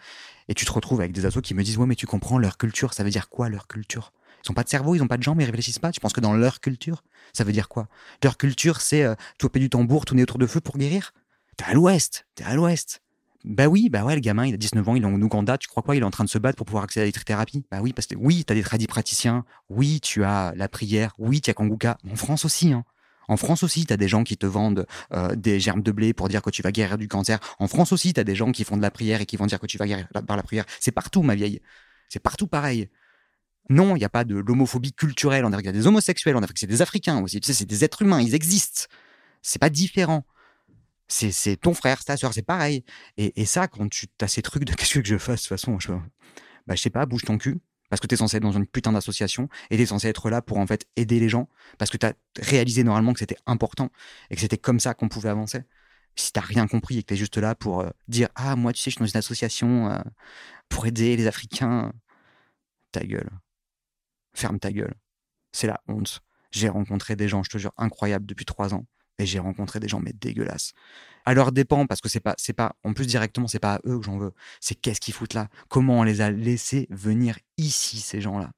Et 0.47 0.53
tu 0.53 0.65
te 0.65 0.71
retrouves 0.71 1.01
avec 1.01 1.11
des 1.13 1.25
assos 1.25 1.41
qui 1.41 1.53
me 1.53 1.63
disent 1.63 1.77
ouais 1.77 1.87
mais 1.87 1.95
tu 1.95 2.07
comprends 2.07 2.37
leur 2.37 2.57
culture, 2.57 2.93
ça 2.93 3.03
veut 3.03 3.09
dire 3.09 3.29
quoi 3.29 3.49
leur 3.49 3.67
culture? 3.67 4.13
Ils 4.45 4.51
ont 4.51 4.55
pas 4.55 4.63
de 4.63 4.69
cerveau, 4.69 4.95
ils 4.95 5.01
ont 5.01 5.07
pas 5.07 5.17
de 5.17 5.23
jambes, 5.23 5.39
ils 5.41 5.45
réfléchissent 5.45 5.79
pas. 5.79 5.91
Tu 5.91 6.01
penses 6.01 6.11
que 6.13 6.19
dans 6.19 6.33
leur 6.33 6.59
culture, 6.59 7.03
ça 7.31 7.43
veut 7.43 7.53
dire 7.53 7.69
quoi? 7.69 7.87
Leur 8.23 8.37
culture 8.37 8.81
c'est 8.81 9.03
euh, 9.03 9.15
tout 9.37 9.49
du 9.53 9.69
tambour, 9.69 10.05
tourner 10.05 10.23
autour 10.23 10.37
de 10.39 10.47
feu 10.47 10.59
pour 10.61 10.77
guérir? 10.77 11.13
T'es 11.57 11.65
à 11.65 11.73
l'ouest, 11.73 12.25
t'es 12.35 12.43
à 12.43 12.55
l'ouest. 12.55 13.02
Bah 13.43 13.67
oui, 13.67 13.89
bah 13.89 14.05
ouais, 14.05 14.15
le 14.15 14.21
gamin, 14.21 14.45
il 14.45 14.53
a 14.53 14.57
19 14.57 14.87
ans, 14.87 14.95
il 14.95 15.03
est 15.03 15.05
en 15.05 15.21
Ouganda, 15.21 15.57
tu 15.57 15.67
crois 15.67 15.83
quoi 15.83 15.95
Il 15.97 16.01
est 16.01 16.05
en 16.05 16.11
train 16.11 16.23
de 16.23 16.29
se 16.29 16.37
battre 16.37 16.55
pour 16.55 16.65
pouvoir 16.65 16.85
accéder 16.85 17.03
à 17.03 17.05
la 17.05 17.23
thérapie 17.23 17.65
Bah 17.71 17.79
oui, 17.81 17.91
parce 17.91 18.07
que 18.07 18.15
oui, 18.15 18.45
tu 18.45 18.53
as 18.53 18.55
des 18.55 18.63
tradis 18.63 18.87
praticiens, 18.87 19.43
oui, 19.69 19.99
tu 20.01 20.23
as 20.23 20.53
la 20.55 20.69
prière, 20.69 21.13
oui, 21.17 21.41
tu 21.41 21.49
as 21.49 21.53
Kanguka. 21.53 21.97
En 22.09 22.15
France 22.15 22.45
aussi, 22.45 22.71
hein. 22.71 22.85
En 23.27 23.37
France 23.37 23.63
aussi, 23.63 23.85
tu 23.85 23.93
as 23.93 23.97
des 23.97 24.07
gens 24.07 24.23
qui 24.23 24.37
te 24.37 24.45
vendent 24.45 24.85
euh, 25.13 25.35
des 25.35 25.59
germes 25.59 25.81
de 25.81 25.91
blé 25.91 26.13
pour 26.13 26.27
dire 26.27 26.41
que 26.41 26.49
tu 26.49 26.61
vas 26.61 26.71
guérir 26.71 26.97
du 26.97 27.07
cancer. 27.07 27.39
En 27.59 27.67
France 27.67 27.93
aussi, 27.93 28.13
tu 28.13 28.19
as 28.19 28.23
des 28.23 28.35
gens 28.35 28.51
qui 28.51 28.63
font 28.63 28.77
de 28.77 28.81
la 28.81 28.91
prière 28.91 29.21
et 29.21 29.25
qui 29.25 29.37
vont 29.37 29.45
dire 29.45 29.59
que 29.59 29.65
tu 29.65 29.77
vas 29.77 29.87
guérir 29.87 30.07
par 30.27 30.35
la 30.37 30.43
prière. 30.43 30.65
C'est 30.79 30.91
partout, 30.91 31.21
ma 31.21 31.35
vieille. 31.35 31.61
C'est 32.09 32.19
partout 32.19 32.47
pareil. 32.47 32.89
Non, 33.69 33.95
il 33.95 33.99
n'y 33.99 34.05
a 34.05 34.09
pas 34.09 34.25
de 34.25 34.35
l'homophobie 34.35 34.93
culturelle. 34.93 35.45
On 35.45 35.53
a 35.53 35.57
regardé 35.57 35.79
des 35.79 35.87
homosexuels, 35.87 36.35
on 36.35 36.43
a 36.43 36.47
fait 36.47 36.53
que 36.53 36.59
c'est 36.59 36.67
des 36.67 36.81
Africains 36.81 37.21
aussi. 37.21 37.39
Tu 37.39 37.47
sais, 37.47 37.53
c'est 37.53 37.65
des 37.65 37.85
êtres 37.85 38.01
humains, 38.01 38.21
ils 38.21 38.35
existent. 38.35 38.87
C'est 39.41 39.59
pas 39.59 39.69
différent 39.69 40.25
c'est 41.07 41.57
ton 41.57 41.73
frère, 41.73 42.03
ta 42.03 42.17
soeur, 42.17 42.33
c'est 42.33 42.43
pareil. 42.43 42.83
Et, 43.17 43.45
ça, 43.45 43.67
quand 43.67 43.89
tu 43.89 44.07
as 44.21 44.27
ces 44.27 44.41
trucs 44.41 44.65
de 44.65 44.73
qu'est-ce 44.75 44.99
que 44.99 45.05
je 45.05 45.17
fasse, 45.17 45.43
de 45.43 45.47
toute 45.47 45.49
façon, 45.49 45.79
je, 45.79 45.91
bah, 46.67 46.75
sais 46.75 46.89
pas, 46.89 47.05
bouge 47.05 47.23
ton 47.23 47.37
cul. 47.37 47.59
Parce 47.89 47.99
que 47.99 48.07
tu 48.07 48.15
es 48.15 48.17
censé 48.17 48.37
être 48.37 48.43
dans 48.43 48.53
une 48.53 48.65
putain 48.65 48.91
d'association 48.91 49.49
et 49.69 49.77
tu 49.77 49.83
es 49.83 49.85
censé 49.85 50.07
être 50.07 50.31
là 50.31 50.41
pour 50.41 50.57
en 50.57 50.65
fait 50.65 50.87
aider 50.95 51.19
les 51.19 51.29
gens. 51.29 51.47
Parce 51.77 51.91
que 51.91 51.97
tu 51.97 52.07
as 52.07 52.13
réalisé 52.39 52.83
normalement 52.83 53.13
que 53.13 53.19
c'était 53.19 53.37
important 53.45 53.91
et 54.31 54.35
que 54.35 54.41
c'était 54.41 54.57
comme 54.57 54.79
ça 54.79 54.95
qu'on 54.95 55.09
pouvait 55.09 55.29
avancer. 55.29 55.59
Si 56.15 56.31
t'as 56.31 56.41
rien 56.41 56.67
compris 56.67 56.97
et 56.97 57.03
que 57.03 57.07
tu 57.07 57.13
es 57.13 57.17
juste 57.17 57.37
là 57.37 57.53
pour 57.53 57.81
euh, 57.81 57.89
dire 58.07 58.29
Ah, 58.35 58.55
moi, 58.55 58.73
tu 58.73 58.81
sais, 58.81 58.89
je 58.89 58.95
suis 58.95 58.99
dans 58.99 59.05
une 59.05 59.17
association 59.17 59.91
euh, 59.91 59.99
pour 60.69 60.87
aider 60.87 61.15
les 61.15 61.27
Africains, 61.27 61.93
ta 62.91 63.01
gueule. 63.01 63.29
Ferme 64.33 64.59
ta 64.59 64.71
gueule. 64.71 64.95
C'est 65.51 65.67
la 65.67 65.79
honte. 65.87 66.21
J'ai 66.51 66.69
rencontré 66.69 67.15
des 67.15 67.27
gens, 67.27 67.43
je 67.43 67.49
te 67.49 67.57
jure, 67.59 67.73
incroyables 67.77 68.25
depuis 68.25 68.45
trois 68.45 68.73
ans 68.73 68.85
et 69.19 69.25
j'ai 69.25 69.39
rencontré 69.39 69.79
des 69.79 69.87
gens, 69.87 69.99
mais 69.99 70.13
dégueulasses. 70.13 70.73
À 71.25 71.33
leur 71.33 71.51
dépend, 71.51 71.85
parce 71.87 72.01
que 72.01 72.09
c'est 72.09 72.19
pas, 72.19 72.35
c'est 72.37 72.53
pas, 72.53 72.75
en 72.83 72.93
plus 72.93 73.07
directement, 73.07 73.47
c'est 73.47 73.59
pas 73.59 73.75
à 73.75 73.79
eux 73.85 73.97
que 73.97 74.05
j'en 74.05 74.17
veux. 74.17 74.33
C'est 74.59 74.75
qu'est-ce 74.75 74.99
qu'ils 74.99 75.13
foutent 75.13 75.33
là? 75.33 75.49
Comment 75.69 75.99
on 75.99 76.03
les 76.03 76.21
a 76.21 76.31
laissés 76.31 76.87
venir 76.89 77.37
ici, 77.57 77.99
ces 77.99 78.19
gens-là? 78.21 78.51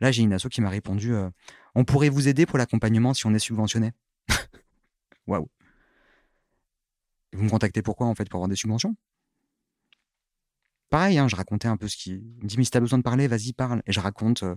Là, 0.00 0.12
j'ai 0.12 0.22
une 0.22 0.32
asso 0.32 0.48
qui 0.50 0.60
m'a 0.60 0.68
répondu 0.68 1.14
euh, 1.14 1.30
On 1.74 1.84
pourrait 1.84 2.10
vous 2.10 2.28
aider 2.28 2.44
pour 2.44 2.58
l'accompagnement 2.58 3.14
si 3.14 3.26
on 3.26 3.34
est 3.34 3.38
subventionné. 3.38 3.92
Waouh 5.26 5.48
Vous 7.32 7.44
me 7.44 7.48
contactez 7.48 7.82
pourquoi 7.82 8.06
en 8.06 8.14
fait 8.14 8.28
Pour 8.28 8.38
avoir 8.38 8.48
des 8.48 8.56
subventions? 8.56 8.94
Pareil, 10.90 11.18
hein, 11.18 11.28
je 11.28 11.36
racontais 11.36 11.68
un 11.68 11.76
peu 11.76 11.88
ce 11.88 11.96
qui. 11.96 12.10
Il 12.10 12.42
me 12.42 12.46
dit, 12.46 12.58
mais 12.58 12.64
si 12.64 12.70
t'as 12.70 12.80
besoin 12.80 12.98
de 12.98 13.02
parler, 13.02 13.26
vas-y, 13.26 13.52
parle. 13.52 13.82
Et 13.86 13.92
je 13.92 14.00
raconte 14.00 14.42
euh, 14.42 14.56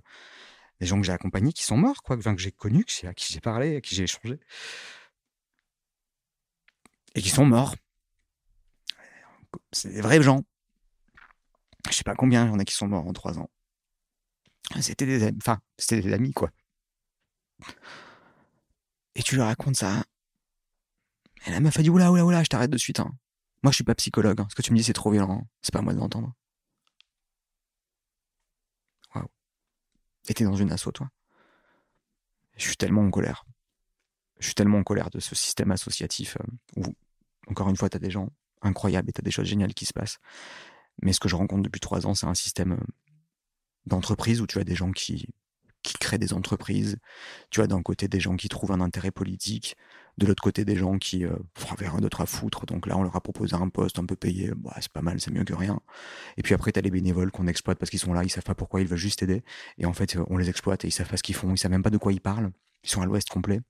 des 0.79 0.85
gens 0.85 0.99
que 0.99 1.05
j'ai 1.05 1.11
accompagnés 1.11 1.53
qui 1.53 1.63
sont 1.63 1.77
morts, 1.77 2.03
quoi, 2.03 2.17
que 2.17 2.37
j'ai 2.37 2.51
connus, 2.51 2.85
à 3.03 3.13
qui 3.13 3.33
j'ai 3.33 3.39
parlé, 3.39 3.77
à 3.77 3.81
qui 3.81 3.95
j'ai 3.95 4.03
échangé. 4.03 4.39
Et 7.15 7.21
qui 7.21 7.29
sont 7.29 7.45
morts. 7.45 7.75
C'est 9.71 9.89
des 9.89 10.01
vrais 10.01 10.21
gens. 10.21 10.43
Je 11.89 11.93
sais 11.93 12.03
pas 12.03 12.15
combien 12.15 12.45
il 12.45 12.49
y 12.49 12.51
en 12.51 12.59
a 12.59 12.65
qui 12.65 12.75
sont 12.75 12.87
morts 12.87 13.07
en 13.07 13.13
trois 13.13 13.39
ans. 13.39 13.49
C'était 14.81 15.05
des 15.05 15.23
amis, 15.23 15.37
enfin, 15.41 15.59
c'était 15.77 16.01
des 16.01 16.13
amis, 16.13 16.33
quoi. 16.33 16.51
Et 19.15 19.23
tu 19.23 19.35
leur 19.35 19.47
racontes 19.47 19.75
ça. 19.75 20.03
Et 21.45 21.51
la 21.51 21.59
meuf 21.59 21.77
a 21.77 21.81
dit, 21.81 21.89
oula, 21.89 22.11
oula, 22.11 22.25
oula, 22.25 22.43
je 22.43 22.49
t'arrête 22.49 22.69
de 22.69 22.77
suite. 22.77 22.99
Hein. 22.99 23.11
Moi, 23.63 23.71
je 23.71 23.75
suis 23.75 23.83
pas 23.83 23.95
psychologue. 23.95 24.39
Hein. 24.39 24.47
Ce 24.49 24.55
que 24.55 24.61
tu 24.61 24.71
me 24.71 24.77
dis, 24.77 24.83
c'est 24.83 24.93
trop 24.93 25.11
violent. 25.11 25.41
Hein. 25.41 25.47
C'est 25.61 25.73
pas 25.73 25.79
à 25.79 25.81
moi 25.81 25.93
de 25.93 25.99
l'entendre. 25.99 26.33
Waouh. 29.15 29.27
Et 30.27 30.33
t'es 30.33 30.43
dans 30.43 30.55
une 30.55 30.71
asso, 30.71 30.91
toi. 30.93 31.09
Je 32.57 32.63
suis 32.63 32.77
tellement 32.77 33.01
en 33.01 33.09
colère. 33.09 33.45
Je 34.39 34.45
suis 34.45 34.55
tellement 34.55 34.79
en 34.79 34.83
colère 34.83 35.09
de 35.09 35.19
ce 35.19 35.35
système 35.35 35.71
associatif 35.71 36.37
euh, 36.37 36.81
où, 36.81 36.95
encore 37.47 37.69
une 37.69 37.77
fois, 37.77 37.89
t'as 37.89 37.99
des 37.99 38.11
gens 38.11 38.29
incroyables 38.61 39.09
et 39.09 39.13
t'as 39.13 39.21
des 39.21 39.31
choses 39.31 39.47
géniales 39.47 39.73
qui 39.73 39.85
se 39.85 39.93
passent. 39.93 40.17
Mais 41.01 41.13
ce 41.13 41.19
que 41.19 41.29
je 41.29 41.35
rencontre 41.35 41.63
depuis 41.63 41.79
trois 41.79 42.07
ans, 42.07 42.15
c'est 42.15 42.27
un 42.27 42.35
système 42.35 42.73
euh, 42.73 42.85
d'entreprise 43.85 44.41
où 44.41 44.47
tu 44.47 44.59
as 44.59 44.63
des 44.63 44.75
gens 44.75 44.91
qui, 44.91 45.27
qui 45.83 45.93
créent 45.95 46.17
des 46.17 46.33
entreprises. 46.33 46.97
Tu 47.49 47.61
as 47.61 47.67
d'un 47.67 47.81
côté 47.81 48.07
des 48.07 48.19
gens 48.19 48.35
qui 48.35 48.49
trouvent 48.49 48.71
un 48.71 48.81
intérêt 48.81 49.11
politique, 49.11 49.75
de 50.17 50.25
l'autre 50.25 50.43
côté 50.43 50.65
des 50.65 50.75
gens 50.75 50.97
qui 50.97 51.25
euh, 51.25 51.35
vers 51.77 51.95
un 51.95 51.99
d'autre 51.99 52.21
à 52.21 52.25
foutre. 52.25 52.65
Donc 52.65 52.85
là, 52.87 52.97
on 52.97 53.03
leur 53.03 53.15
a 53.15 53.21
proposé 53.21 53.55
un 53.55 53.69
poste 53.69 53.99
un 53.99 54.05
peu 54.05 54.15
payé. 54.15 54.51
Bah, 54.55 54.75
c'est 54.81 54.91
pas 54.91 55.01
mal, 55.01 55.19
c'est 55.19 55.31
mieux 55.31 55.45
que 55.45 55.53
rien. 55.53 55.79
Et 56.37 56.43
puis 56.43 56.53
après, 56.53 56.71
tu 56.71 56.79
as 56.79 56.81
les 56.81 56.91
bénévoles 56.91 57.31
qu'on 57.31 57.47
exploite 57.47 57.79
parce 57.79 57.89
qu'ils 57.89 57.99
sont 57.99 58.13
là, 58.13 58.23
ils 58.23 58.29
savent 58.29 58.43
pas 58.43 58.55
pourquoi, 58.55 58.81
ils 58.81 58.87
veulent 58.87 58.97
juste 58.97 59.23
aider. 59.23 59.43
Et 59.77 59.85
en 59.85 59.93
fait, 59.93 60.17
on 60.27 60.37
les 60.37 60.49
exploite 60.49 60.83
et 60.83 60.89
ils 60.89 60.91
savent 60.91 61.09
pas 61.09 61.17
ce 61.17 61.23
qu'ils 61.23 61.35
font, 61.35 61.53
ils 61.53 61.57
savent 61.57 61.71
même 61.71 61.83
pas 61.83 61.89
de 61.89 61.97
quoi 61.97 62.11
ils 62.11 62.21
parlent. 62.21 62.51
Ils 62.83 62.89
sont 62.89 63.01
à 63.01 63.05
l'ouest 63.05 63.29
complet. 63.29 63.61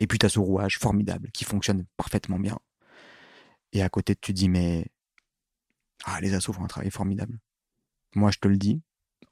Et 0.00 0.06
puis 0.06 0.18
tu 0.18 0.26
as 0.26 0.28
ce 0.28 0.38
rouage 0.38 0.78
formidable 0.78 1.30
qui 1.32 1.44
fonctionne 1.44 1.84
parfaitement 1.96 2.38
bien. 2.38 2.58
Et 3.72 3.82
à 3.82 3.88
côté, 3.88 4.14
tu 4.14 4.32
te 4.32 4.36
dis, 4.36 4.48
mais 4.48 4.86
ah, 6.04 6.20
les 6.20 6.34
assos 6.34 6.52
font 6.52 6.64
un 6.64 6.68
travail 6.68 6.90
formidable. 6.90 7.38
Moi, 8.14 8.30
je 8.30 8.38
te 8.38 8.48
le 8.48 8.56
dis, 8.56 8.80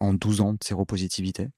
en 0.00 0.12
12 0.12 0.40
ans 0.40 0.52
de 0.52 0.58
séropositivité, 0.62 1.48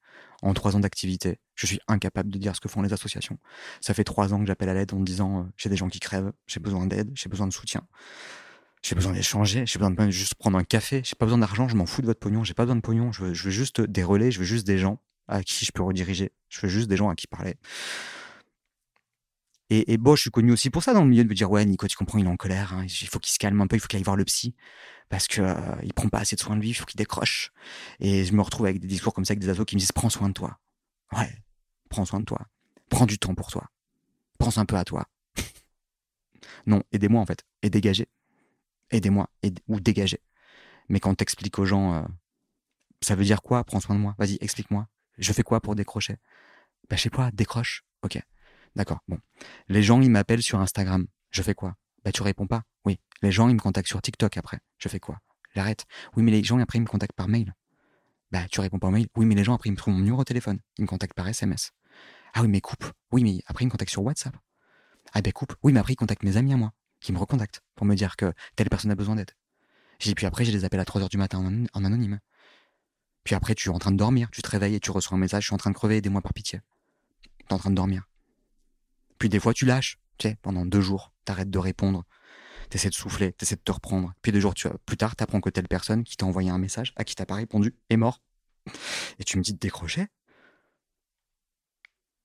en 0.43 0.55
3 0.55 0.77
ans 0.77 0.81
d'activité, 0.81 1.41
je 1.55 1.67
suis 1.67 1.81
incapable 1.89 2.31
de 2.31 2.39
dire 2.39 2.55
ce 2.55 2.61
que 2.61 2.69
font 2.69 2.83
les 2.83 2.93
associations. 2.93 3.39
Ça 3.81 3.95
fait 3.95 4.05
3 4.05 4.35
ans 4.35 4.41
que 4.41 4.47
j'appelle 4.47 4.69
à 4.69 4.75
l'aide 4.75 4.93
en 4.93 5.01
disant 5.01 5.41
euh, 5.41 5.43
j'ai 5.57 5.69
des 5.69 5.77
gens 5.77 5.89
qui 5.89 6.01
crèvent, 6.01 6.33
j'ai 6.47 6.61
besoin 6.61 6.87
d'aide, 6.87 7.11
j'ai 7.15 7.29
besoin 7.29 7.47
de 7.47 7.53
soutien. 7.53 7.87
J'ai 8.83 8.95
besoin 8.95 9.13
d'échanger, 9.13 9.67
j'ai 9.67 9.79
besoin 9.79 9.91
de 9.91 10.11
juste 10.11 10.35
prendre 10.37 10.59
un 10.59 10.65
café, 10.65 11.01
j'ai 11.05 11.17
pas 11.17 11.27
besoin 11.27 11.39
d'argent, 11.39 11.67
je 11.67 11.75
m'en 11.75 11.87
fous 11.87 12.03
de 12.03 12.07
votre 12.07 12.21
pognon, 12.21 12.45
j'ai 12.45 12.55
pas 12.55 12.65
besoin 12.65 12.77
de 12.77 12.83
pognon, 12.83 13.11
je 13.11 13.25
veux 13.25 13.33
juste 13.33 13.81
des 13.81 14.05
relais, 14.05 14.31
je 14.31 14.39
veux 14.39 14.45
juste 14.45 14.67
des 14.67 14.79
gens 14.79 15.01
à 15.27 15.43
qui 15.43 15.65
je 15.65 15.73
peux 15.73 15.83
rediriger, 15.83 16.31
je 16.49 16.61
veux 16.61 16.69
juste 16.69 16.89
des 16.89 16.97
gens 16.97 17.09
à 17.09 17.17
qui 17.17 17.27
parler. 17.27 17.57
Et, 19.69 19.97
bon, 19.97 20.15
je 20.15 20.21
suis 20.21 20.31
connu 20.31 20.53
aussi 20.53 20.71
pour 20.71 20.85
ça 20.85 20.93
dans 20.95 21.03
le 21.03 21.09
milieu 21.09 21.25
de 21.25 21.29
me 21.29 21.35
dire 21.35 21.51
ouais, 21.51 21.65
Nico, 21.65 21.89
tu 21.89 21.97
comprends, 21.97 22.19
il 22.19 22.27
est 22.27 22.29
en 22.29 22.37
colère, 22.37 22.73
hein, 22.73 22.85
il 22.85 23.09
faut 23.09 23.19
qu'il 23.19 23.33
se 23.33 23.39
calme 23.39 23.61
un 23.61 23.67
peu, 23.67 23.75
il 23.75 23.81
faut 23.81 23.89
qu'il 23.89 23.97
aille 23.97 24.05
voir 24.05 24.17
le 24.17 24.25
psy 24.25 24.55
parce 25.09 25.27
que 25.27 25.41
euh, 25.41 25.77
il 25.83 25.93
prend 25.93 26.09
pas 26.09 26.19
assez 26.19 26.37
de 26.37 26.41
soin 26.41 26.57
de 26.57 26.61
lui, 26.61 26.71
il 26.71 26.75
faut 26.75 26.85
qu'il 26.85 26.99
décroche. 26.99 27.53
Et 27.99 28.25
je 28.25 28.33
me 28.33 28.43
retrouve 28.43 28.67
avec 28.67 28.81
des 28.81 28.87
discours 28.87 29.13
comme 29.13 29.25
ça 29.25 29.33
avec 29.33 29.41
des 29.41 29.49
ados 29.49 29.67
qui 29.67 29.75
me 29.75 29.81
disent 29.81 29.93
prends 29.93 30.11
soin 30.11 30.29
de 30.29 30.35
toi. 30.35 30.59
Ouais, 31.13 31.43
prends 31.89 32.05
soin 32.05 32.21
de 32.21 32.25
toi. 32.25 32.47
Prends 32.91 33.07
du 33.07 33.19
temps 33.19 33.35
pour 33.35 33.51
toi. 33.51 33.69
Pense 34.39 34.59
un 34.59 34.67
peu 34.67 34.77
à 34.77 34.85
toi. 34.85 35.09
non, 36.67 36.83
aidez-moi 36.93 37.21
en 37.21 37.27
fait, 37.27 37.45
et 37.63 37.71
dégagez. 37.71 38.09
Aidez-moi 38.91 39.29
ou 39.67 39.81
dégagez. 39.81 40.21
Mais 40.89 41.01
quand 41.01 41.15
t'expliques 41.17 41.59
aux 41.59 41.67
gens, 41.67 41.95
euh, 41.95 42.03
ça 43.01 43.17
veut 43.17 43.25
dire 43.25 43.43
quoi 43.43 43.65
Prends 43.65 43.81
soin 43.81 43.97
de 43.97 44.01
moi? 44.01 44.15
Vas-y, 44.19 44.39
explique-moi. 44.41 44.87
Je 45.19 45.33
fais 45.33 45.43
quoi 45.43 45.61
pour 45.61 45.75
décrocher? 45.75 46.19
Bah 46.89 46.95
je 46.97 47.03
sais 47.03 47.11
pas, 47.11 47.31
décroche. 47.33 47.85
Ok. 48.03 48.21
D'accord. 48.77 49.01
Bon. 49.09 49.19
Les 49.69 49.83
gens, 49.83 50.01
ils 50.01 50.11
m'appellent 50.11 50.43
sur 50.43 50.61
Instagram. 50.61 51.07
Je 51.31 51.43
fais 51.43 51.55
quoi? 51.55 51.75
Bah, 52.05 52.13
tu 52.13 52.23
réponds 52.23 52.47
pas. 52.47 52.63
Oui. 52.85 53.01
Les 53.23 53.33
gens, 53.33 53.49
ils 53.49 53.55
me 53.55 53.61
contactent 53.61 53.89
sur 53.89 54.01
TikTok 54.01 54.37
après. 54.37 54.61
Je 54.79 54.89
fais 54.89 55.01
quoi? 55.01 55.19
J'arrête. 55.55 55.87
Oui, 56.15 56.23
mais 56.23 56.31
les 56.31 56.45
gens, 56.45 56.59
après, 56.59 56.79
ils 56.79 56.83
me 56.83 56.87
contactent 56.87 57.17
par 57.17 57.29
mail. 57.29 57.55
Bah, 58.31 58.47
tu 58.51 58.61
réponds 58.61 58.79
pas 58.79 58.89
au 58.89 58.91
mail? 58.91 59.09
Oui, 59.17 59.25
mais 59.25 59.35
les 59.35 59.45
gens, 59.45 59.55
après, 59.55 59.71
ils 59.71 59.73
me 59.73 59.77
trouvent 59.77 59.95
mon 59.95 60.01
numéro 60.01 60.21
de 60.21 60.25
téléphone. 60.25 60.61
Ils 60.79 60.83
me 60.83 60.87
contactent 60.87 61.15
par 61.15 61.27
SMS. 61.27 61.73
Ah 62.35 62.43
oui, 62.43 62.49
mais 62.49 62.61
coupe. 62.61 62.85
Oui, 63.13 63.25
mais 63.25 63.41
après, 63.47 63.65
ils 63.65 63.67
me 63.67 63.71
contactent 63.71 63.91
sur 63.91 64.03
WhatsApp. 64.03 64.37
Ah 65.15 65.23
ben, 65.23 65.33
coupe. 65.33 65.55
Oui, 65.63 65.73
mais 65.73 65.81
après, 65.81 65.95
ils 65.95 65.97
contactent 65.97 66.23
mes 66.23 66.37
amis 66.37 66.53
à 66.53 66.57
moi, 66.59 66.73
qui 67.01 67.13
me 67.13 67.19
recontactent 67.19 67.63
pour 67.75 67.87
me 67.87 67.95
dire 67.95 68.17
que 68.17 68.35
telle 68.57 68.69
personne 68.69 68.91
a 68.91 68.95
besoin 68.95 69.17
d'aide. 69.17 69.31
J'ai 69.99 70.15
puis 70.15 70.27
après, 70.27 70.45
je 70.45 70.53
les 70.53 70.67
appelle 70.67 70.81
à 70.81 70.85
3 70.85 71.01
heures 71.01 71.09
du 71.09 71.17
matin 71.17 71.67
en, 71.73 71.85
anonyme. 71.85 72.21
Puis 73.25 73.35
après, 73.35 73.55
tu 73.55 73.71
es 73.71 73.73
en 73.73 73.79
train 73.79 73.93
de 73.93 73.97
dormir, 73.97 74.29
tu 74.31 74.43
te 74.43 74.51
réveilles 74.51 74.75
et 74.75 74.81
tu 74.81 74.91
reçois 74.91 75.17
un 75.17 75.21
message, 75.21 75.45
je 75.45 75.47
suis 75.47 75.55
en 75.55 75.59
train 75.59 75.71
de 75.71 75.75
crever, 75.75 75.97
aidez-moi 75.97 76.21
par 76.21 76.35
pitié. 76.35 76.61
T'es 77.49 77.55
en 77.55 77.59
train 77.59 77.71
de 77.71 77.75
dormir. 77.75 78.07
Puis 79.19 79.29
des 79.29 79.41
fois, 79.41 79.55
tu 79.55 79.65
lâches. 79.67 79.99
Tu 80.19 80.29
sais, 80.29 80.37
pendant 80.43 80.65
deux 80.65 80.81
jours, 80.81 81.13
t'arrêtes 81.25 81.51
de 81.51 81.59
répondre. 81.59 82.05
T'essaies 82.71 82.89
de 82.89 82.95
souffler, 82.95 83.33
t'essaies 83.33 83.57
de 83.57 83.61
te 83.61 83.73
reprendre. 83.73 84.13
Puis 84.23 84.33
deux 84.33 84.41
jours 84.41 84.55
tu, 84.55 84.69
plus 84.87 84.97
tard, 84.97 85.15
t'apprends 85.15 85.41
que 85.41 85.51
telle 85.51 85.69
personne 85.69 86.05
qui 86.05 86.17
t'a 86.17 86.27
envoyé 86.27 86.51
un 86.51 86.59
message, 86.59 86.93
à 86.97 87.05
qui 87.05 87.15
t'as 87.15 87.27
pas 87.27 87.37
répondu, 87.37 87.75
est 87.91 87.97
mort. 87.97 88.23
Et 89.19 89.25
tu 89.25 89.39
me 89.39 89.43
dis 89.43 89.53
de 89.53 89.59
décrocher. 89.59 90.07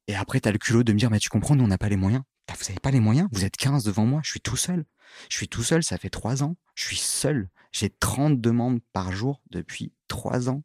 Et 0.08 0.16
après, 0.16 0.40
t'as 0.40 0.52
le 0.52 0.58
culot 0.58 0.84
de 0.84 0.94
me 0.94 0.98
dire, 0.98 1.12
mais 1.12 1.20
tu 1.20 1.30
comprends, 1.30 1.56
nous, 1.56 1.64
on 1.64 1.68
n'a 1.68 1.78
pas 1.78 1.90
les 1.90 1.96
moyens. 1.96 2.24
Vous 2.60 2.70
avez 2.70 2.80
pas 2.80 2.92
les 2.92 3.00
moyens 3.00 3.30
Vous 3.32 3.46
êtes 3.46 3.56
15 3.56 3.84
devant 3.84 4.06
moi, 4.06 4.22
je 4.24 4.32
suis 4.32 4.42
tout 4.42 4.58
seul. 4.58 4.86
Je 5.30 5.38
suis 5.38 5.48
tout 5.48 5.64
seul, 5.64 5.84
ça 5.84 5.98
fait 5.98 6.10
trois 6.10 6.44
ans. 6.44 6.56
Je 6.76 6.86
suis 6.86 6.98
seul. 6.98 7.50
J'ai 7.72 7.90
30 7.90 8.42
demandes 8.42 8.80
par 8.94 9.12
jour 9.12 9.42
depuis 9.50 9.94
trois 10.08 10.50
ans. 10.50 10.64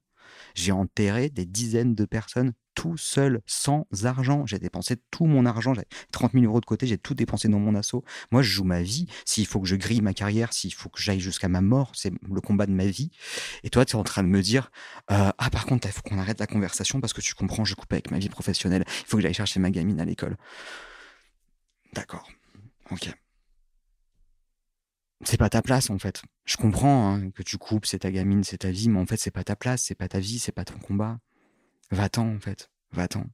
J'ai 0.54 0.72
enterré 0.72 1.30
des 1.30 1.46
dizaines 1.46 1.94
de 1.94 2.04
personnes 2.04 2.52
tout 2.76 2.96
seul, 2.96 3.40
sans 3.46 3.88
argent. 4.04 4.46
J'ai 4.46 4.60
dépensé 4.60 4.96
tout 5.10 5.24
mon 5.24 5.46
argent. 5.46 5.74
J'avais 5.74 5.88
30 6.12 6.32
000 6.34 6.44
euros 6.44 6.60
de 6.60 6.66
côté. 6.66 6.86
J'ai 6.86 6.98
tout 6.98 7.14
dépensé 7.14 7.48
dans 7.48 7.58
mon 7.58 7.74
assaut. 7.74 8.04
Moi, 8.30 8.42
je 8.42 8.50
joue 8.50 8.64
ma 8.64 8.82
vie. 8.82 9.06
S'il 9.24 9.46
faut 9.46 9.60
que 9.60 9.66
je 9.66 9.74
grille 9.74 10.02
ma 10.02 10.14
carrière, 10.14 10.52
s'il 10.52 10.72
faut 10.72 10.90
que 10.90 11.00
j'aille 11.00 11.18
jusqu'à 11.18 11.48
ma 11.48 11.62
mort, 11.62 11.90
c'est 11.94 12.12
le 12.22 12.40
combat 12.40 12.66
de 12.66 12.72
ma 12.72 12.86
vie. 12.86 13.10
Et 13.64 13.70
toi, 13.70 13.84
tu 13.84 13.96
es 13.96 13.98
en 13.98 14.04
train 14.04 14.22
de 14.22 14.28
me 14.28 14.42
dire 14.42 14.70
euh, 15.10 15.32
Ah, 15.38 15.50
par 15.50 15.66
contre, 15.66 15.88
il 15.88 15.92
faut 15.92 16.02
qu'on 16.02 16.18
arrête 16.18 16.38
la 16.38 16.46
conversation 16.46 17.00
parce 17.00 17.14
que 17.14 17.22
tu 17.22 17.34
comprends, 17.34 17.64
je 17.64 17.74
coupe 17.74 17.92
avec 17.92 18.10
ma 18.10 18.18
vie 18.18 18.28
professionnelle. 18.28 18.84
Il 18.86 19.06
faut 19.06 19.16
que 19.16 19.22
j'aille 19.22 19.34
chercher 19.34 19.58
ma 19.58 19.70
gamine 19.70 19.98
à 19.98 20.04
l'école. 20.04 20.36
D'accord. 21.94 22.28
Ok. 22.90 23.10
C'est 25.24 25.38
pas 25.38 25.48
ta 25.48 25.62
place 25.62 25.88
en 25.88 25.98
fait. 25.98 26.22
Je 26.44 26.58
comprends 26.58 27.14
hein, 27.14 27.30
que 27.30 27.42
tu 27.42 27.56
coupes, 27.56 27.86
c'est 27.86 28.00
ta 28.00 28.10
gamine, 28.10 28.44
c'est 28.44 28.58
ta 28.58 28.70
vie, 28.70 28.90
mais 28.90 29.00
en 29.00 29.06
fait 29.06 29.16
c'est 29.16 29.30
pas 29.30 29.44
ta 29.44 29.56
place, 29.56 29.82
c'est 29.82 29.94
pas 29.94 30.08
ta 30.08 30.20
vie, 30.20 30.38
c'est 30.38 30.52
pas 30.52 30.64
ton 30.64 30.78
combat. 30.78 31.18
Va-t'en, 31.90 32.34
en 32.34 32.40
fait. 32.40 32.70
Va-t'en. 32.92 33.26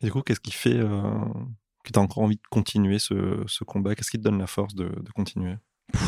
Du 0.00 0.10
coup, 0.10 0.22
qu'est-ce 0.22 0.40
qui 0.40 0.52
fait 0.52 0.76
euh, 0.76 1.00
que 1.84 1.92
tu 1.92 1.98
as 1.98 2.02
encore 2.02 2.22
envie 2.22 2.36
de 2.36 2.42
continuer 2.50 2.98
ce, 2.98 3.64
combat? 3.64 3.94
Qu'est-ce 3.94 4.10
qui 4.10 4.18
te 4.18 4.22
donne 4.22 4.38
la 4.38 4.46
force 4.46 4.74
de, 4.74 4.90
continuer? 5.14 5.56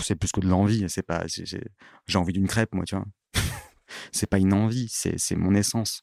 C'est 0.03 0.17
plus 0.17 0.33
que 0.33 0.41
de 0.41 0.49
l'envie. 0.49 0.89
C'est 0.89 1.03
pas. 1.03 1.25
J'ai 1.27 2.19
envie 2.19 2.33
d'une 2.33 2.49
crêpe, 2.49 2.75
moi, 2.75 2.85
tu 2.85 2.97
vois. 2.97 3.07
c'est 4.13 4.27
pas 4.27 4.39
une 4.39 4.53
envie, 4.53 4.89
c'est 4.89 5.37
mon 5.37 5.55
essence. 5.55 6.03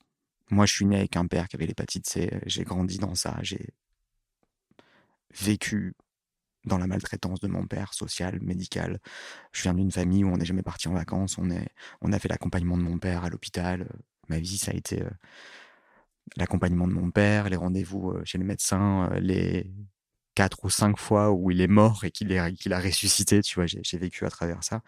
Moi, 0.49 0.65
je 0.65 0.73
suis 0.73 0.85
né 0.85 0.97
avec 0.97 1.15
un 1.17 1.25
père 1.25 1.47
qui 1.47 1.55
avait 1.55 1.65
l'hépatite 1.65 2.07
C. 2.07 2.39
J'ai 2.45 2.63
grandi 2.63 2.99
dans 2.99 3.15
ça. 3.15 3.37
J'ai 3.41 3.73
vécu 5.41 5.95
dans 6.65 6.77
la 6.77 6.87
maltraitance 6.87 7.39
de 7.39 7.47
mon 7.47 7.65
père, 7.67 7.93
sociale, 7.93 8.39
médicale. 8.41 8.99
Je 9.51 9.63
viens 9.63 9.73
d'une 9.73 9.91
famille 9.91 10.23
où 10.23 10.29
on 10.29 10.37
n'est 10.37 10.45
jamais 10.45 10.63
parti 10.63 10.87
en 10.87 10.93
vacances. 10.93 11.37
On, 11.37 11.49
est, 11.49 11.67
on 12.01 12.13
a 12.13 12.19
fait 12.19 12.29
l'accompagnement 12.29 12.77
de 12.77 12.83
mon 12.83 12.97
père 12.97 13.23
à 13.23 13.29
l'hôpital, 13.29 13.87
ma 14.29 14.39
vie, 14.39 14.57
ça 14.57 14.71
a 14.71 14.75
été 14.75 15.01
euh, 15.01 15.09
l'accompagnement 16.37 16.87
de 16.87 16.93
mon 16.93 17.11
père, 17.11 17.49
les 17.49 17.55
rendez-vous 17.55 18.11
euh, 18.11 18.21
chez 18.25 18.37
le 18.37 18.45
médecin, 18.45 19.09
euh, 19.11 19.19
les 19.19 19.71
quatre 20.35 20.65
ou 20.65 20.69
cinq 20.69 20.97
fois 20.97 21.31
où 21.31 21.51
il 21.51 21.61
est 21.61 21.67
mort 21.67 22.05
et 22.05 22.11
qu'il 22.11 22.33
a 22.33 22.79
ressuscité, 22.79 23.43
tu 23.43 23.55
vois, 23.55 23.65
j'ai 23.67 23.97
vécu 23.99 24.25
à 24.25 24.31
travers 24.31 24.63
ça. 24.63 24.81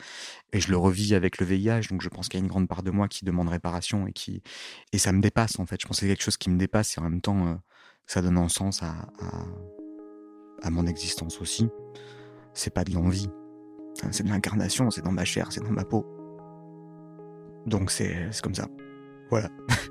Et 0.54 0.60
je 0.60 0.72
le 0.72 0.78
revis 0.78 1.14
avec 1.14 1.38
le 1.38 1.46
VIH, 1.46 1.90
donc 1.92 2.02
je 2.02 2.10
pense 2.10 2.30
qu'il 2.30 2.40
y 2.40 2.42
a 2.42 2.44
une 2.44 2.50
grande 2.50 2.68
part 2.68 2.82
de 2.82 2.90
moi 2.90 3.08
qui 3.08 3.26
demande 3.26 3.50
réparation 3.50 4.08
et 4.08 4.12
qui 4.12 4.42
et 4.92 4.98
ça 4.98 5.12
me 5.12 5.22
dépasse 5.22 5.60
en 5.60 5.68
fait. 5.68 5.80
Je 5.80 5.86
pense 5.86 5.98
que 5.98 6.02
c'est 6.02 6.08
quelque 6.08 6.24
chose 6.24 6.38
qui 6.38 6.50
me 6.50 6.58
dépasse 6.58 6.98
et 6.98 7.00
en 7.00 7.04
même 7.04 7.22
temps 7.22 7.62
ça 8.08 8.24
donne 8.24 8.40
un 8.40 8.50
sens 8.50 8.82
à, 8.82 8.96
à, 10.64 10.70
mon 10.72 10.88
existence 10.88 11.40
aussi. 11.40 11.70
C'est 12.56 12.74
pas 12.74 12.84
de 12.84 12.94
l'envie, 12.94 13.30
c'est 14.10 14.24
de 14.24 14.30
l'incarnation, 14.30 14.90
c'est 14.90 15.04
dans 15.04 15.12
ma 15.12 15.26
chair, 15.26 15.52
c'est 15.52 15.62
dans 15.62 15.70
ma 15.70 15.86
peau. 15.86 16.08
Donc 17.68 17.92
c'est 17.92 18.32
comme 18.42 18.56
ça. 18.56 18.68
Voilà. 19.30 19.50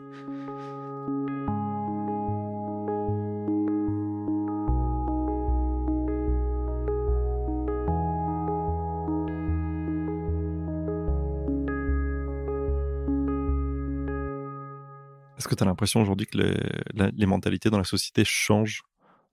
Est-ce 15.36 15.48
que 15.50 15.56
tu 15.56 15.62
as 15.62 15.66
l'impression 15.66 16.00
aujourd'hui 16.00 16.26
que 16.26 16.38
les, 16.38 17.26
mentalités 17.26 17.68
dans 17.68 17.76
la 17.76 17.84
société 17.84 18.24
changent 18.24 18.82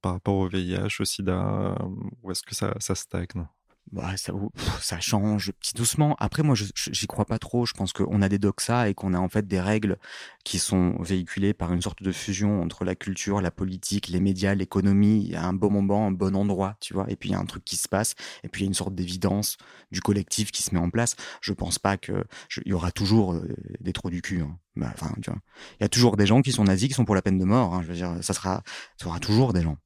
par 0.01 0.11
rapport 0.11 0.35
au 0.35 0.47
VIH, 0.47 0.97
au 0.99 1.05
sida, 1.05 1.77
ou 2.21 2.31
est-ce 2.31 2.43
que 2.43 2.53
ça, 2.53 2.73
ça 2.79 2.95
stagne? 2.95 3.47
Bah, 3.91 4.15
ça, 4.15 4.99
change 5.01 5.51
petit 5.51 5.73
doucement. 5.73 6.15
Après, 6.17 6.43
moi, 6.43 6.55
je 6.55 6.65
j'y 6.75 7.07
crois 7.07 7.25
pas 7.25 7.39
trop. 7.39 7.65
Je 7.65 7.73
pense 7.73 7.91
qu'on 7.91 8.21
a 8.21 8.29
des 8.29 8.39
doxas 8.39 8.87
et 8.87 8.93
qu'on 8.93 9.13
a 9.13 9.19
en 9.19 9.27
fait 9.27 9.47
des 9.47 9.59
règles 9.59 9.97
qui 10.45 10.59
sont 10.59 10.95
véhiculées 11.01 11.53
par 11.53 11.73
une 11.73 11.81
sorte 11.81 12.01
de 12.01 12.11
fusion 12.13 12.61
entre 12.61 12.85
la 12.85 12.95
culture, 12.95 13.41
la 13.41 13.51
politique, 13.51 14.07
les 14.07 14.21
médias, 14.21 14.55
l'économie. 14.55 15.23
Il 15.25 15.31
y 15.31 15.35
a 15.35 15.43
un 15.43 15.53
bon 15.53 15.69
moment, 15.69 16.07
un 16.07 16.11
bon 16.11 16.37
endroit, 16.37 16.77
tu 16.79 16.93
vois. 16.93 17.05
Et 17.09 17.17
puis 17.17 17.29
il 17.29 17.31
y 17.33 17.35
a 17.35 17.39
un 17.39 17.45
truc 17.45 17.65
qui 17.65 17.75
se 17.75 17.89
passe. 17.89 18.15
Et 18.43 18.49
puis 18.49 18.61
il 18.61 18.63
y 18.63 18.67
a 18.67 18.69
une 18.69 18.73
sorte 18.73 18.95
d'évidence 18.95 19.57
du 19.91 19.99
collectif 19.99 20.51
qui 20.51 20.63
se 20.63 20.73
met 20.73 20.79
en 20.79 20.89
place. 20.89 21.15
Je 21.41 21.51
pense 21.51 21.77
pas 21.77 21.97
que 21.97 22.23
il 22.65 22.69
y 22.69 22.73
aura 22.73 22.91
toujours 22.91 23.33
euh, 23.33 23.55
des 23.81 23.91
trous 23.91 24.09
du 24.09 24.21
cul. 24.21 24.41
Hein. 24.41 24.57
Bah, 24.77 24.91
enfin, 24.93 25.13
tu 25.21 25.29
vois, 25.29 25.39
il 25.79 25.83
y 25.83 25.85
a 25.85 25.89
toujours 25.89 26.15
des 26.15 26.25
gens 26.25 26.41
qui 26.41 26.53
sont 26.53 26.63
nazis, 26.63 26.87
qui 26.87 26.93
sont 26.93 27.05
pour 27.05 27.15
la 27.15 27.21
peine 27.21 27.37
de 27.37 27.45
mort. 27.45 27.73
Hein. 27.73 27.81
Je 27.81 27.87
veux 27.87 27.95
dire, 27.95 28.15
ça 28.21 28.33
sera, 28.33 28.63
ça 28.97 29.05
sera 29.05 29.19
toujours 29.19 29.51
des 29.51 29.63
gens. 29.63 29.77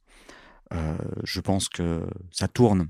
Euh, 0.74 0.98
je 1.24 1.42
pense 1.42 1.70
que 1.70 2.08
ça 2.32 2.48
tourne 2.48 2.90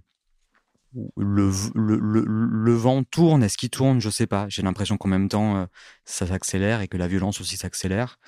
le, 1.18 2.74
vent 2.74 3.04
tourne, 3.04 3.44
est-ce 3.44 3.58
qu'il 3.58 3.70
tourne? 3.70 4.00
Je 4.00 4.10
sais 4.10 4.28
pas. 4.28 4.48
J'ai 4.50 4.62
l'impression 4.62 4.98
qu'en 4.98 5.10
même 5.10 5.30
temps, 5.30 5.58
euh, 5.58 5.66
ça 6.06 6.28
s'accélère 6.28 6.82
et 6.82 6.88
que 6.88 6.98
la 6.98 7.08
violence 7.08 7.42
aussi 7.42 7.58
s'accélère. 7.58 8.20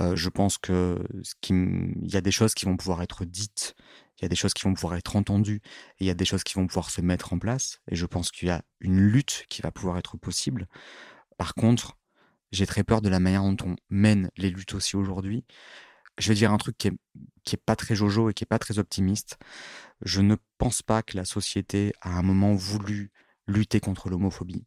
Euh, 0.00 0.14
je 0.14 0.28
pense 0.28 0.58
que 0.58 1.02
y 1.50 2.16
a 2.16 2.20
des 2.20 2.30
choses 2.30 2.54
qui 2.54 2.64
vont 2.64 2.76
pouvoir 2.76 3.02
être 3.02 3.24
dites, 3.24 3.74
il 4.18 4.22
y 4.22 4.26
a 4.26 4.28
des 4.28 4.36
choses 4.36 4.54
qui 4.54 4.64
vont 4.64 4.74
pouvoir 4.74 4.94
être 4.96 5.16
entendues, 5.16 5.62
et 5.98 6.04
il 6.04 6.06
y 6.06 6.10
a 6.10 6.14
des 6.14 6.24
choses 6.24 6.44
qui 6.44 6.54
vont 6.54 6.66
pouvoir 6.66 6.90
se 6.90 7.00
mettre 7.00 7.32
en 7.32 7.38
place. 7.38 7.80
Et 7.90 7.96
je 7.96 8.06
pense 8.06 8.30
qu'il 8.30 8.48
y 8.48 8.50
a 8.50 8.62
une 8.80 9.00
lutte 9.00 9.46
qui 9.48 9.62
va 9.62 9.72
pouvoir 9.72 9.98
être 9.98 10.16
possible. 10.16 10.68
Par 11.38 11.54
contre, 11.54 11.96
j'ai 12.52 12.66
très 12.66 12.84
peur 12.84 13.00
de 13.00 13.08
la 13.08 13.20
manière 13.20 13.42
dont 13.42 13.56
on 13.64 13.76
mène 13.88 14.30
les 14.36 14.50
luttes 14.50 14.74
aussi 14.74 14.96
aujourd'hui. 14.96 15.44
Je 16.20 16.28
vais 16.28 16.34
dire 16.34 16.52
un 16.52 16.58
truc 16.58 16.76
qui 16.76 16.88
est, 16.88 16.92
qui 17.44 17.56
est 17.56 17.62
pas 17.64 17.76
très 17.76 17.94
jojo 17.94 18.30
et 18.30 18.34
qui 18.34 18.44
est 18.44 18.46
pas 18.46 18.58
très 18.58 18.78
optimiste. 18.78 19.38
Je 20.02 20.20
ne 20.20 20.36
pense 20.58 20.82
pas 20.82 21.02
que 21.02 21.16
la 21.16 21.24
société 21.24 21.92
a 22.02 22.10
un 22.10 22.22
moment 22.22 22.54
voulu 22.54 23.10
lutter 23.46 23.80
contre 23.80 24.10
l'homophobie. 24.10 24.66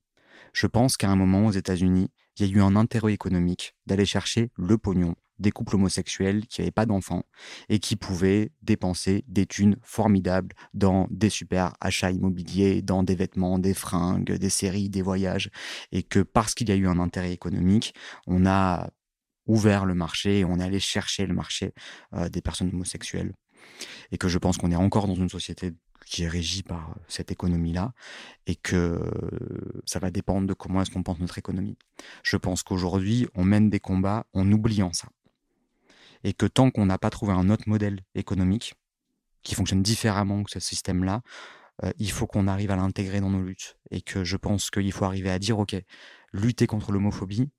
Je 0.52 0.68
pense 0.68 0.98
qu'à 0.98 1.10
un 1.10 1.16
moment 1.16 1.46
aux 1.46 1.52
États-Unis, 1.52 2.10
il 2.38 2.48
y 2.48 2.50
a 2.50 2.54
eu 2.54 2.62
un 2.62 2.76
intérêt 2.76 3.14
économique 3.14 3.76
d'aller 3.86 4.06
chercher 4.06 4.52
le 4.58 4.78
pognon 4.78 5.16
des 5.40 5.52
couples 5.52 5.76
homosexuels 5.76 6.46
qui 6.48 6.62
n'avaient 6.62 6.72
pas 6.72 6.86
d'enfants 6.86 7.24
et 7.70 7.80
qui 7.80 7.96
pouvaient 7.96 8.52
dépenser 8.62 9.24
des 9.28 9.46
thunes 9.46 9.78
formidables 9.82 10.56
dans 10.74 11.08
des 11.10 11.30
super 11.30 11.76
achats 11.82 12.12
immobiliers, 12.12 12.82
dans 12.82 13.04
des 13.04 13.16
vêtements, 13.16 13.60
des 13.60 13.74
fringues, 13.74 14.32
des 14.32 14.50
séries, 14.50 14.90
des 14.90 15.02
voyages. 15.02 15.50
Et 15.92 16.04
que 16.04 16.20
parce 16.20 16.54
qu'il 16.54 16.70
y 16.70 16.72
a 16.72 16.76
eu 16.76 16.88
un 16.88 17.00
intérêt 17.00 17.34
économique, 17.34 17.94
on 18.28 18.46
a 18.46 18.90
ouvert 19.46 19.86
le 19.86 19.94
marché 19.94 20.40
et 20.40 20.46
on 20.46 20.60
est 20.60 20.64
allé 20.64 20.80
chercher 20.80 21.26
le 21.26 21.34
marché 21.34 21.74
euh, 22.14 22.30
des 22.30 22.42
personnes 22.42 22.70
homosexuelles 22.70 23.34
et 24.12 24.18
que 24.18 24.28
je 24.28 24.38
pense 24.38 24.58
qu'on 24.58 24.72
est 24.72 24.76
encore 24.76 25.08
dans 25.08 25.16
une 25.16 25.30
société 25.30 25.74
qui 26.06 26.24
est 26.24 26.28
régie 26.28 26.64
par 26.64 26.96
cette 27.08 27.32
économie-là 27.32 27.94
et 28.46 28.56
que 28.56 29.00
ça 29.86 30.00
va 30.00 30.12
dépendre 30.12 30.48
de 30.48 30.54
comment 30.54 30.82
est-ce 30.82 30.92
qu'on 30.92 31.04
pense 31.04 31.20
notre 31.20 31.38
économie. 31.38 31.78
Je 32.24 32.36
pense 32.36 32.62
qu'aujourd'hui, 32.62 33.28
on 33.36 33.46
mène 33.46 33.70
des 33.70 33.80
combats 33.80 34.26
en 34.34 34.52
oubliant 34.52 34.92
ça. 34.92 35.08
Et 36.26 36.34
que 36.34 36.46
tant 36.46 36.72
qu'on 36.72 36.86
n'a 36.86 36.98
pas 36.98 37.10
trouvé 37.10 37.34
un 37.34 37.50
autre 37.50 37.68
modèle 37.68 38.02
économique 38.16 38.76
qui 39.44 39.56
fonctionne 39.56 39.84
différemment 39.84 40.44
que 40.44 40.52
ce 40.52 40.60
système-là, 40.60 41.22
euh, 41.84 41.92
il 41.98 42.12
faut 42.12 42.28
qu'on 42.28 42.48
arrive 42.48 42.72
à 42.72 42.76
l'intégrer 42.76 43.20
dans 43.20 43.30
nos 43.30 43.44
luttes. 43.44 43.78
Et 43.92 44.02
que 44.02 44.24
je 44.24 44.38
pense 44.38 44.70
qu'il 44.70 44.92
faut 44.92 45.06
arriver 45.06 45.30
à 45.30 45.40
dire, 45.40 45.60
OK, 45.60 45.76
lutter 46.32 46.68
contre 46.68 46.92
l'homophobie, 46.92 47.50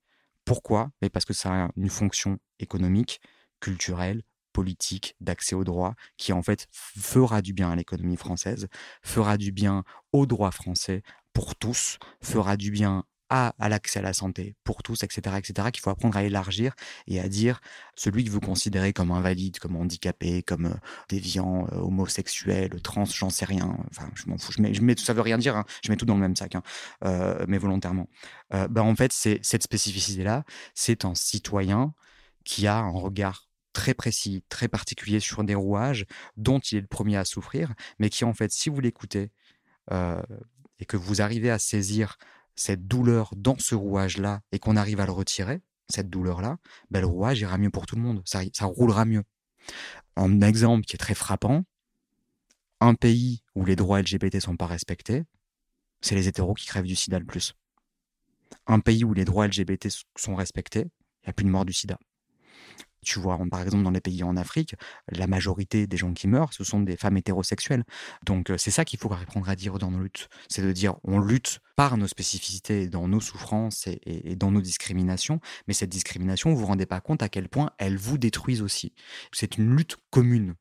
pourquoi? 0.44 0.90
Mais 1.02 1.10
parce 1.10 1.24
que 1.24 1.32
ça 1.32 1.64
a 1.64 1.70
une 1.76 1.88
fonction 1.88 2.38
économique, 2.58 3.20
culturelle, 3.60 4.22
politique 4.52 5.16
d'accès 5.20 5.54
au 5.54 5.64
droit 5.64 5.94
qui 6.16 6.32
en 6.32 6.42
fait 6.42 6.68
fera 6.72 7.42
du 7.42 7.52
bien 7.52 7.70
à 7.70 7.76
l'économie 7.76 8.16
française, 8.16 8.68
fera 9.02 9.36
du 9.36 9.52
bien 9.52 9.84
au 10.12 10.26
droit 10.26 10.52
français 10.52 11.02
pour 11.32 11.56
tous, 11.56 11.98
fera 12.22 12.56
du 12.56 12.70
bien 12.70 13.04
à, 13.34 13.68
l'accès 13.68 13.98
à 13.98 14.02
la 14.02 14.12
santé 14.12 14.54
pour 14.62 14.82
tous, 14.82 15.02
etc., 15.02 15.36
etc., 15.38 15.70
qu'il 15.72 15.80
faut 15.80 15.90
apprendre 15.90 16.16
à 16.16 16.22
élargir 16.22 16.74
et 17.08 17.18
à 17.18 17.28
dire 17.28 17.60
celui 17.96 18.24
que 18.24 18.30
vous 18.30 18.40
considérez 18.40 18.92
comme 18.92 19.10
invalide, 19.10 19.58
comme 19.58 19.76
handicapé, 19.76 20.42
comme 20.42 20.66
euh, 20.66 20.74
déviant, 21.08 21.66
euh, 21.72 21.78
homosexuel, 21.78 22.80
trans, 22.82 23.04
j'en 23.06 23.30
sais 23.30 23.44
rien. 23.44 23.76
Enfin, 23.90 24.08
je 24.14 24.26
m'en 24.26 24.38
fous. 24.38 24.52
Je 24.52 24.62
mets, 24.62 24.72
je 24.72 25.04
ça 25.04 25.12
veut 25.12 25.20
rien 25.20 25.38
dire. 25.38 25.56
Hein, 25.56 25.64
je 25.82 25.90
mets 25.90 25.96
tout 25.96 26.06
dans 26.06 26.14
le 26.14 26.20
même 26.20 26.36
sac, 26.36 26.54
hein, 26.54 26.62
euh, 27.04 27.44
mais 27.48 27.58
volontairement. 27.58 28.08
bah, 28.50 28.82
en 28.82 28.94
fait, 28.94 29.12
c'est 29.12 29.40
cette 29.42 29.64
spécificité-là, 29.64 30.44
c'est 30.74 31.04
un 31.04 31.14
citoyen 31.14 31.94
qui 32.44 32.66
a 32.66 32.76
un 32.76 32.90
regard 32.90 33.48
très 33.72 33.94
précis, 33.94 34.44
très 34.48 34.68
particulier 34.68 35.18
sur 35.18 35.42
des 35.42 35.56
rouages 35.56 36.06
dont 36.36 36.60
il 36.60 36.78
est 36.78 36.80
le 36.82 36.86
premier 36.86 37.16
à 37.16 37.24
souffrir, 37.24 37.74
mais 37.98 38.10
qui 38.10 38.24
en 38.24 38.32
fait, 38.32 38.52
si 38.52 38.68
vous 38.68 38.80
l'écoutez 38.80 39.30
et 39.90 40.84
que 40.86 40.96
vous 40.96 41.20
arrivez 41.20 41.50
à 41.50 41.58
saisir 41.58 42.16
cette 42.56 42.86
douleur 42.86 43.32
dans 43.36 43.58
ce 43.58 43.74
rouage-là 43.74 44.40
et 44.52 44.58
qu'on 44.58 44.76
arrive 44.76 45.00
à 45.00 45.06
le 45.06 45.12
retirer, 45.12 45.60
cette 45.88 46.08
douleur-là, 46.08 46.58
ben 46.90 47.00
le 47.00 47.06
rouage 47.06 47.40
ira 47.40 47.58
mieux 47.58 47.70
pour 47.70 47.86
tout 47.86 47.96
le 47.96 48.02
monde, 48.02 48.22
ça, 48.24 48.42
roulera 48.62 49.04
mieux. 49.04 49.22
Un 50.16 50.40
exemple 50.40 50.84
qui 50.84 50.96
est 50.96 50.98
très 50.98 51.14
frappant, 51.14 51.64
un 52.80 52.94
pays 52.94 53.42
où 53.54 53.64
les 53.64 53.76
droits 53.76 54.00
LGBT 54.00 54.40
sont 54.40 54.56
pas 54.56 54.66
respectés, 54.66 55.24
c'est 56.00 56.14
les 56.14 56.28
hétéros 56.28 56.54
qui 56.54 56.66
crèvent 56.66 56.84
du 56.84 56.96
sida 56.96 57.18
le 57.18 57.24
plus. 57.24 57.54
Un 58.66 58.80
pays 58.80 59.04
où 59.04 59.14
les 59.14 59.24
droits 59.24 59.46
LGBT 59.46 59.88
sont 60.16 60.34
respectés, 60.34 60.86
il 61.22 61.26
n'y 61.26 61.30
a 61.30 61.32
plus 61.32 61.44
de 61.44 61.50
mort 61.50 61.64
du 61.64 61.72
sida. 61.72 61.98
Tu 63.04 63.18
vois, 63.18 63.38
par 63.50 63.60
exemple, 63.60 63.84
dans 63.84 63.90
les 63.90 64.00
pays 64.00 64.22
en 64.24 64.36
Afrique, 64.36 64.74
la 65.10 65.26
majorité 65.26 65.86
des 65.86 65.96
gens 65.96 66.14
qui 66.14 66.26
meurent, 66.26 66.52
ce 66.52 66.64
sont 66.64 66.80
des 66.80 66.96
femmes 66.96 67.16
hétérosexuelles. 67.16 67.84
Donc, 68.24 68.50
c'est 68.56 68.70
ça 68.70 68.84
qu'il 68.84 68.98
faut 68.98 69.12
apprendre 69.12 69.48
à 69.48 69.56
dire 69.56 69.78
dans 69.78 69.90
nos 69.90 70.00
luttes. 70.00 70.28
C'est 70.48 70.62
de 70.62 70.72
dire, 70.72 70.96
on 71.04 71.18
lutte 71.18 71.60
par 71.76 71.96
nos 71.98 72.06
spécificités, 72.06 72.88
dans 72.88 73.06
nos 73.06 73.20
souffrances 73.20 73.86
et, 73.86 74.36
dans 74.36 74.50
nos 74.50 74.62
discriminations. 74.62 75.40
Mais 75.68 75.74
cette 75.74 75.90
discrimination, 75.90 76.50
vous 76.50 76.60
vous 76.60 76.66
rendez 76.66 76.86
pas 76.86 77.00
compte 77.00 77.22
à 77.22 77.28
quel 77.28 77.48
point 77.48 77.70
elle 77.78 77.98
vous 77.98 78.16
détruise 78.16 78.62
aussi. 78.62 78.94
C'est 79.32 79.58
une 79.58 79.76
lutte 79.76 79.96
commune. 80.10 80.54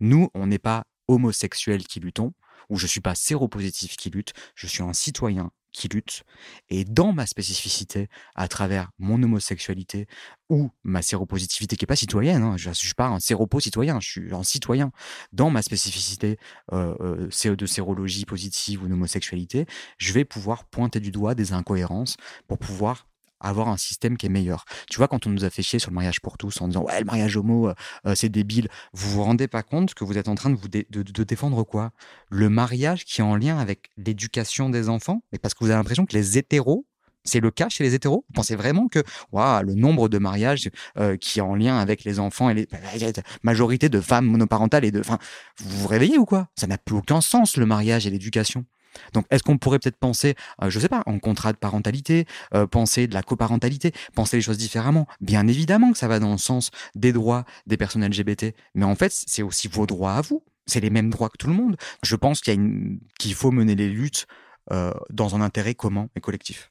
Nous, 0.00 0.28
on 0.34 0.46
n'est 0.46 0.58
pas 0.58 0.84
homosexuels 1.06 1.86
qui 1.86 2.00
luttons, 2.00 2.34
ou 2.68 2.76
je 2.76 2.86
suis 2.86 3.00
pas 3.00 3.14
séropositif 3.14 3.96
qui 3.96 4.10
lutte, 4.10 4.34
je 4.54 4.66
suis 4.66 4.82
un 4.82 4.92
citoyen 4.92 5.50
qui 5.72 5.88
lutte. 5.88 6.22
Et 6.68 6.84
dans 6.84 7.12
ma 7.12 7.26
spécificité, 7.26 8.08
à 8.34 8.48
travers 8.48 8.90
mon 8.98 9.22
homosexualité 9.22 10.06
ou 10.48 10.70
ma 10.82 11.02
séropositivité, 11.02 11.76
qui 11.76 11.84
n'est 11.84 11.88
pas 11.88 11.96
citoyenne, 11.96 12.42
hein, 12.42 12.56
je 12.56 12.70
ne 12.70 12.74
suis 12.74 12.94
pas 12.94 13.08
un 13.08 13.20
séropo 13.20 13.60
citoyen, 13.60 14.00
je 14.00 14.08
suis 14.08 14.34
un 14.34 14.42
citoyen. 14.42 14.92
Dans 15.32 15.50
ma 15.50 15.62
spécificité 15.62 16.38
euh, 16.72 16.94
euh, 17.00 17.56
de 17.56 17.66
sérologie 17.66 18.24
positive 18.24 18.82
ou 18.82 18.88
d'homosexualité, 18.88 19.66
je 19.98 20.12
vais 20.12 20.24
pouvoir 20.24 20.64
pointer 20.64 21.00
du 21.00 21.10
doigt 21.10 21.34
des 21.34 21.52
incohérences 21.52 22.16
pour 22.46 22.58
pouvoir 22.58 23.07
avoir 23.40 23.68
un 23.68 23.76
système 23.76 24.16
qui 24.16 24.26
est 24.26 24.30
meilleur. 24.30 24.64
Tu 24.90 24.98
vois, 24.98 25.08
quand 25.08 25.26
on 25.26 25.30
nous 25.30 25.44
a 25.44 25.50
fait 25.50 25.62
chier 25.62 25.78
sur 25.78 25.90
le 25.90 25.94
mariage 25.94 26.20
pour 26.20 26.38
tous 26.38 26.60
en 26.60 26.68
disant 26.68 26.82
ouais, 26.82 26.98
le 26.98 27.04
mariage 27.04 27.36
homo, 27.36 27.68
euh, 27.68 27.74
euh, 28.06 28.14
c'est 28.14 28.28
débile, 28.28 28.68
vous 28.92 29.10
vous 29.10 29.22
rendez 29.22 29.48
pas 29.48 29.62
compte 29.62 29.94
que 29.94 30.04
vous 30.04 30.18
êtes 30.18 30.28
en 30.28 30.34
train 30.34 30.50
de 30.50 30.56
vous 30.56 30.68
de, 30.68 31.24
défendre 31.24 31.62
quoi? 31.64 31.90
Le 32.30 32.48
mariage 32.48 33.04
qui 33.04 33.20
est 33.20 33.24
en 33.24 33.36
lien 33.36 33.58
avec 33.58 33.90
l'éducation 33.96 34.70
des 34.70 34.88
enfants? 34.88 35.22
Mais 35.32 35.38
parce 35.38 35.54
que 35.54 35.64
vous 35.64 35.70
avez 35.70 35.78
l'impression 35.78 36.06
que 36.06 36.16
les 36.16 36.38
hétéros, 36.38 36.86
c'est 37.24 37.40
le 37.40 37.50
cas 37.50 37.68
chez 37.68 37.84
les 37.84 37.94
hétéros? 37.94 38.24
Vous 38.28 38.34
pensez 38.34 38.56
vraiment 38.56 38.88
que 38.88 39.02
wow, 39.32 39.62
le 39.62 39.74
nombre 39.74 40.08
de 40.08 40.18
mariages 40.18 40.70
euh, 40.96 41.16
qui 41.16 41.38
est 41.38 41.42
en 41.42 41.54
lien 41.54 41.78
avec 41.78 42.04
les 42.04 42.18
enfants 42.18 42.50
et 42.50 42.54
les 42.54 42.68
la 42.70 43.22
majorité 43.42 43.88
de 43.88 44.00
femmes 44.00 44.26
monoparentales 44.26 44.84
et 44.84 44.90
de. 44.90 45.00
Enfin, 45.00 45.18
vous 45.58 45.80
vous 45.80 45.88
réveillez 45.88 46.18
ou 46.18 46.24
quoi? 46.24 46.48
Ça 46.56 46.66
n'a 46.66 46.78
plus 46.78 46.96
aucun 46.96 47.20
sens 47.20 47.56
le 47.56 47.66
mariage 47.66 48.06
et 48.06 48.10
l'éducation. 48.10 48.64
Donc, 49.12 49.26
est-ce 49.30 49.42
qu'on 49.42 49.58
pourrait 49.58 49.78
peut-être 49.78 49.98
penser, 49.98 50.34
euh, 50.62 50.70
je 50.70 50.78
ne 50.78 50.82
sais 50.82 50.88
pas, 50.88 51.02
en 51.06 51.18
contrat 51.18 51.52
de 51.52 51.58
parentalité, 51.58 52.26
euh, 52.54 52.66
penser 52.66 53.06
de 53.06 53.14
la 53.14 53.22
coparentalité, 53.22 53.92
penser 54.14 54.36
les 54.36 54.42
choses 54.42 54.58
différemment? 54.58 55.06
Bien 55.20 55.46
évidemment 55.46 55.92
que 55.92 55.98
ça 55.98 56.08
va 56.08 56.18
dans 56.20 56.32
le 56.32 56.38
sens 56.38 56.70
des 56.94 57.12
droits 57.12 57.44
des 57.66 57.76
personnes 57.76 58.04
LGBT, 58.04 58.54
mais 58.74 58.84
en 58.84 58.94
fait, 58.94 59.12
c'est 59.12 59.42
aussi 59.42 59.68
vos 59.68 59.86
droits 59.86 60.14
à 60.14 60.20
vous. 60.20 60.44
C'est 60.66 60.80
les 60.80 60.90
mêmes 60.90 61.10
droits 61.10 61.30
que 61.30 61.38
tout 61.38 61.46
le 61.46 61.54
monde. 61.54 61.76
Je 62.02 62.14
pense 62.14 62.40
qu'il 62.40 63.34
faut 63.34 63.50
mener 63.50 63.74
les 63.74 63.88
luttes 63.88 64.26
euh, 64.70 64.92
dans 65.08 65.34
un 65.34 65.40
intérêt 65.40 65.74
commun 65.74 66.08
et 66.14 66.20
collectif. 66.20 66.70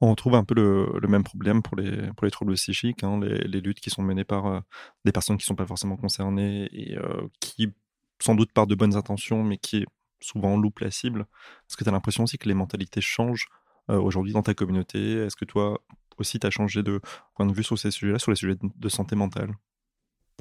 On 0.00 0.10
retrouve 0.10 0.34
un 0.34 0.44
peu 0.44 0.54
le, 0.54 1.08
même 1.08 1.24
problème 1.24 1.62
pour 1.62 1.76
les, 1.76 2.08
pour 2.12 2.24
les 2.24 2.30
troubles 2.30 2.54
psychiques, 2.54 3.02
hein, 3.02 3.18
les, 3.20 3.60
luttes 3.60 3.80
qui 3.80 3.88
sont 3.88 4.02
menées 4.02 4.24
par 4.24 4.62
des 5.06 5.12
personnes 5.12 5.38
qui 5.38 5.44
ne 5.44 5.46
sont 5.46 5.54
pas 5.54 5.64
forcément 5.64 5.96
concernées 5.96 6.68
et 6.70 6.98
qui, 7.40 7.72
sans 8.20 8.34
doute 8.34 8.52
par 8.52 8.66
de 8.66 8.74
bonnes 8.74 8.94
intentions, 8.94 9.42
mais 9.42 9.56
qui 9.56 9.86
souvent 10.26 10.56
loupe 10.56 10.80
la 10.80 10.90
cible. 10.90 11.26
Est-ce 11.68 11.76
que 11.76 11.84
tu 11.84 11.90
as 11.90 11.92
l'impression 11.92 12.24
aussi 12.24 12.38
que 12.38 12.48
les 12.48 12.54
mentalités 12.54 13.00
changent 13.00 13.48
euh, 13.90 13.98
aujourd'hui 13.98 14.32
dans 14.32 14.42
ta 14.42 14.54
communauté? 14.54 15.24
Est-ce 15.24 15.36
que 15.36 15.44
toi 15.44 15.80
aussi 16.18 16.38
tu 16.38 16.46
as 16.46 16.50
changé 16.50 16.82
de 16.82 17.00
point 17.34 17.46
de 17.46 17.52
vue 17.52 17.62
sur 17.62 17.78
ces 17.78 17.90
sujets-là, 17.90 18.18
sur 18.18 18.30
les 18.30 18.36
sujets 18.36 18.56
de 18.60 18.88
santé 18.88 19.16
mentale? 19.16 19.54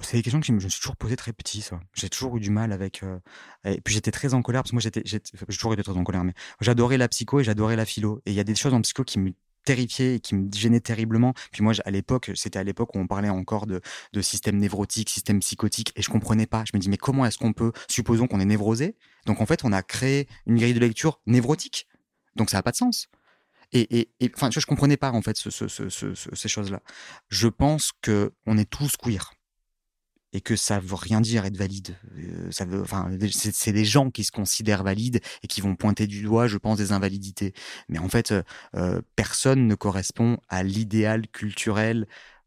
C'est 0.02 0.18
des 0.18 0.24
questions 0.24 0.42
que 0.42 0.46
je 0.46 0.52
me 0.52 0.60
suis 0.60 0.82
toujours 0.82 0.98
posées 0.98 1.16
très 1.16 1.32
petit, 1.32 1.62
ça. 1.62 1.80
J'ai 1.94 2.10
toujours 2.10 2.36
eu 2.36 2.40
du 2.42 2.50
mal 2.50 2.74
avec. 2.74 3.02
Euh, 3.04 3.18
et 3.64 3.80
puis 3.80 3.94
j'étais 3.94 4.12
très 4.12 4.34
en 4.34 4.42
colère 4.42 4.62
parce 4.62 4.72
que 4.72 4.76
moi 4.76 4.82
j'étais, 4.82 5.02
j'ai 5.06 5.20
toujours 5.20 5.74
été 5.74 5.84
très 5.84 5.94
en 5.94 6.04
colère, 6.04 6.24
mais 6.24 6.34
j'adorais 6.60 6.98
la 6.98 7.08
psycho 7.08 7.40
et 7.40 7.44
j'adorais 7.44 7.78
la 7.78 7.86
philo. 7.86 8.22
Et 8.26 8.32
il 8.32 8.36
y 8.36 8.40
a 8.40 8.44
des 8.44 8.56
choses 8.56 8.74
en 8.74 8.82
psycho 8.82 9.04
qui 9.04 9.20
me 9.20 9.32
terrifié 9.66 10.16
et 10.16 10.20
qui 10.20 10.36
me 10.36 10.52
gênait 10.52 10.80
terriblement. 10.80 11.34
Puis 11.52 11.64
moi, 11.64 11.74
à 11.84 11.92
l'époque, 11.92 12.32
c'était 12.36 12.60
à 12.60 12.64
l'époque 12.64 12.96
où 12.96 13.00
on 13.00 13.08
parlait 13.08 13.30
encore 13.30 13.66
de, 13.68 13.82
système 14.22 14.58
névrotique, 14.58 15.10
système 15.10 15.40
psychotique, 15.40 15.92
et 15.96 16.02
je 16.02 16.10
comprenais 16.10 16.46
pas. 16.46 16.64
Je 16.66 16.72
me 16.74 16.80
dis, 16.80 16.90
mais 16.90 16.98
comment 16.98 17.26
est-ce 17.26 17.38
qu'on 17.38 17.54
peut, 17.54 17.72
supposons 17.90 18.28
qu'on 18.28 18.40
est 18.40 18.46
névrosé, 18.46 18.96
donc 19.26 19.42
en 19.42 19.46
fait, 19.46 19.66
on 19.66 19.74
a 19.74 19.82
créé 19.82 20.28
une 20.46 20.58
grille 20.58 20.74
de 20.74 20.80
lecture 20.80 21.20
névrotique. 21.26 21.88
Donc 22.36 22.50
ça 22.50 22.58
n'a 22.58 22.64
pas 22.64 22.72
de 22.72 22.78
sens. 22.78 23.08
Et, 23.74 24.10
enfin, 24.36 24.50
je, 24.52 24.60
ne 24.60 24.66
comprenais 24.66 24.96
pas 24.96 25.12
en 25.12 25.22
fait 25.22 25.36
ce, 25.36 25.50
ce, 25.50 25.68
ce, 25.68 26.14
ces 26.14 26.48
choses-là. 26.48 26.82
Je 27.30 27.48
pense 27.48 27.92
que 28.02 28.32
on 28.46 28.58
est 28.58 28.70
tous 28.70 28.96
queer 28.96 29.34
et 30.36 30.42
que 30.42 30.58
ça 30.58 30.80
veut 30.80 30.96
rien 30.96 31.22
dire 31.22 31.46
être 31.46 31.56
valide. 31.56 31.96
Euh, 32.18 32.52
ça 32.52 32.66
veut, 32.66 32.82
enfin, 32.82 33.10
c'est 33.32 33.72
des 33.72 33.86
gens 33.86 34.12
qui 34.12 34.26
se 34.26 34.34
considèrent 34.34 34.84
valides 34.84 35.22
et 35.44 35.48
qui 35.48 35.62
vont 35.62 35.78
pointer 35.78 36.08
du 36.08 36.22
doigt, 36.24 36.48
je 36.48 36.58
pense, 36.58 36.78
des 36.78 36.92
invalidités. 36.92 37.54
Mais 37.88 38.00
en 38.00 38.10
fait, 38.10 38.34
euh, 38.76 39.02
personne 39.16 39.66
ne 39.66 39.76
correspond 39.76 40.38
à 40.50 40.62
l'idéal 40.62 41.26
culturel 41.30 42.06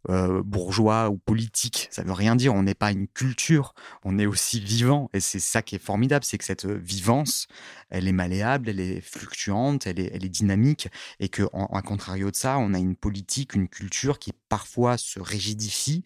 euh, 0.09 0.43
bourgeois 0.43 1.11
ou 1.11 1.19
politique. 1.19 1.89
Ça 1.91 2.03
veut 2.03 2.13
rien 2.13 2.37
dire. 2.37 2.55
On 2.55 2.63
n'est 2.63 2.75
pas 2.75 2.93
une 2.93 3.09
culture. 3.09 3.75
On 4.05 4.19
est 4.19 4.27
aussi 4.27 4.61
vivant. 4.61 5.11
Et 5.13 5.21
c'est 5.21 5.41
ça 5.41 5.61
qui 5.61 5.75
est 5.75 5.81
formidable, 5.81 6.25
c'est 6.25 6.39
que 6.39 6.45
cette 6.45 6.67
vivance, 6.67 7.47
elle 7.91 8.09
est 8.09 8.13
malléable, 8.13 8.69
elle 8.69 8.81
est 8.81 9.01
fluctuante, 9.01 9.87
elle 9.87 10.01
est, 10.01 10.11
elle 10.15 10.25
est 10.25 10.31
dynamique. 10.31 10.89
Et 11.21 11.29
que, 11.29 11.43
en, 11.53 11.83
contrario 11.83 12.31
de 12.31 12.37
ça, 12.37 12.59
on 12.59 12.75
a 12.75 12.79
une 12.79 12.97
politique, 12.97 13.55
une 13.55 13.69
culture 13.69 14.19
qui 14.19 14.33
parfois 14.49 14.99
se 14.99 15.21
rigidifie 15.21 16.05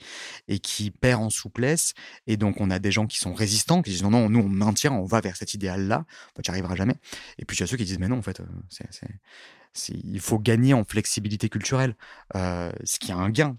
et 0.49 0.59
qui 0.59 0.91
perd 0.91 1.23
en 1.23 1.31
souplesse. 1.31 1.95
Et 2.27 2.37
donc, 2.37 2.61
on 2.61 2.71
a 2.71 2.79
des 2.79 2.91
gens 2.91 3.07
qui 3.07 3.19
sont 3.19 3.35
résistants, 3.35 3.83
qui 3.83 3.91
disent 3.91 4.03
non, 4.03 4.11
non, 4.11 4.29
nous, 4.29 4.41
on 4.41 4.49
maintient, 4.49 4.93
on 4.93 5.05
va 5.05 5.21
vers 5.21 5.37
cet 5.37 5.55
idéal-là. 5.55 6.07
tu 6.43 6.51
n'y 6.51 6.53
arriveras 6.53 6.77
jamais. 6.77 6.95
Et 7.39 7.45
puis, 7.45 7.57
il 7.57 7.61
y 7.61 7.63
a 7.63 7.67
ceux 7.67 7.77
qui 7.77 7.85
disent 7.85 7.99
mais 7.99 8.09
non, 8.09 8.19
en 8.19 8.23
fait, 8.23 8.41
euh, 8.41 8.45
c'est 8.71 9.95
il 10.05 10.21
faut 10.21 10.39
gagner 10.39 10.75
en 10.75 10.85
flexibilité 10.85 11.49
culturelle, 11.49 11.97
euh, 12.37 12.73
ce 12.85 12.99
qui 12.99 13.13
a 13.13 13.17
un 13.17 13.31
gain 13.31 13.57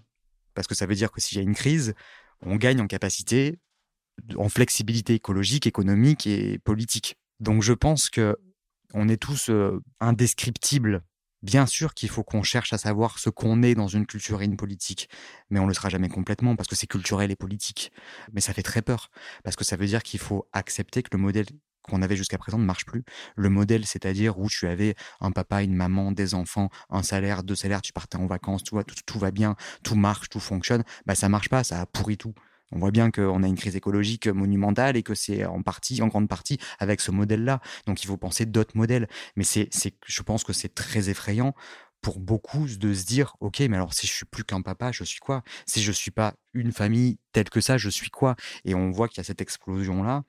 parce 0.54 0.66
que 0.66 0.74
ça 0.74 0.86
veut 0.86 0.94
dire 0.94 1.10
que 1.10 1.20
s'il 1.20 1.38
y 1.38 1.40
a 1.40 1.44
une 1.44 1.54
crise, 1.54 1.94
on 2.42 2.56
gagne 2.56 2.80
en 2.80 2.86
capacité, 2.86 3.58
en 4.36 4.48
flexibilité 4.48 5.14
écologique, 5.14 5.66
économique 5.66 6.26
et 6.26 6.58
politique. 6.58 7.16
Donc 7.40 7.62
je 7.62 7.72
pense 7.72 8.10
que 8.10 8.36
on 8.94 9.08
est 9.08 9.16
tous 9.16 9.50
euh, 9.50 9.82
indescriptibles. 10.00 11.02
Bien 11.42 11.66
sûr 11.66 11.92
qu'il 11.92 12.08
faut 12.08 12.22
qu'on 12.22 12.42
cherche 12.42 12.72
à 12.72 12.78
savoir 12.78 13.18
ce 13.18 13.28
qu'on 13.28 13.62
est 13.62 13.74
dans 13.74 13.88
une 13.88 14.06
culture 14.06 14.40
et 14.40 14.46
une 14.46 14.56
politique, 14.56 15.10
mais 15.50 15.60
on 15.60 15.66
le 15.66 15.74
sera 15.74 15.90
jamais 15.90 16.08
complètement 16.08 16.56
parce 16.56 16.68
que 16.68 16.76
c'est 16.76 16.86
culturel 16.86 17.30
et 17.30 17.36
politique. 17.36 17.92
Mais 18.32 18.40
ça 18.40 18.54
fait 18.54 18.62
très 18.62 18.80
peur 18.80 19.10
parce 19.42 19.56
que 19.56 19.64
ça 19.64 19.76
veut 19.76 19.86
dire 19.86 20.02
qu'il 20.02 20.20
faut 20.20 20.48
accepter 20.52 21.02
que 21.02 21.10
le 21.12 21.18
modèle 21.18 21.46
qu'on 21.84 22.02
avait 22.02 22.16
jusqu'à 22.16 22.38
présent 22.38 22.58
ne 22.58 22.64
marche 22.64 22.84
plus. 22.84 23.04
Le 23.36 23.48
modèle, 23.48 23.86
c'est-à-dire 23.86 24.38
où 24.38 24.48
tu 24.48 24.66
avais 24.66 24.94
un 25.20 25.30
papa, 25.30 25.62
une 25.62 25.74
maman, 25.74 26.12
des 26.12 26.34
enfants, 26.34 26.70
un 26.90 27.02
salaire, 27.02 27.42
deux 27.42 27.54
salaires, 27.54 27.82
tu 27.82 27.92
partais 27.92 28.16
en 28.16 28.26
vacances, 28.26 28.64
tout, 28.64 28.80
tout, 29.06 29.18
va 29.18 29.30
bien, 29.30 29.56
tout 29.82 29.94
marche, 29.94 30.28
tout 30.28 30.40
fonctionne, 30.40 30.82
bah 31.06 31.14
ça 31.14 31.28
marche 31.28 31.48
pas, 31.48 31.64
ça 31.64 31.80
a 31.80 31.86
pourri 31.86 32.16
tout. 32.16 32.34
On 32.72 32.78
voit 32.78 32.90
bien 32.90 33.10
qu'on 33.10 33.42
a 33.42 33.46
une 33.46 33.56
crise 33.56 33.76
écologique 33.76 34.26
monumentale 34.26 34.96
et 34.96 35.02
que 35.02 35.14
c'est 35.14 35.44
en 35.44 35.62
partie, 35.62 36.02
en 36.02 36.08
grande 36.08 36.28
partie, 36.28 36.58
avec 36.80 37.00
ce 37.00 37.12
modèle-là. 37.12 37.60
Donc 37.86 38.02
il 38.02 38.06
faut 38.06 38.16
penser 38.16 38.46
d'autres 38.46 38.76
modèles. 38.76 39.06
Mais 39.36 39.44
c'est, 39.44 39.68
je 40.04 40.22
pense 40.22 40.42
que 40.42 40.52
c'est 40.52 40.74
très 40.74 41.08
effrayant 41.08 41.54
pour 42.04 42.20
beaucoup 42.20 42.66
de 42.66 42.92
se 42.92 43.06
dire 43.06 43.34
ok 43.40 43.60
mais 43.60 43.76
alors 43.76 43.94
si 43.94 44.06
je 44.06 44.12
suis 44.12 44.26
plus 44.26 44.44
qu'un 44.44 44.60
papa 44.60 44.92
je 44.92 45.04
suis 45.04 45.20
quoi? 45.20 45.42
Si 45.64 45.82
je 45.82 45.90
suis 45.90 46.10
pas 46.10 46.34
une 46.52 46.70
famille 46.70 47.18
telle 47.32 47.48
que 47.48 47.62
ça 47.62 47.78
je 47.78 47.88
suis 47.88 48.10
quoi? 48.10 48.36
Et 48.66 48.74
on 48.74 48.90
voit 48.90 49.08
qu'il 49.08 49.16
y 49.16 49.20
a 49.22 49.24
cette 49.24 49.40
explosion 49.40 50.02
là 50.02 50.22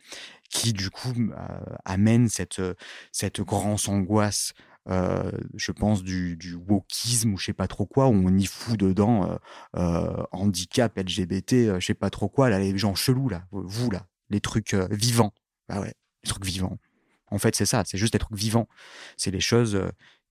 qui 0.50 0.72
du 0.72 0.90
coup 0.90 1.12
euh, 1.18 1.76
amène 1.84 2.30
cette 2.30 2.62
cette 3.12 3.42
grande 3.42 3.80
angoisse 3.88 4.54
je 4.88 5.72
pense 5.74 6.02
du, 6.02 6.38
du 6.38 6.54
wokisme 6.56 7.34
ou 7.34 7.38
je 7.38 7.48
sais 7.48 7.54
pas 7.54 7.68
trop 7.68 7.86
quoi 7.86 8.08
où 8.08 8.14
on 8.14 8.38
y 8.38 8.46
fout 8.46 8.80
dedans 8.80 9.38
euh, 9.76 10.24
handicap 10.32 10.98
LGBT 10.98 11.80
je 11.80 11.86
sais 11.86 11.94
pas 11.94 12.10
trop 12.10 12.30
quoi 12.30 12.50
là 12.50 12.58
les 12.60 12.78
gens 12.78 12.96
chelous 12.96 13.28
là 13.28 13.46
vous 13.52 13.92
là 13.92 14.08
les 14.30 14.40
trucs 14.40 14.74
vivants. 14.92 15.34
Bah 15.68 15.82
ouais 15.82 15.94
les 16.24 16.30
trucs 16.30 16.46
vivants. 16.46 16.78
En 17.28 17.38
fait 17.38 17.54
c'est 17.54 17.66
ça 17.66 17.84
c'est 17.86 17.98
juste 17.98 18.14
des 18.14 18.20
trucs 18.20 18.38
vivants. 18.38 18.70
C'est 19.18 19.32
les 19.32 19.42
choses 19.42 19.78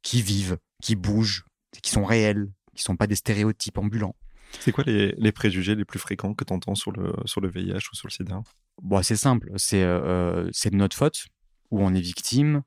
qui 0.04 0.22
vivent 0.22 0.58
qui 0.84 0.96
bougent, 0.96 1.46
qui 1.82 1.90
sont 1.90 2.04
réels, 2.04 2.52
qui 2.76 2.82
sont 2.82 2.94
pas 2.94 3.06
des 3.06 3.14
stéréotypes 3.16 3.78
ambulants. 3.78 4.14
C'est 4.60 4.70
quoi 4.70 4.84
les, 4.86 5.32
préjugés 5.32 5.74
les 5.74 5.86
plus 5.86 5.98
fréquents 5.98 6.34
que 6.34 6.44
tu 6.44 6.52
entends 6.52 6.74
sur 6.74 6.92
le, 6.92 7.12
sur 7.24 7.40
le 7.40 7.48
VIH 7.48 7.88
ou 7.90 7.96
sur 7.96 8.06
le 8.06 8.12
sida 8.12 8.42
bon, 8.82 9.02
C'est 9.02 9.16
simple, 9.16 9.50
c'est 9.56 9.82
euh, 9.82 10.48
c'est 10.52 10.70
de 10.70 10.76
notre 10.76 10.94
faute, 10.94 11.26
où 11.70 11.80
on 11.80 11.94
est 11.94 12.00
victime, 12.00 12.62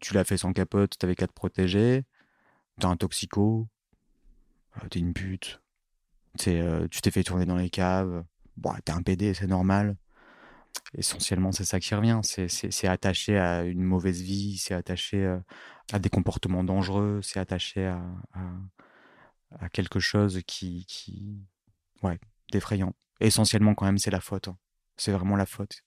tu 0.00 0.14
l'as 0.14 0.24
fait 0.24 0.38
sans 0.38 0.52
capote, 0.52 0.96
t'avais 0.96 1.16
qu'à 1.16 1.26
te 1.26 1.32
protéger, 1.32 2.04
t'es 2.78 2.86
un 2.86 2.96
toxico, 2.96 3.68
euh, 4.76 4.88
t'es 4.88 5.00
une 5.00 5.12
pute, 5.12 5.60
euh, 6.46 6.86
tu 6.88 7.00
t'es 7.02 7.10
fait 7.10 7.24
tourner 7.24 7.44
dans 7.44 7.56
les 7.56 7.70
caves, 7.70 8.24
bon, 8.56 8.72
t'es 8.84 8.92
un 8.92 9.02
PD, 9.02 9.34
c'est 9.34 9.48
normal. 9.48 9.96
Essentiellement, 10.94 11.52
c'est 11.52 11.64
ça 11.64 11.80
qui 11.80 11.94
revient, 11.94 12.20
c'est 12.22 12.88
attaché 12.88 13.38
à 13.38 13.62
une 13.62 13.82
mauvaise 13.82 14.22
vie, 14.22 14.58
c'est 14.58 14.74
attaché 14.74 15.38
à 15.92 15.98
des 15.98 16.08
comportements 16.08 16.64
dangereux, 16.64 17.20
c'est 17.22 17.40
attaché 17.40 17.86
à, 17.86 18.02
à, 19.60 19.68
quelque 19.68 20.00
chose 20.00 20.40
qui, 20.46 20.86
qui 20.86 21.38
ouais, 22.02 22.18
d'effrayant. 22.52 22.94
Essentiellement, 23.20 23.74
quand 23.74 23.86
même, 23.86 23.98
c'est 23.98 24.10
la 24.10 24.20
faute. 24.20 24.48
Hein. 24.48 24.58
C'est 24.96 25.12
vraiment 25.12 25.36
la 25.36 25.46
faute. 25.46 25.82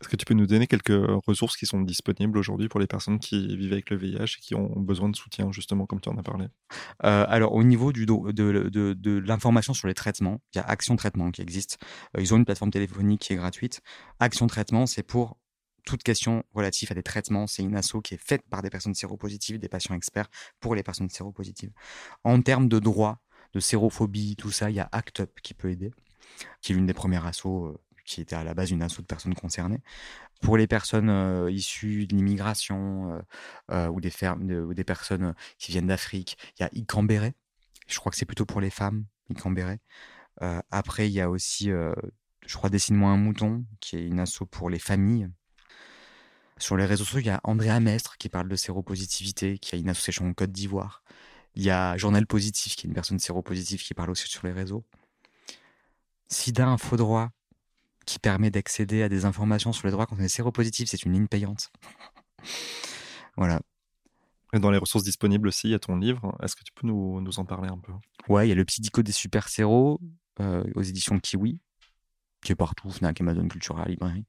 Est-ce 0.00 0.08
que 0.08 0.16
tu 0.16 0.24
peux 0.24 0.34
nous 0.34 0.46
donner 0.46 0.66
quelques 0.66 1.00
ressources 1.26 1.56
qui 1.56 1.66
sont 1.66 1.80
disponibles 1.80 2.38
aujourd'hui 2.38 2.68
pour 2.68 2.80
les 2.80 2.86
personnes 2.86 3.18
qui 3.18 3.56
vivent 3.56 3.72
avec 3.72 3.90
le 3.90 3.96
VIH 3.96 4.36
et 4.38 4.40
qui 4.40 4.54
ont 4.54 4.68
besoin 4.76 5.08
de 5.08 5.16
soutien, 5.16 5.50
justement, 5.52 5.86
comme 5.86 6.00
tu 6.00 6.08
en 6.08 6.16
as 6.16 6.22
parlé? 6.22 6.46
Euh, 7.04 7.24
Alors, 7.28 7.54
au 7.54 7.64
niveau 7.64 7.92
du 7.92 8.06
de, 8.06 8.32
de, 8.32 9.18
l'information 9.18 9.74
sur 9.74 9.88
les 9.88 9.94
traitements, 9.94 10.40
il 10.54 10.58
y 10.58 10.60
a 10.60 10.64
Action 10.64 10.96
Traitement 10.96 11.30
qui 11.30 11.42
existe. 11.42 11.78
Euh, 12.16 12.22
ils 12.22 12.32
ont 12.32 12.36
une 12.36 12.44
plateforme 12.44 12.70
téléphonique 12.70 13.22
qui 13.22 13.32
est 13.32 13.36
gratuite. 13.36 13.80
Action 14.20 14.46
Traitement, 14.46 14.86
c'est 14.86 15.02
pour 15.02 15.36
toute 15.84 16.02
question 16.02 16.44
relative 16.52 16.92
à 16.92 16.94
des 16.94 17.02
traitements. 17.02 17.46
C'est 17.46 17.62
une 17.62 17.74
asso 17.74 17.96
qui 18.04 18.14
est 18.14 18.22
faite 18.22 18.42
par 18.50 18.62
des 18.62 18.70
personnes 18.70 18.94
séropositives, 18.94 19.58
des 19.58 19.68
patients 19.68 19.94
experts 19.94 20.28
pour 20.60 20.74
les 20.74 20.82
personnes 20.82 21.08
séropositives. 21.08 21.72
En 22.24 22.40
termes 22.42 22.68
de 22.68 22.78
droit, 22.78 23.20
de 23.54 23.60
sérophobie, 23.60 24.36
tout 24.36 24.50
ça, 24.50 24.70
il 24.70 24.76
y 24.76 24.80
a 24.80 24.88
ACT 24.92 25.20
UP 25.20 25.40
qui 25.42 25.54
peut 25.54 25.70
aider, 25.70 25.90
qui 26.60 26.72
est 26.72 26.74
l'une 26.74 26.86
des 26.86 26.94
premières 26.94 27.26
assos 27.26 27.66
euh, 27.66 27.78
qui 28.08 28.20
était 28.20 28.36
à 28.36 28.44
la 28.44 28.54
base 28.54 28.70
une 28.70 28.82
asso 28.82 28.98
de 28.98 29.06
personnes 29.06 29.34
concernées. 29.34 29.80
Pour 30.40 30.56
les 30.56 30.66
personnes 30.66 31.10
euh, 31.10 31.50
issues 31.50 32.06
de 32.06 32.16
l'immigration 32.16 33.20
euh, 33.70 33.88
ou, 33.88 34.00
des 34.00 34.12
ou 34.50 34.74
des 34.74 34.84
personnes 34.84 35.34
qui 35.58 35.72
viennent 35.72 35.86
d'Afrique, 35.86 36.36
il 36.58 36.62
y 36.62 36.66
a 36.66 36.70
Icambéré. 36.72 37.34
Je 37.86 37.98
crois 37.98 38.10
que 38.10 38.16
c'est 38.16 38.26
plutôt 38.26 38.46
pour 38.46 38.60
les 38.60 38.70
femmes, 38.70 39.04
Icambéré. 39.30 39.80
après, 40.70 41.08
il 41.08 41.12
y 41.12 41.20
a 41.20 41.30
aussi, 41.30 41.70
je 41.70 42.54
crois, 42.56 42.70
Dessine-moi 42.70 43.10
un 43.10 43.16
mouton, 43.16 43.64
qui 43.80 43.96
est 43.96 44.06
une 44.06 44.20
asso 44.20 44.44
pour 44.50 44.70
les 44.70 44.78
familles 44.78 45.28
sur 46.58 46.76
les 46.76 46.84
réseaux 46.84 47.04
sociaux, 47.04 47.20
il 47.20 47.26
y 47.26 47.30
a 47.30 47.40
Andrea 47.44 47.80
Mestre 47.80 48.16
qui 48.18 48.28
parle 48.28 48.48
de 48.48 48.56
séropositivité, 48.56 49.58
qui 49.58 49.74
a 49.74 49.78
une 49.78 49.88
association 49.88 50.26
en 50.26 50.34
Côte 50.34 50.52
d'Ivoire. 50.52 51.02
Il 51.54 51.62
y 51.62 51.70
a 51.70 51.96
Journal 51.96 52.26
Positif, 52.26 52.76
qui 52.76 52.86
est 52.86 52.88
une 52.88 52.94
personne 52.94 53.18
séropositive 53.18 53.82
qui 53.82 53.94
parle 53.94 54.10
aussi 54.10 54.28
sur 54.28 54.46
les 54.46 54.52
réseaux. 54.52 54.84
SIDA 56.28 56.66
Info 56.66 56.96
Droit, 56.96 57.30
qui 58.08 58.18
permet 58.18 58.50
d'accéder 58.50 59.02
à 59.02 59.10
des 59.10 59.26
informations 59.26 59.74
sur 59.74 59.86
les 59.86 59.92
droits 59.92 60.06
quand 60.06 60.16
on 60.18 60.22
est 60.22 60.28
séropositif. 60.28 60.88
C'est 60.88 61.04
une 61.04 61.12
ligne 61.12 61.28
payante. 61.28 61.70
voilà. 63.36 63.60
Et 64.54 64.58
dans 64.58 64.70
les 64.70 64.78
ressources 64.78 65.04
disponibles 65.04 65.46
aussi, 65.46 65.68
il 65.68 65.72
y 65.72 65.74
a 65.74 65.78
ton 65.78 65.96
livre. 65.96 66.34
Est-ce 66.42 66.56
que 66.56 66.64
tu 66.64 66.72
peux 66.72 66.86
nous, 66.86 67.20
nous, 67.20 67.38
en 67.38 67.44
parler 67.44 67.68
un 67.68 67.76
peu? 67.76 67.92
Ouais, 68.26 68.46
il 68.46 68.48
y 68.48 68.52
a 68.52 68.54
le 68.54 68.64
petit 68.64 68.80
dico 68.80 69.02
des 69.02 69.12
super 69.12 69.50
séros 69.50 70.00
euh, 70.40 70.64
aux 70.74 70.80
éditions 70.80 71.20
Kiwi, 71.20 71.60
qui 72.42 72.52
est 72.52 72.54
partout, 72.54 72.90
Fnac, 72.90 73.20
Amazon, 73.20 73.46
Cultura, 73.46 73.84
librairie. 73.84 74.24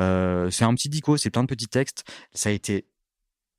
Euh, 0.00 0.50
c'est 0.50 0.64
un 0.64 0.74
petit 0.74 0.88
dico, 0.88 1.16
c'est 1.16 1.30
plein 1.30 1.44
de 1.44 1.48
petits 1.48 1.68
textes. 1.68 2.02
Ça 2.32 2.48
a 2.48 2.52
été 2.52 2.88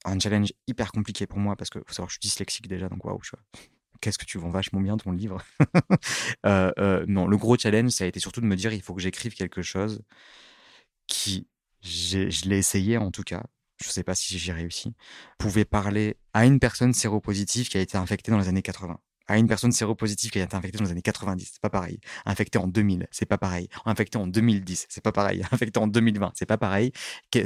un 0.03 0.19
challenge 0.19 0.51
hyper 0.67 0.91
compliqué 0.91 1.27
pour 1.27 1.39
moi 1.39 1.55
parce 1.55 1.69
que 1.69 1.79
faut 1.79 1.93
savoir 1.93 2.07
que 2.07 2.13
je 2.13 2.19
suis 2.19 2.29
dyslexique 2.29 2.67
déjà, 2.67 2.89
donc 2.89 3.05
waouh, 3.05 3.21
qu'est-ce 4.01 4.17
que 4.17 4.25
tu 4.25 4.37
vends 4.37 4.49
vachement 4.49 4.81
bien 4.81 4.97
ton 4.97 5.11
livre? 5.11 5.41
Euh, 6.45 6.71
euh, 6.77 7.05
non, 7.07 7.27
le 7.27 7.37
gros 7.37 7.57
challenge, 7.57 7.91
ça 7.91 8.03
a 8.03 8.07
été 8.07 8.19
surtout 8.19 8.39
de 8.41 8.45
me 8.45 8.55
dire 8.55 8.71
il 8.71 8.81
faut 8.81 8.93
que 8.93 9.01
j'écrive 9.01 9.33
quelque 9.33 9.63
chose 9.63 10.01
qui, 11.07 11.47
je 11.81 12.47
l'ai 12.47 12.57
essayé 12.57 12.97
en 12.97 13.09
tout 13.09 13.23
cas, 13.23 13.43
je 13.81 13.87
ne 13.87 13.91
sais 13.91 14.03
pas 14.03 14.15
si 14.15 14.37
j'ai 14.37 14.53
réussi, 14.53 14.93
pouvait 15.39 15.65
parler 15.65 16.17
à 16.33 16.45
une 16.45 16.59
personne 16.59 16.93
séropositive 16.93 17.69
qui 17.69 17.77
a 17.77 17.81
été 17.81 17.97
infectée 17.97 18.31
dans 18.31 18.37
les 18.37 18.47
années 18.47 18.61
80 18.61 18.99
à 19.27 19.37
une 19.37 19.47
personne 19.47 19.71
séropositive 19.71 20.31
qui 20.31 20.39
a 20.39 20.43
été 20.43 20.55
infectée 20.55 20.77
dans 20.77 20.85
les 20.85 20.91
années 20.91 21.01
90, 21.01 21.49
c'est 21.53 21.61
pas 21.61 21.69
pareil. 21.69 21.99
Infectée 22.25 22.57
en 22.59 22.67
2000, 22.67 23.07
c'est 23.11 23.25
pas 23.25 23.37
pareil. 23.37 23.69
Infectée 23.85 24.17
en 24.17 24.27
2010, 24.27 24.85
c'est 24.89 25.03
pas 25.03 25.11
pareil. 25.11 25.43
Infectée 25.51 25.79
en 25.79 25.87
2020, 25.87 26.31
c'est 26.35 26.45
pas 26.45 26.57
pareil. 26.57 26.91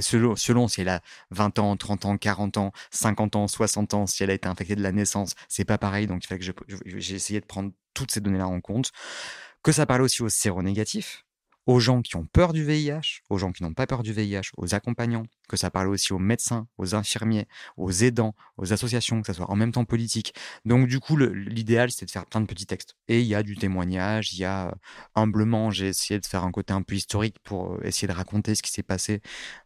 Selon, 0.01 0.67
si 0.67 0.81
elle 0.81 0.89
a 0.89 1.01
20 1.31 1.59
ans, 1.59 1.77
30 1.77 2.05
ans, 2.05 2.17
40 2.17 2.57
ans, 2.57 2.71
50 2.91 3.35
ans, 3.35 3.47
60 3.47 3.93
ans, 3.93 4.07
si 4.07 4.23
elle 4.23 4.29
a 4.29 4.33
été 4.33 4.47
infectée 4.47 4.75
de 4.75 4.83
la 4.83 4.91
naissance, 4.91 5.35
c'est 5.47 5.65
pas 5.65 5.77
pareil. 5.77 6.07
Donc 6.07 6.23
il 6.23 6.27
fallait 6.27 6.39
que 6.39 6.53
j'ai 6.85 7.15
essayé 7.15 7.39
de 7.39 7.45
prendre 7.45 7.71
toutes 7.93 8.11
ces 8.11 8.21
données-là 8.21 8.47
en 8.47 8.61
compte. 8.61 8.91
Que 9.63 9.71
ça 9.71 9.85
parle 9.85 10.01
aussi 10.03 10.21
aux 10.21 10.29
séronégatifs, 10.29 11.25
aux 11.69 11.79
gens 11.79 12.01
qui 12.01 12.15
ont 12.15 12.25
peur 12.25 12.51
du 12.51 12.65
VIH, 12.65 13.21
aux 13.29 13.37
gens 13.37 13.51
qui 13.51 13.61
n'ont 13.61 13.75
pas 13.75 13.85
peur 13.85 14.01
du 14.01 14.11
VIH, 14.11 14.49
aux 14.57 14.73
accompagnants, 14.73 15.27
que 15.47 15.55
ça 15.55 15.69
parle 15.69 15.89
aussi 15.89 16.13
aux 16.13 16.17
médecins, 16.17 16.67
aux 16.79 16.95
infirmiers, 16.95 17.47
aux 17.77 17.91
aidants, 17.91 18.33
aux 18.57 18.73
associations, 18.73 19.21
que 19.21 19.27
ça 19.27 19.35
soit 19.35 19.51
en 19.51 19.55
même 19.55 19.71
temps 19.71 19.85
politique. 19.85 20.33
Donc 20.65 20.87
du 20.87 20.99
coup, 20.99 21.15
l'idéal, 21.15 21.91
c'est 21.91 22.07
de 22.07 22.09
faire 22.09 22.25
plein 22.25 22.41
de 22.41 22.47
petits 22.47 22.65
textes. 22.65 22.95
Et 23.07 23.21
il 23.21 23.27
y 23.27 23.35
a 23.35 23.43
du 23.43 23.55
témoignage, 23.55 24.33
il 24.33 24.39
y 24.39 24.45
a 24.45 24.73
humblement, 25.13 25.69
j'ai 25.69 25.89
essayé 25.89 26.19
de 26.19 26.25
faire 26.25 26.43
un 26.43 26.49
côté 26.49 26.73
un 26.73 26.81
peu 26.81 26.95
historique 26.95 27.37
pour 27.43 27.73
euh, 27.73 27.81
essayer 27.83 28.07
de 28.07 28.13
raconter 28.13 28.55
ce 28.55 28.63
qui 28.63 28.71
s'est 28.71 28.81
passé 28.81 29.21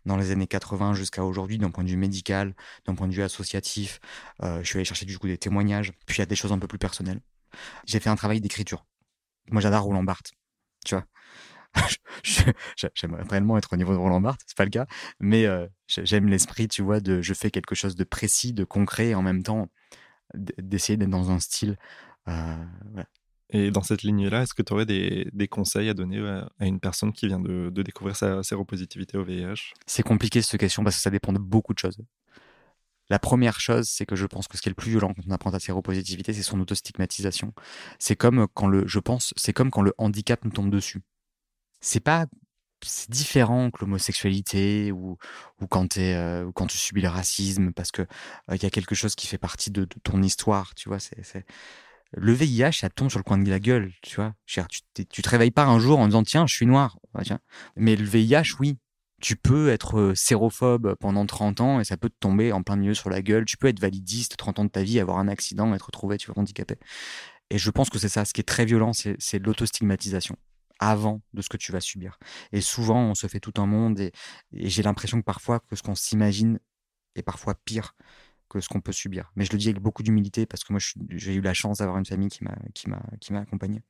dans 0.05 0.17
les 0.17 0.31
années 0.31 0.47
80 0.47 0.95
jusqu'à 0.95 1.23
aujourd'hui, 1.23 1.57
d'un 1.57 1.71
point 1.71 1.85
de 1.85 1.89
vue 1.89 1.95
médical, 1.95 2.53
d'un 2.85 2.95
point 2.95 3.07
de 3.07 3.13
vue 3.13 3.23
associatif. 3.23 4.01
Euh, 4.41 4.61
je 4.61 4.67
suis 4.67 4.75
allé 4.75 4.83
chercher 4.83 5.05
du 5.05 5.17
coup 5.17 5.27
des 5.27 5.37
témoignages, 5.37 5.93
puis 6.05 6.17
il 6.17 6.19
y 6.19 6.23
a 6.23 6.25
des 6.25 6.35
choses 6.35 6.51
un 6.51 6.59
peu 6.59 6.67
plus 6.67 6.79
personnelles. 6.79 7.21
J'ai 7.85 8.01
fait 8.01 8.09
un 8.09 8.17
travail 8.17 8.41
d'écriture. 8.41 8.85
Moi, 9.51 9.61
j'adore 9.61 9.83
Roland 9.83 10.03
Barthes, 10.03 10.33
tu 10.85 10.95
vois. 10.95 11.05
J'aimerais 12.95 13.23
réellement 13.23 13.57
être 13.57 13.73
au 13.73 13.77
niveau 13.77 13.93
de 13.93 13.97
Roland 13.97 14.21
Barthes, 14.21 14.41
c'est 14.45 14.57
pas 14.57 14.65
le 14.65 14.69
cas, 14.69 14.85
mais 15.19 15.45
euh, 15.45 15.67
j'aime 15.87 16.27
l'esprit, 16.27 16.67
tu 16.67 16.81
vois, 16.81 16.99
de 16.99 17.21
je 17.21 17.33
fais 17.33 17.51
quelque 17.51 17.75
chose 17.75 17.95
de 17.95 18.03
précis, 18.03 18.53
de 18.53 18.63
concret, 18.63 19.09
et 19.09 19.15
en 19.15 19.21
même 19.21 19.43
temps 19.43 19.69
d'essayer 20.33 20.97
d'être 20.97 21.09
dans 21.09 21.31
un 21.31 21.39
style. 21.39 21.77
Euh, 22.27 22.55
et 23.49 23.69
dans 23.69 23.83
cette 23.83 24.01
ligne-là, 24.01 24.43
est-ce 24.43 24.53
que 24.53 24.63
tu 24.63 24.73
aurais 24.73 24.85
des, 24.85 25.29
des, 25.31 25.47
conseils 25.47 25.89
à 25.89 25.93
donner 25.93 26.19
à 26.59 26.65
une 26.65 26.79
personne 26.79 27.13
qui 27.13 27.27
vient 27.27 27.39
de, 27.39 27.69
de 27.69 27.83
découvrir 27.83 28.15
sa 28.15 28.41
séropositivité 28.41 29.17
au 29.17 29.23
VIH 29.23 29.73
C'est 29.85 30.01
compliqué 30.01 30.41
cette 30.41 30.59
question 30.59 30.83
parce 30.83 30.95
que 30.95 31.01
ça 31.01 31.11
dépend 31.11 31.33
de 31.33 31.39
beaucoup 31.39 31.73
de 31.73 31.79
choses. 31.79 31.97
La 33.09 33.19
première 33.19 33.59
chose, 33.59 33.87
c'est 33.89 34.05
que 34.05 34.15
je 34.15 34.25
pense 34.25 34.47
que 34.47 34.57
ce 34.57 34.61
qui 34.61 34.69
est 34.69 34.71
le 34.71 34.75
plus 34.75 34.89
violent 34.89 35.13
quand 35.13 35.23
on 35.27 35.31
apprend 35.31 35.51
sa 35.51 35.59
séropositivité, 35.59 36.33
c'est 36.33 36.41
son 36.41 36.59
autostigmatisation. 36.59 37.53
C'est 37.99 38.15
comme 38.15 38.47
quand 38.53 38.67
le, 38.67 38.87
je 38.87 38.99
pense, 38.99 39.33
c'est 39.35 39.53
comme 39.53 39.69
quand 39.69 39.81
le 39.81 39.93
handicap 39.97 40.43
nous 40.45 40.51
tombe 40.51 40.71
dessus 40.71 41.01
c'est 41.83 41.99
pas 41.99 42.25
c'est 42.85 43.09
différent 43.09 43.71
que 43.71 43.79
l'homosexualité 43.81 44.91
ou, 44.91 45.17
ou 45.61 45.67
quand, 45.67 45.97
euh, 45.97 46.51
quand 46.53 46.67
tu 46.67 46.77
subis 46.77 47.01
le 47.01 47.07
racisme 47.07 47.71
parce 47.71 47.91
que 47.91 48.05
il 48.51 48.61
y 48.61 48.65
a 48.65 48.69
quelque 48.69 48.95
chose 48.95 49.15
qui 49.15 49.27
fait 49.27 49.37
partie 49.37 49.71
de, 49.71 49.85
ton 50.03 50.21
histoire, 50.21 50.75
tu 50.75 50.89
vois. 50.89 50.99
C'est, 50.99 51.45
Le 52.11 52.33
VIH, 52.33 52.79
ça 52.79 52.89
tombe 52.89 53.09
sur 53.09 53.19
le 53.19 53.23
coin 53.23 53.37
de 53.37 53.49
la 53.49 53.59
gueule, 53.59 53.91
tu 54.01 54.17
vois. 54.17 54.33
Tu, 54.45 54.61
tu 55.05 55.21
te 55.21 55.29
réveilles 55.29 55.51
pas 55.51 55.65
un 55.65 55.79
jour 55.79 55.99
en 55.99 56.07
disant 56.07 56.23
tiens, 56.23 56.45
je 56.45 56.55
suis 56.55 56.65
noir. 56.65 56.97
Mais 57.75 57.95
le 57.95 58.05
VIH, 58.05 58.55
oui. 58.59 58.77
Tu 59.21 59.37
peux 59.37 59.69
être 59.69 60.11
sérophobe 60.15 60.95
pendant 60.99 61.25
30 61.25 61.61
ans 61.61 61.79
et 61.79 61.85
ça 61.85 61.95
peut 61.95 62.09
te 62.09 62.17
tomber 62.19 62.51
en 62.51 62.61
plein 62.61 62.75
milieu 62.75 62.93
sur 62.93 63.09
la 63.09 63.21
gueule. 63.21 63.45
Tu 63.45 63.55
peux 63.55 63.67
être 63.67 63.79
validiste 63.79 64.35
30 64.35 64.59
ans 64.59 64.65
de 64.65 64.69
ta 64.69 64.83
vie, 64.83 64.99
avoir 64.99 65.17
un 65.17 65.29
accident, 65.29 65.73
être 65.73 65.85
retrouvé, 65.85 66.17
tu 66.17 66.29
vois, 66.29 66.39
handicapé. 66.39 66.75
Et 67.49 67.57
je 67.57 67.69
pense 67.69 67.89
que 67.89 67.99
c'est 67.99 68.09
ça. 68.09 68.25
Ce 68.25 68.33
qui 68.33 68.41
est 68.41 68.43
très 68.43 68.65
violent, 68.65 68.91
c'est 68.91 69.39
l'autostigmatisation 69.39 70.35
avant 70.79 71.21
de 71.33 71.41
ce 71.41 71.49
que 71.49 71.57
tu 71.57 71.71
vas 71.71 71.79
subir. 71.79 72.19
Et 72.51 72.61
souvent, 72.61 73.01
on 73.01 73.15
se 73.15 73.27
fait 73.27 73.39
tout 73.39 73.53
un 73.57 73.65
monde 73.65 73.99
et, 73.99 74.11
j'ai 74.51 74.83
l'impression 74.83 75.19
que 75.19 75.25
parfois, 75.25 75.59
que 75.59 75.75
ce 75.75 75.83
qu'on 75.83 75.95
s'imagine 75.95 76.59
est 77.15 77.23
parfois 77.23 77.55
pire 77.55 77.95
que 78.49 78.59
ce 78.59 78.69
qu'on 78.69 78.81
peut 78.81 78.91
subir. 78.91 79.31
Mais 79.35 79.45
je 79.45 79.51
le 79.51 79.57
dis 79.57 79.69
avec 79.69 79.81
beaucoup 79.81 80.03
d'humilité 80.03 80.45
parce 80.45 80.63
que 80.63 80.73
moi, 80.73 80.79
j'ai 81.09 81.33
eu 81.33 81.41
la 81.41 81.53
chance 81.53 81.79
d'avoir 81.79 81.97
une 81.97 82.05
famille 82.05 82.29
qui 82.29 82.43
m'a, 82.43 83.39
accompagné. 83.39 83.81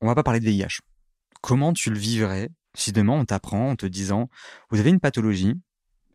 On 0.00 0.06
va 0.06 0.14
pas 0.14 0.22
parler 0.22 0.40
de 0.40 0.44
VIH. 0.44 0.80
Comment 1.40 1.72
tu 1.72 1.90
le 1.90 1.98
vivrais 1.98 2.50
si 2.74 2.92
demain 2.92 3.14
on 3.14 3.24
t'apprend 3.24 3.70
en 3.70 3.76
te 3.76 3.86
disant, 3.86 4.28
vous 4.70 4.78
avez 4.78 4.90
une 4.90 5.00
pathologie, 5.00 5.54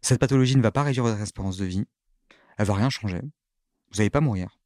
cette 0.01 0.19
pathologie 0.19 0.55
ne 0.55 0.61
va 0.61 0.71
pas 0.71 0.83
réduire 0.83 1.03
votre 1.03 1.19
espérance 1.19 1.57
de 1.57 1.65
vie, 1.65 1.85
elle 2.57 2.65
va 2.65 2.75
rien 2.75 2.89
changer, 2.89 3.21
vous 3.91 3.97
n'allez 3.97 4.09
pas 4.09 4.21
mourir, 4.21 4.59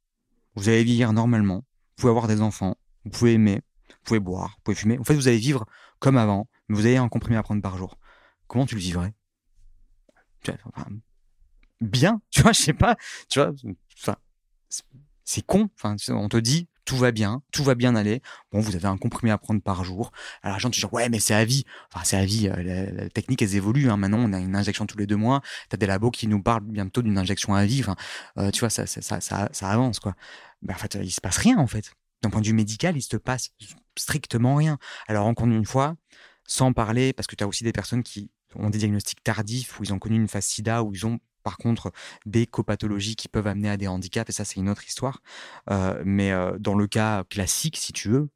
vous 0.54 0.68
allez 0.68 0.84
vieillir 0.84 1.12
normalement, 1.12 1.56
vous 1.56 1.94
pouvez 1.96 2.10
avoir 2.10 2.28
des 2.28 2.40
enfants, 2.40 2.76
vous 3.04 3.10
pouvez 3.10 3.34
aimer, 3.34 3.62
pouvez 4.08 4.20
boire, 4.20 4.54
vous 4.56 4.62
pouvez 4.64 4.74
fumer. 4.74 4.98
En 4.98 5.04
fait, 5.04 5.14
vous 5.14 5.28
allez 5.28 5.38
vivre 5.38 5.66
comme 5.98 6.16
avant, 6.16 6.48
mais 6.68 6.76
vous 6.76 6.86
avez 6.86 6.96
un 6.96 7.08
comprimé 7.08 7.36
à 7.36 7.42
prendre 7.42 7.62
par 7.62 7.76
jour. 7.76 7.98
Comment 8.46 8.66
tu 8.66 8.74
le 8.74 8.80
vivrais? 8.80 9.14
Bien, 11.80 12.20
tu 12.30 12.42
vois, 12.42 12.52
je 12.52 12.60
sais 12.60 12.72
pas, 12.72 12.96
tu 13.28 13.40
vois, 13.40 13.52
c'est 15.24 15.44
con. 15.44 15.68
Enfin, 15.76 15.96
on 16.08 16.28
te 16.28 16.38
dit 16.38 16.68
tout 16.88 16.96
va 16.96 17.12
bien, 17.12 17.42
tout 17.52 17.62
va 17.62 17.74
bien 17.74 17.94
aller. 17.94 18.22
Bon, 18.50 18.60
vous 18.60 18.74
avez 18.74 18.86
un 18.86 18.96
comprimé 18.96 19.30
à 19.30 19.36
prendre 19.36 19.60
par 19.60 19.84
jour. 19.84 20.10
Alors, 20.42 20.56
les 20.56 20.62
gens 20.62 20.70
te 20.70 20.76
disent, 20.76 20.88
ouais, 20.90 21.10
mais 21.10 21.20
c'est 21.20 21.34
à 21.34 21.44
vie. 21.44 21.64
Enfin, 21.92 22.02
c'est 22.02 22.16
à 22.16 22.24
vie. 22.24 22.48
Euh, 22.48 22.90
la, 22.90 23.10
technique, 23.10 23.42
elle 23.42 23.54
évolue. 23.54 23.90
Hein. 23.90 23.98
Maintenant, 23.98 24.16
on 24.20 24.32
a 24.32 24.38
une 24.38 24.56
injection 24.56 24.86
tous 24.86 24.96
les 24.96 25.06
deux 25.06 25.16
mois. 25.16 25.42
Tu 25.68 25.74
as 25.74 25.76
des 25.76 25.84
labos 25.84 26.10
qui 26.10 26.26
nous 26.28 26.42
parlent 26.42 26.64
bientôt 26.64 27.02
d'une 27.02 27.18
injection 27.18 27.54
à 27.54 27.66
vie. 27.66 27.80
Enfin, 27.80 27.94
euh, 28.38 28.50
tu 28.50 28.60
vois, 28.60 28.70
ça, 28.70 28.86
ça, 28.86 29.02
ça, 29.02 29.50
ça, 29.52 29.68
avance, 29.68 30.00
quoi. 30.00 30.14
Ben, 30.62 30.72
en 30.72 30.78
fait, 30.78 30.96
il 31.02 31.10
se 31.10 31.20
passe 31.20 31.36
rien, 31.36 31.58
en 31.58 31.66
fait 31.66 31.92
d'un 32.22 32.30
point 32.30 32.40
de 32.40 32.46
vue 32.46 32.52
médical, 32.52 32.96
il 32.96 33.02
se 33.02 33.16
passe 33.16 33.50
strictement 33.96 34.56
rien. 34.56 34.78
Alors, 35.06 35.26
encore 35.26 35.46
une 35.46 35.64
fois, 35.64 35.96
sans 36.44 36.72
parler, 36.72 37.12
parce 37.12 37.26
que 37.26 37.36
tu 37.36 37.44
as 37.44 37.48
aussi 37.48 37.64
des 37.64 37.72
personnes 37.72 38.02
qui 38.02 38.30
ont 38.54 38.70
des 38.70 38.78
diagnostics 38.78 39.22
tardifs, 39.22 39.78
où 39.78 39.84
ils 39.84 39.92
ont 39.92 39.98
connu 39.98 40.16
une 40.16 40.28
phase 40.28 40.46
sida, 40.46 40.82
où 40.82 40.94
ils 40.94 41.06
ont 41.06 41.18
par 41.42 41.56
contre 41.56 41.92
des 42.26 42.46
copathologies 42.46 43.16
qui 43.16 43.28
peuvent 43.28 43.46
amener 43.46 43.70
à 43.70 43.76
des 43.76 43.86
handicaps, 43.86 44.28
et 44.30 44.32
ça, 44.32 44.44
c'est 44.44 44.56
une 44.56 44.68
autre 44.68 44.86
histoire. 44.86 45.20
Euh, 45.70 46.02
mais 46.04 46.32
euh, 46.32 46.58
dans 46.58 46.74
le 46.74 46.86
cas 46.86 47.24
classique, 47.24 47.76
si 47.76 47.92
tu 47.92 48.08
veux, 48.08 48.28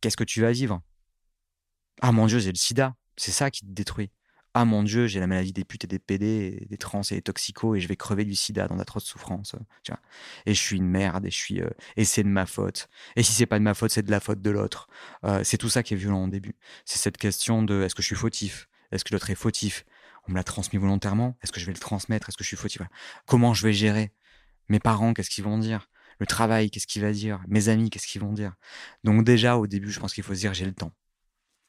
qu'est-ce 0.00 0.16
que 0.16 0.24
tu 0.24 0.40
vas 0.40 0.52
vivre? 0.52 0.80
Ah 2.02 2.12
mon 2.12 2.26
Dieu, 2.26 2.38
j'ai 2.38 2.50
le 2.50 2.56
sida. 2.56 2.94
C'est 3.16 3.32
ça 3.32 3.50
qui 3.50 3.60
te 3.60 3.70
détruit 3.70 4.10
ah 4.54 4.64
mon 4.64 4.82
dieu, 4.82 5.06
j'ai 5.06 5.20
la 5.20 5.28
maladie 5.28 5.52
des 5.52 5.64
putes 5.64 5.84
et 5.84 5.86
des 5.86 6.00
PD, 6.00 6.66
des 6.68 6.76
trans 6.76 7.02
et 7.02 7.14
des 7.14 7.22
toxicos 7.22 7.76
et 7.76 7.80
je 7.80 7.86
vais 7.86 7.94
crever 7.96 8.24
du 8.24 8.34
sida 8.34 8.66
dans 8.66 8.76
d'atroces 8.76 9.04
souffrances. 9.04 9.54
Tu 9.84 9.92
vois. 9.92 10.00
Et 10.46 10.54
je 10.54 10.60
suis 10.60 10.76
une 10.76 10.88
merde 10.88 11.24
et 11.24 11.30
suis 11.30 11.60
euh, 11.60 11.70
et 11.96 12.04
c'est 12.04 12.24
de 12.24 12.28
ma 12.28 12.46
faute. 12.46 12.88
Et 13.14 13.22
si 13.22 13.32
c'est 13.32 13.46
pas 13.46 13.58
de 13.58 13.64
ma 13.64 13.74
faute, 13.74 13.92
c'est 13.92 14.02
de 14.02 14.10
la 14.10 14.18
faute 14.18 14.42
de 14.42 14.50
l'autre. 14.50 14.88
Euh, 15.24 15.44
c'est 15.44 15.56
tout 15.56 15.68
ça 15.68 15.84
qui 15.84 15.94
est 15.94 15.96
violent 15.96 16.24
au 16.24 16.28
début. 16.28 16.56
C'est 16.84 16.98
cette 16.98 17.16
question 17.16 17.62
de 17.62 17.82
est-ce 17.82 17.94
que 17.94 18.02
je 18.02 18.08
suis 18.08 18.16
fautif? 18.16 18.68
Est-ce 18.90 19.04
que 19.04 19.12
l'autre 19.14 19.30
est 19.30 19.36
fautif? 19.36 19.84
On 20.26 20.32
me 20.32 20.36
l'a 20.36 20.44
transmis 20.44 20.78
volontairement 20.78 21.36
Est-ce 21.42 21.52
que 21.52 21.60
je 21.60 21.66
vais 21.66 21.72
le 21.72 21.78
transmettre? 21.78 22.28
Est-ce 22.28 22.36
que 22.36 22.44
je 22.44 22.48
suis 22.48 22.56
fautif? 22.56 22.82
Comment 23.26 23.54
je 23.54 23.64
vais 23.64 23.72
gérer? 23.72 24.12
Mes 24.68 24.80
parents, 24.80 25.14
qu'est-ce 25.14 25.30
qu'ils 25.30 25.44
vont 25.44 25.58
dire? 25.58 25.88
Le 26.18 26.26
travail, 26.26 26.70
qu'est-ce 26.70 26.88
qu'il 26.88 27.02
va 27.02 27.12
dire? 27.12 27.40
Mes 27.46 27.68
amis, 27.68 27.88
qu'est-ce 27.88 28.08
qu'ils 28.08 28.20
vont 28.20 28.32
dire? 28.32 28.54
Donc 29.04 29.24
déjà 29.24 29.56
au 29.56 29.68
début, 29.68 29.90
je 29.92 30.00
pense 30.00 30.12
qu'il 30.12 30.24
faut 30.24 30.34
se 30.34 30.40
dire 30.40 30.54
j'ai 30.54 30.66
le 30.66 30.74
temps. 30.74 30.92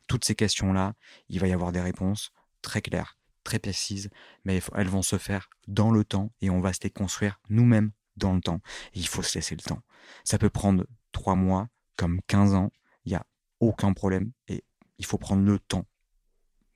Toutes 0.08 0.26
ces 0.26 0.36
questions-là, 0.36 0.94
il 1.30 1.40
va 1.40 1.48
y 1.48 1.54
avoir 1.54 1.72
des 1.72 1.80
réponses 1.80 2.34
très 2.62 2.82
claires, 2.82 3.18
très 3.44 3.60
précises, 3.60 4.10
mais 4.46 4.62
elles 4.76 4.88
vont 4.88 5.02
se 5.02 5.18
faire 5.18 5.50
dans 5.68 5.92
le 5.92 6.04
temps 6.04 6.32
et 6.42 6.50
on 6.50 6.62
va 6.62 6.74
se 6.74 6.80
les 6.84 6.90
construire 6.90 7.40
nous-mêmes 7.50 7.92
dans 8.18 8.34
le 8.34 8.42
temps. 8.42 8.62
Et 8.94 9.00
il 9.00 9.08
faut 9.08 9.24
se 9.24 9.38
laisser 9.38 9.56
le 9.56 9.62
temps. 9.62 9.82
Ça 10.24 10.38
peut 10.38 10.50
prendre 10.50 10.86
trois 11.12 11.36
mois 11.36 11.70
comme 11.96 12.22
15 12.28 12.56
ans, 12.56 12.72
il 13.06 13.10
n'y 13.10 13.16
a 13.16 13.26
aucun 13.60 13.94
problème 13.94 14.32
et 14.48 14.64
il 14.98 15.06
faut 15.06 15.18
prendre 15.18 15.44
le 15.44 15.60
temps. 15.60 15.86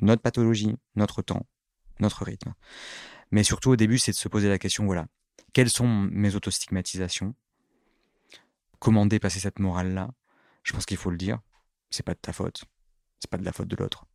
Notre 0.01 0.21
pathologie, 0.21 0.75
notre 0.95 1.21
temps, 1.21 1.45
notre 1.99 2.25
rythme. 2.25 2.53
Mais 3.31 3.43
surtout 3.43 3.71
au 3.71 3.75
début, 3.75 3.97
c'est 3.97 4.11
de 4.11 4.17
se 4.17 4.27
poser 4.27 4.49
la 4.49 4.59
question, 4.59 4.85
voilà, 4.85 5.07
quelles 5.53 5.69
sont 5.69 5.87
mes 5.87 6.35
autostigmatisations? 6.35 7.33
Comment 8.79 9.05
dépasser 9.05 9.39
cette 9.39 9.59
morale-là? 9.59 10.11
Je 10.63 10.73
pense 10.73 10.85
qu'il 10.85 10.97
faut 10.97 11.09
le 11.09 11.17
dire, 11.17 11.39
c'est 11.89 12.03
pas 12.03 12.13
de 12.13 12.19
ta 12.19 12.33
faute, 12.33 12.65
c'est 13.19 13.29
pas 13.29 13.37
de 13.37 13.45
la 13.45 13.53
faute 13.53 13.67
de 13.67 13.75
l'autre. 13.75 14.05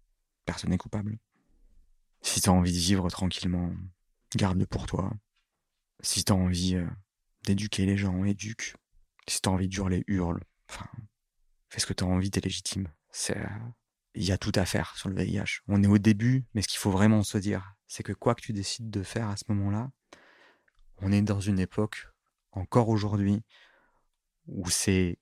Personne 0.45 0.71
n'est 0.71 0.79
coupable. 0.79 1.18
Si 2.23 2.41
t'as 2.41 2.51
envie 2.51 2.73
de 2.73 2.79
vivre 2.79 3.09
tranquillement, 3.11 3.73
garde-le 4.37 4.66
pour 4.66 4.87
toi. 4.87 5.12
Si 6.01 6.25
t'as 6.25 6.35
envie 6.35 6.77
euh, 6.77 6.87
d'éduquer 7.45 7.87
les 7.87 7.97
gens, 7.97 8.25
éduque. 8.25 8.77
Si 9.27 9.41
t'as 9.41 9.51
envie 9.51 9.68
d'hurler, 9.68 10.05
hurle. 10.07 10.43
Enfin, 10.68 10.89
fais 11.68 11.81
ce 11.81 11.87
que 11.87 11.93
t'as 11.93 12.07
envie, 12.07 12.31
t'es 12.31 12.41
légitime. 12.41 12.89
C'est, 13.11 13.37
il 14.14 14.25
y 14.25 14.33
a 14.33 14.39
tout 14.39 14.53
à 14.55 14.64
faire 14.64 14.97
sur 14.97 15.09
le 15.09 15.14
VIH. 15.14 15.62
On 15.68 15.83
est 15.83 15.89
au 15.89 15.99
début, 15.99 16.45
mais 16.55 16.62
ce 16.62 16.68
qu'il 16.68 16.79
faut 16.79 16.91
vraiment 16.91 17.23
se 17.23 17.39
dire, 17.39 17.75
c'est 17.87 18.03
que 18.03 18.12
quoi 18.12 18.35
que 18.35 18.43
tu 18.43 18.53
décides 18.53 18.91
de 18.91 19.03
faire 19.03 19.29
à 19.29 19.37
ce 19.37 19.45
moment-là, 19.49 19.91
on 20.99 21.12
est 21.12 21.23
dans 21.23 21.41
une 21.41 21.59
époque, 21.59 22.09
encore 22.53 22.89
aujourd'hui, 22.89 23.43
où 24.47 24.68
c'est 24.68 25.18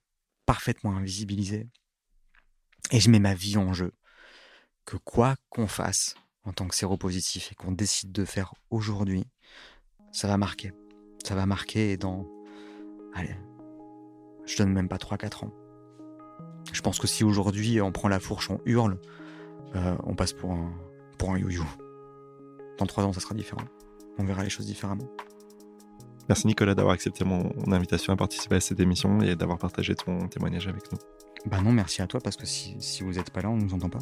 parfaitement 0.46 0.96
invisibilisé. 0.96 1.68
Et 2.90 3.00
je 3.00 3.10
mets 3.10 3.18
ma 3.18 3.34
vie 3.34 3.56
en 3.56 3.72
jeu. 3.72 3.92
Que 4.84 4.96
quoi 4.96 5.36
qu'on 5.50 5.66
fasse, 5.66 6.14
en 6.44 6.52
tant 6.52 6.66
que 6.66 6.74
séropositif 6.74 7.52
et 7.52 7.54
qu'on 7.54 7.72
décide 7.72 8.12
de 8.12 8.24
faire 8.24 8.54
aujourd'hui, 8.70 9.24
ça 10.12 10.28
va 10.28 10.36
marquer. 10.36 10.72
Ça 11.24 11.34
va 11.34 11.46
marquer 11.46 11.96
dans. 11.96 12.26
Allez, 13.14 13.36
je 14.46 14.56
donne 14.56 14.72
même 14.72 14.88
pas 14.88 14.96
3-4 14.96 15.46
ans. 15.46 15.52
Je 16.72 16.80
pense 16.80 16.98
que 16.98 17.06
si 17.06 17.24
aujourd'hui 17.24 17.80
on 17.80 17.92
prend 17.92 18.08
la 18.08 18.20
fourche, 18.20 18.50
on 18.50 18.60
hurle, 18.64 19.00
euh, 19.74 19.96
on 20.04 20.14
passe 20.14 20.32
pour 20.32 20.52
un, 20.52 20.72
pour 21.18 21.30
un 21.30 21.38
you-you. 21.38 21.64
Dans 22.78 22.86
3 22.86 23.04
ans, 23.04 23.12
ça 23.12 23.20
sera 23.20 23.34
différent. 23.34 23.64
On 24.18 24.24
verra 24.24 24.44
les 24.44 24.50
choses 24.50 24.66
différemment. 24.66 25.08
Merci 26.28 26.46
Nicolas 26.46 26.74
d'avoir 26.74 26.94
accepté 26.94 27.24
mon, 27.24 27.50
invitation 27.72 28.12
à 28.12 28.16
participer 28.16 28.56
à 28.56 28.60
cette 28.60 28.80
émission 28.80 29.20
et 29.22 29.34
d'avoir 29.34 29.58
partagé 29.58 29.94
ton 29.94 30.28
témoignage 30.28 30.68
avec 30.68 30.92
nous. 30.92 30.98
Bah 31.46 31.60
non, 31.60 31.72
merci 31.72 32.02
à 32.02 32.06
toi 32.06 32.20
parce 32.20 32.36
que 32.36 32.44
si, 32.44 32.76
si 32.80 33.02
vous 33.02 33.12
n'êtes 33.12 33.30
pas 33.30 33.40
là, 33.40 33.48
on 33.48 33.56
ne 33.56 33.62
nous 33.62 33.74
entend 33.74 33.88
pas. 33.88 34.00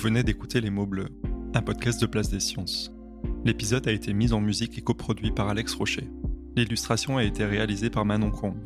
Venez 0.00 0.22
d'écouter 0.22 0.62
Les 0.62 0.70
mots 0.70 0.86
bleus, 0.86 1.10
un 1.52 1.60
podcast 1.60 2.00
de 2.00 2.06
Place 2.06 2.30
des 2.30 2.40
Sciences. 2.40 2.90
L'épisode 3.44 3.86
a 3.86 3.92
été 3.92 4.14
mis 4.14 4.32
en 4.32 4.40
musique 4.40 4.78
et 4.78 4.80
coproduit 4.80 5.30
par 5.30 5.48
Alex 5.48 5.74
Rocher. 5.74 6.08
L'illustration 6.56 7.18
a 7.18 7.24
été 7.24 7.44
réalisée 7.44 7.90
par 7.90 8.06
Manon 8.06 8.30
Combe. 8.30 8.56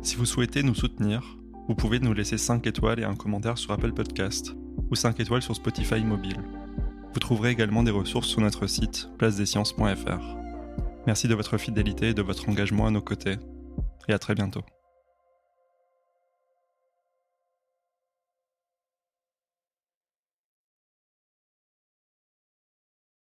Si 0.00 0.14
vous 0.14 0.26
souhaitez 0.26 0.62
nous 0.62 0.76
soutenir, 0.76 1.38
vous 1.66 1.74
pouvez 1.74 1.98
nous 1.98 2.12
laisser 2.12 2.38
5 2.38 2.64
étoiles 2.68 3.00
et 3.00 3.04
un 3.04 3.16
commentaire 3.16 3.58
sur 3.58 3.72
Apple 3.72 3.92
Podcast 3.92 4.54
ou 4.90 4.94
5 4.94 5.18
étoiles 5.18 5.42
sur 5.42 5.56
Spotify 5.56 6.04
mobile. 6.04 6.40
Vous 7.12 7.20
trouverez 7.20 7.50
également 7.50 7.82
des 7.82 7.90
ressources 7.90 8.28
sur 8.28 8.40
notre 8.40 8.68
site 8.68 9.08
placedesciences.fr. 9.18 10.36
Merci 11.08 11.26
de 11.26 11.34
votre 11.34 11.58
fidélité 11.58 12.10
et 12.10 12.14
de 12.14 12.22
votre 12.22 12.48
engagement 12.48 12.86
à 12.86 12.92
nos 12.92 13.02
côtés, 13.02 13.38
et 14.08 14.12
à 14.12 14.20
très 14.20 14.36
bientôt. 14.36 14.62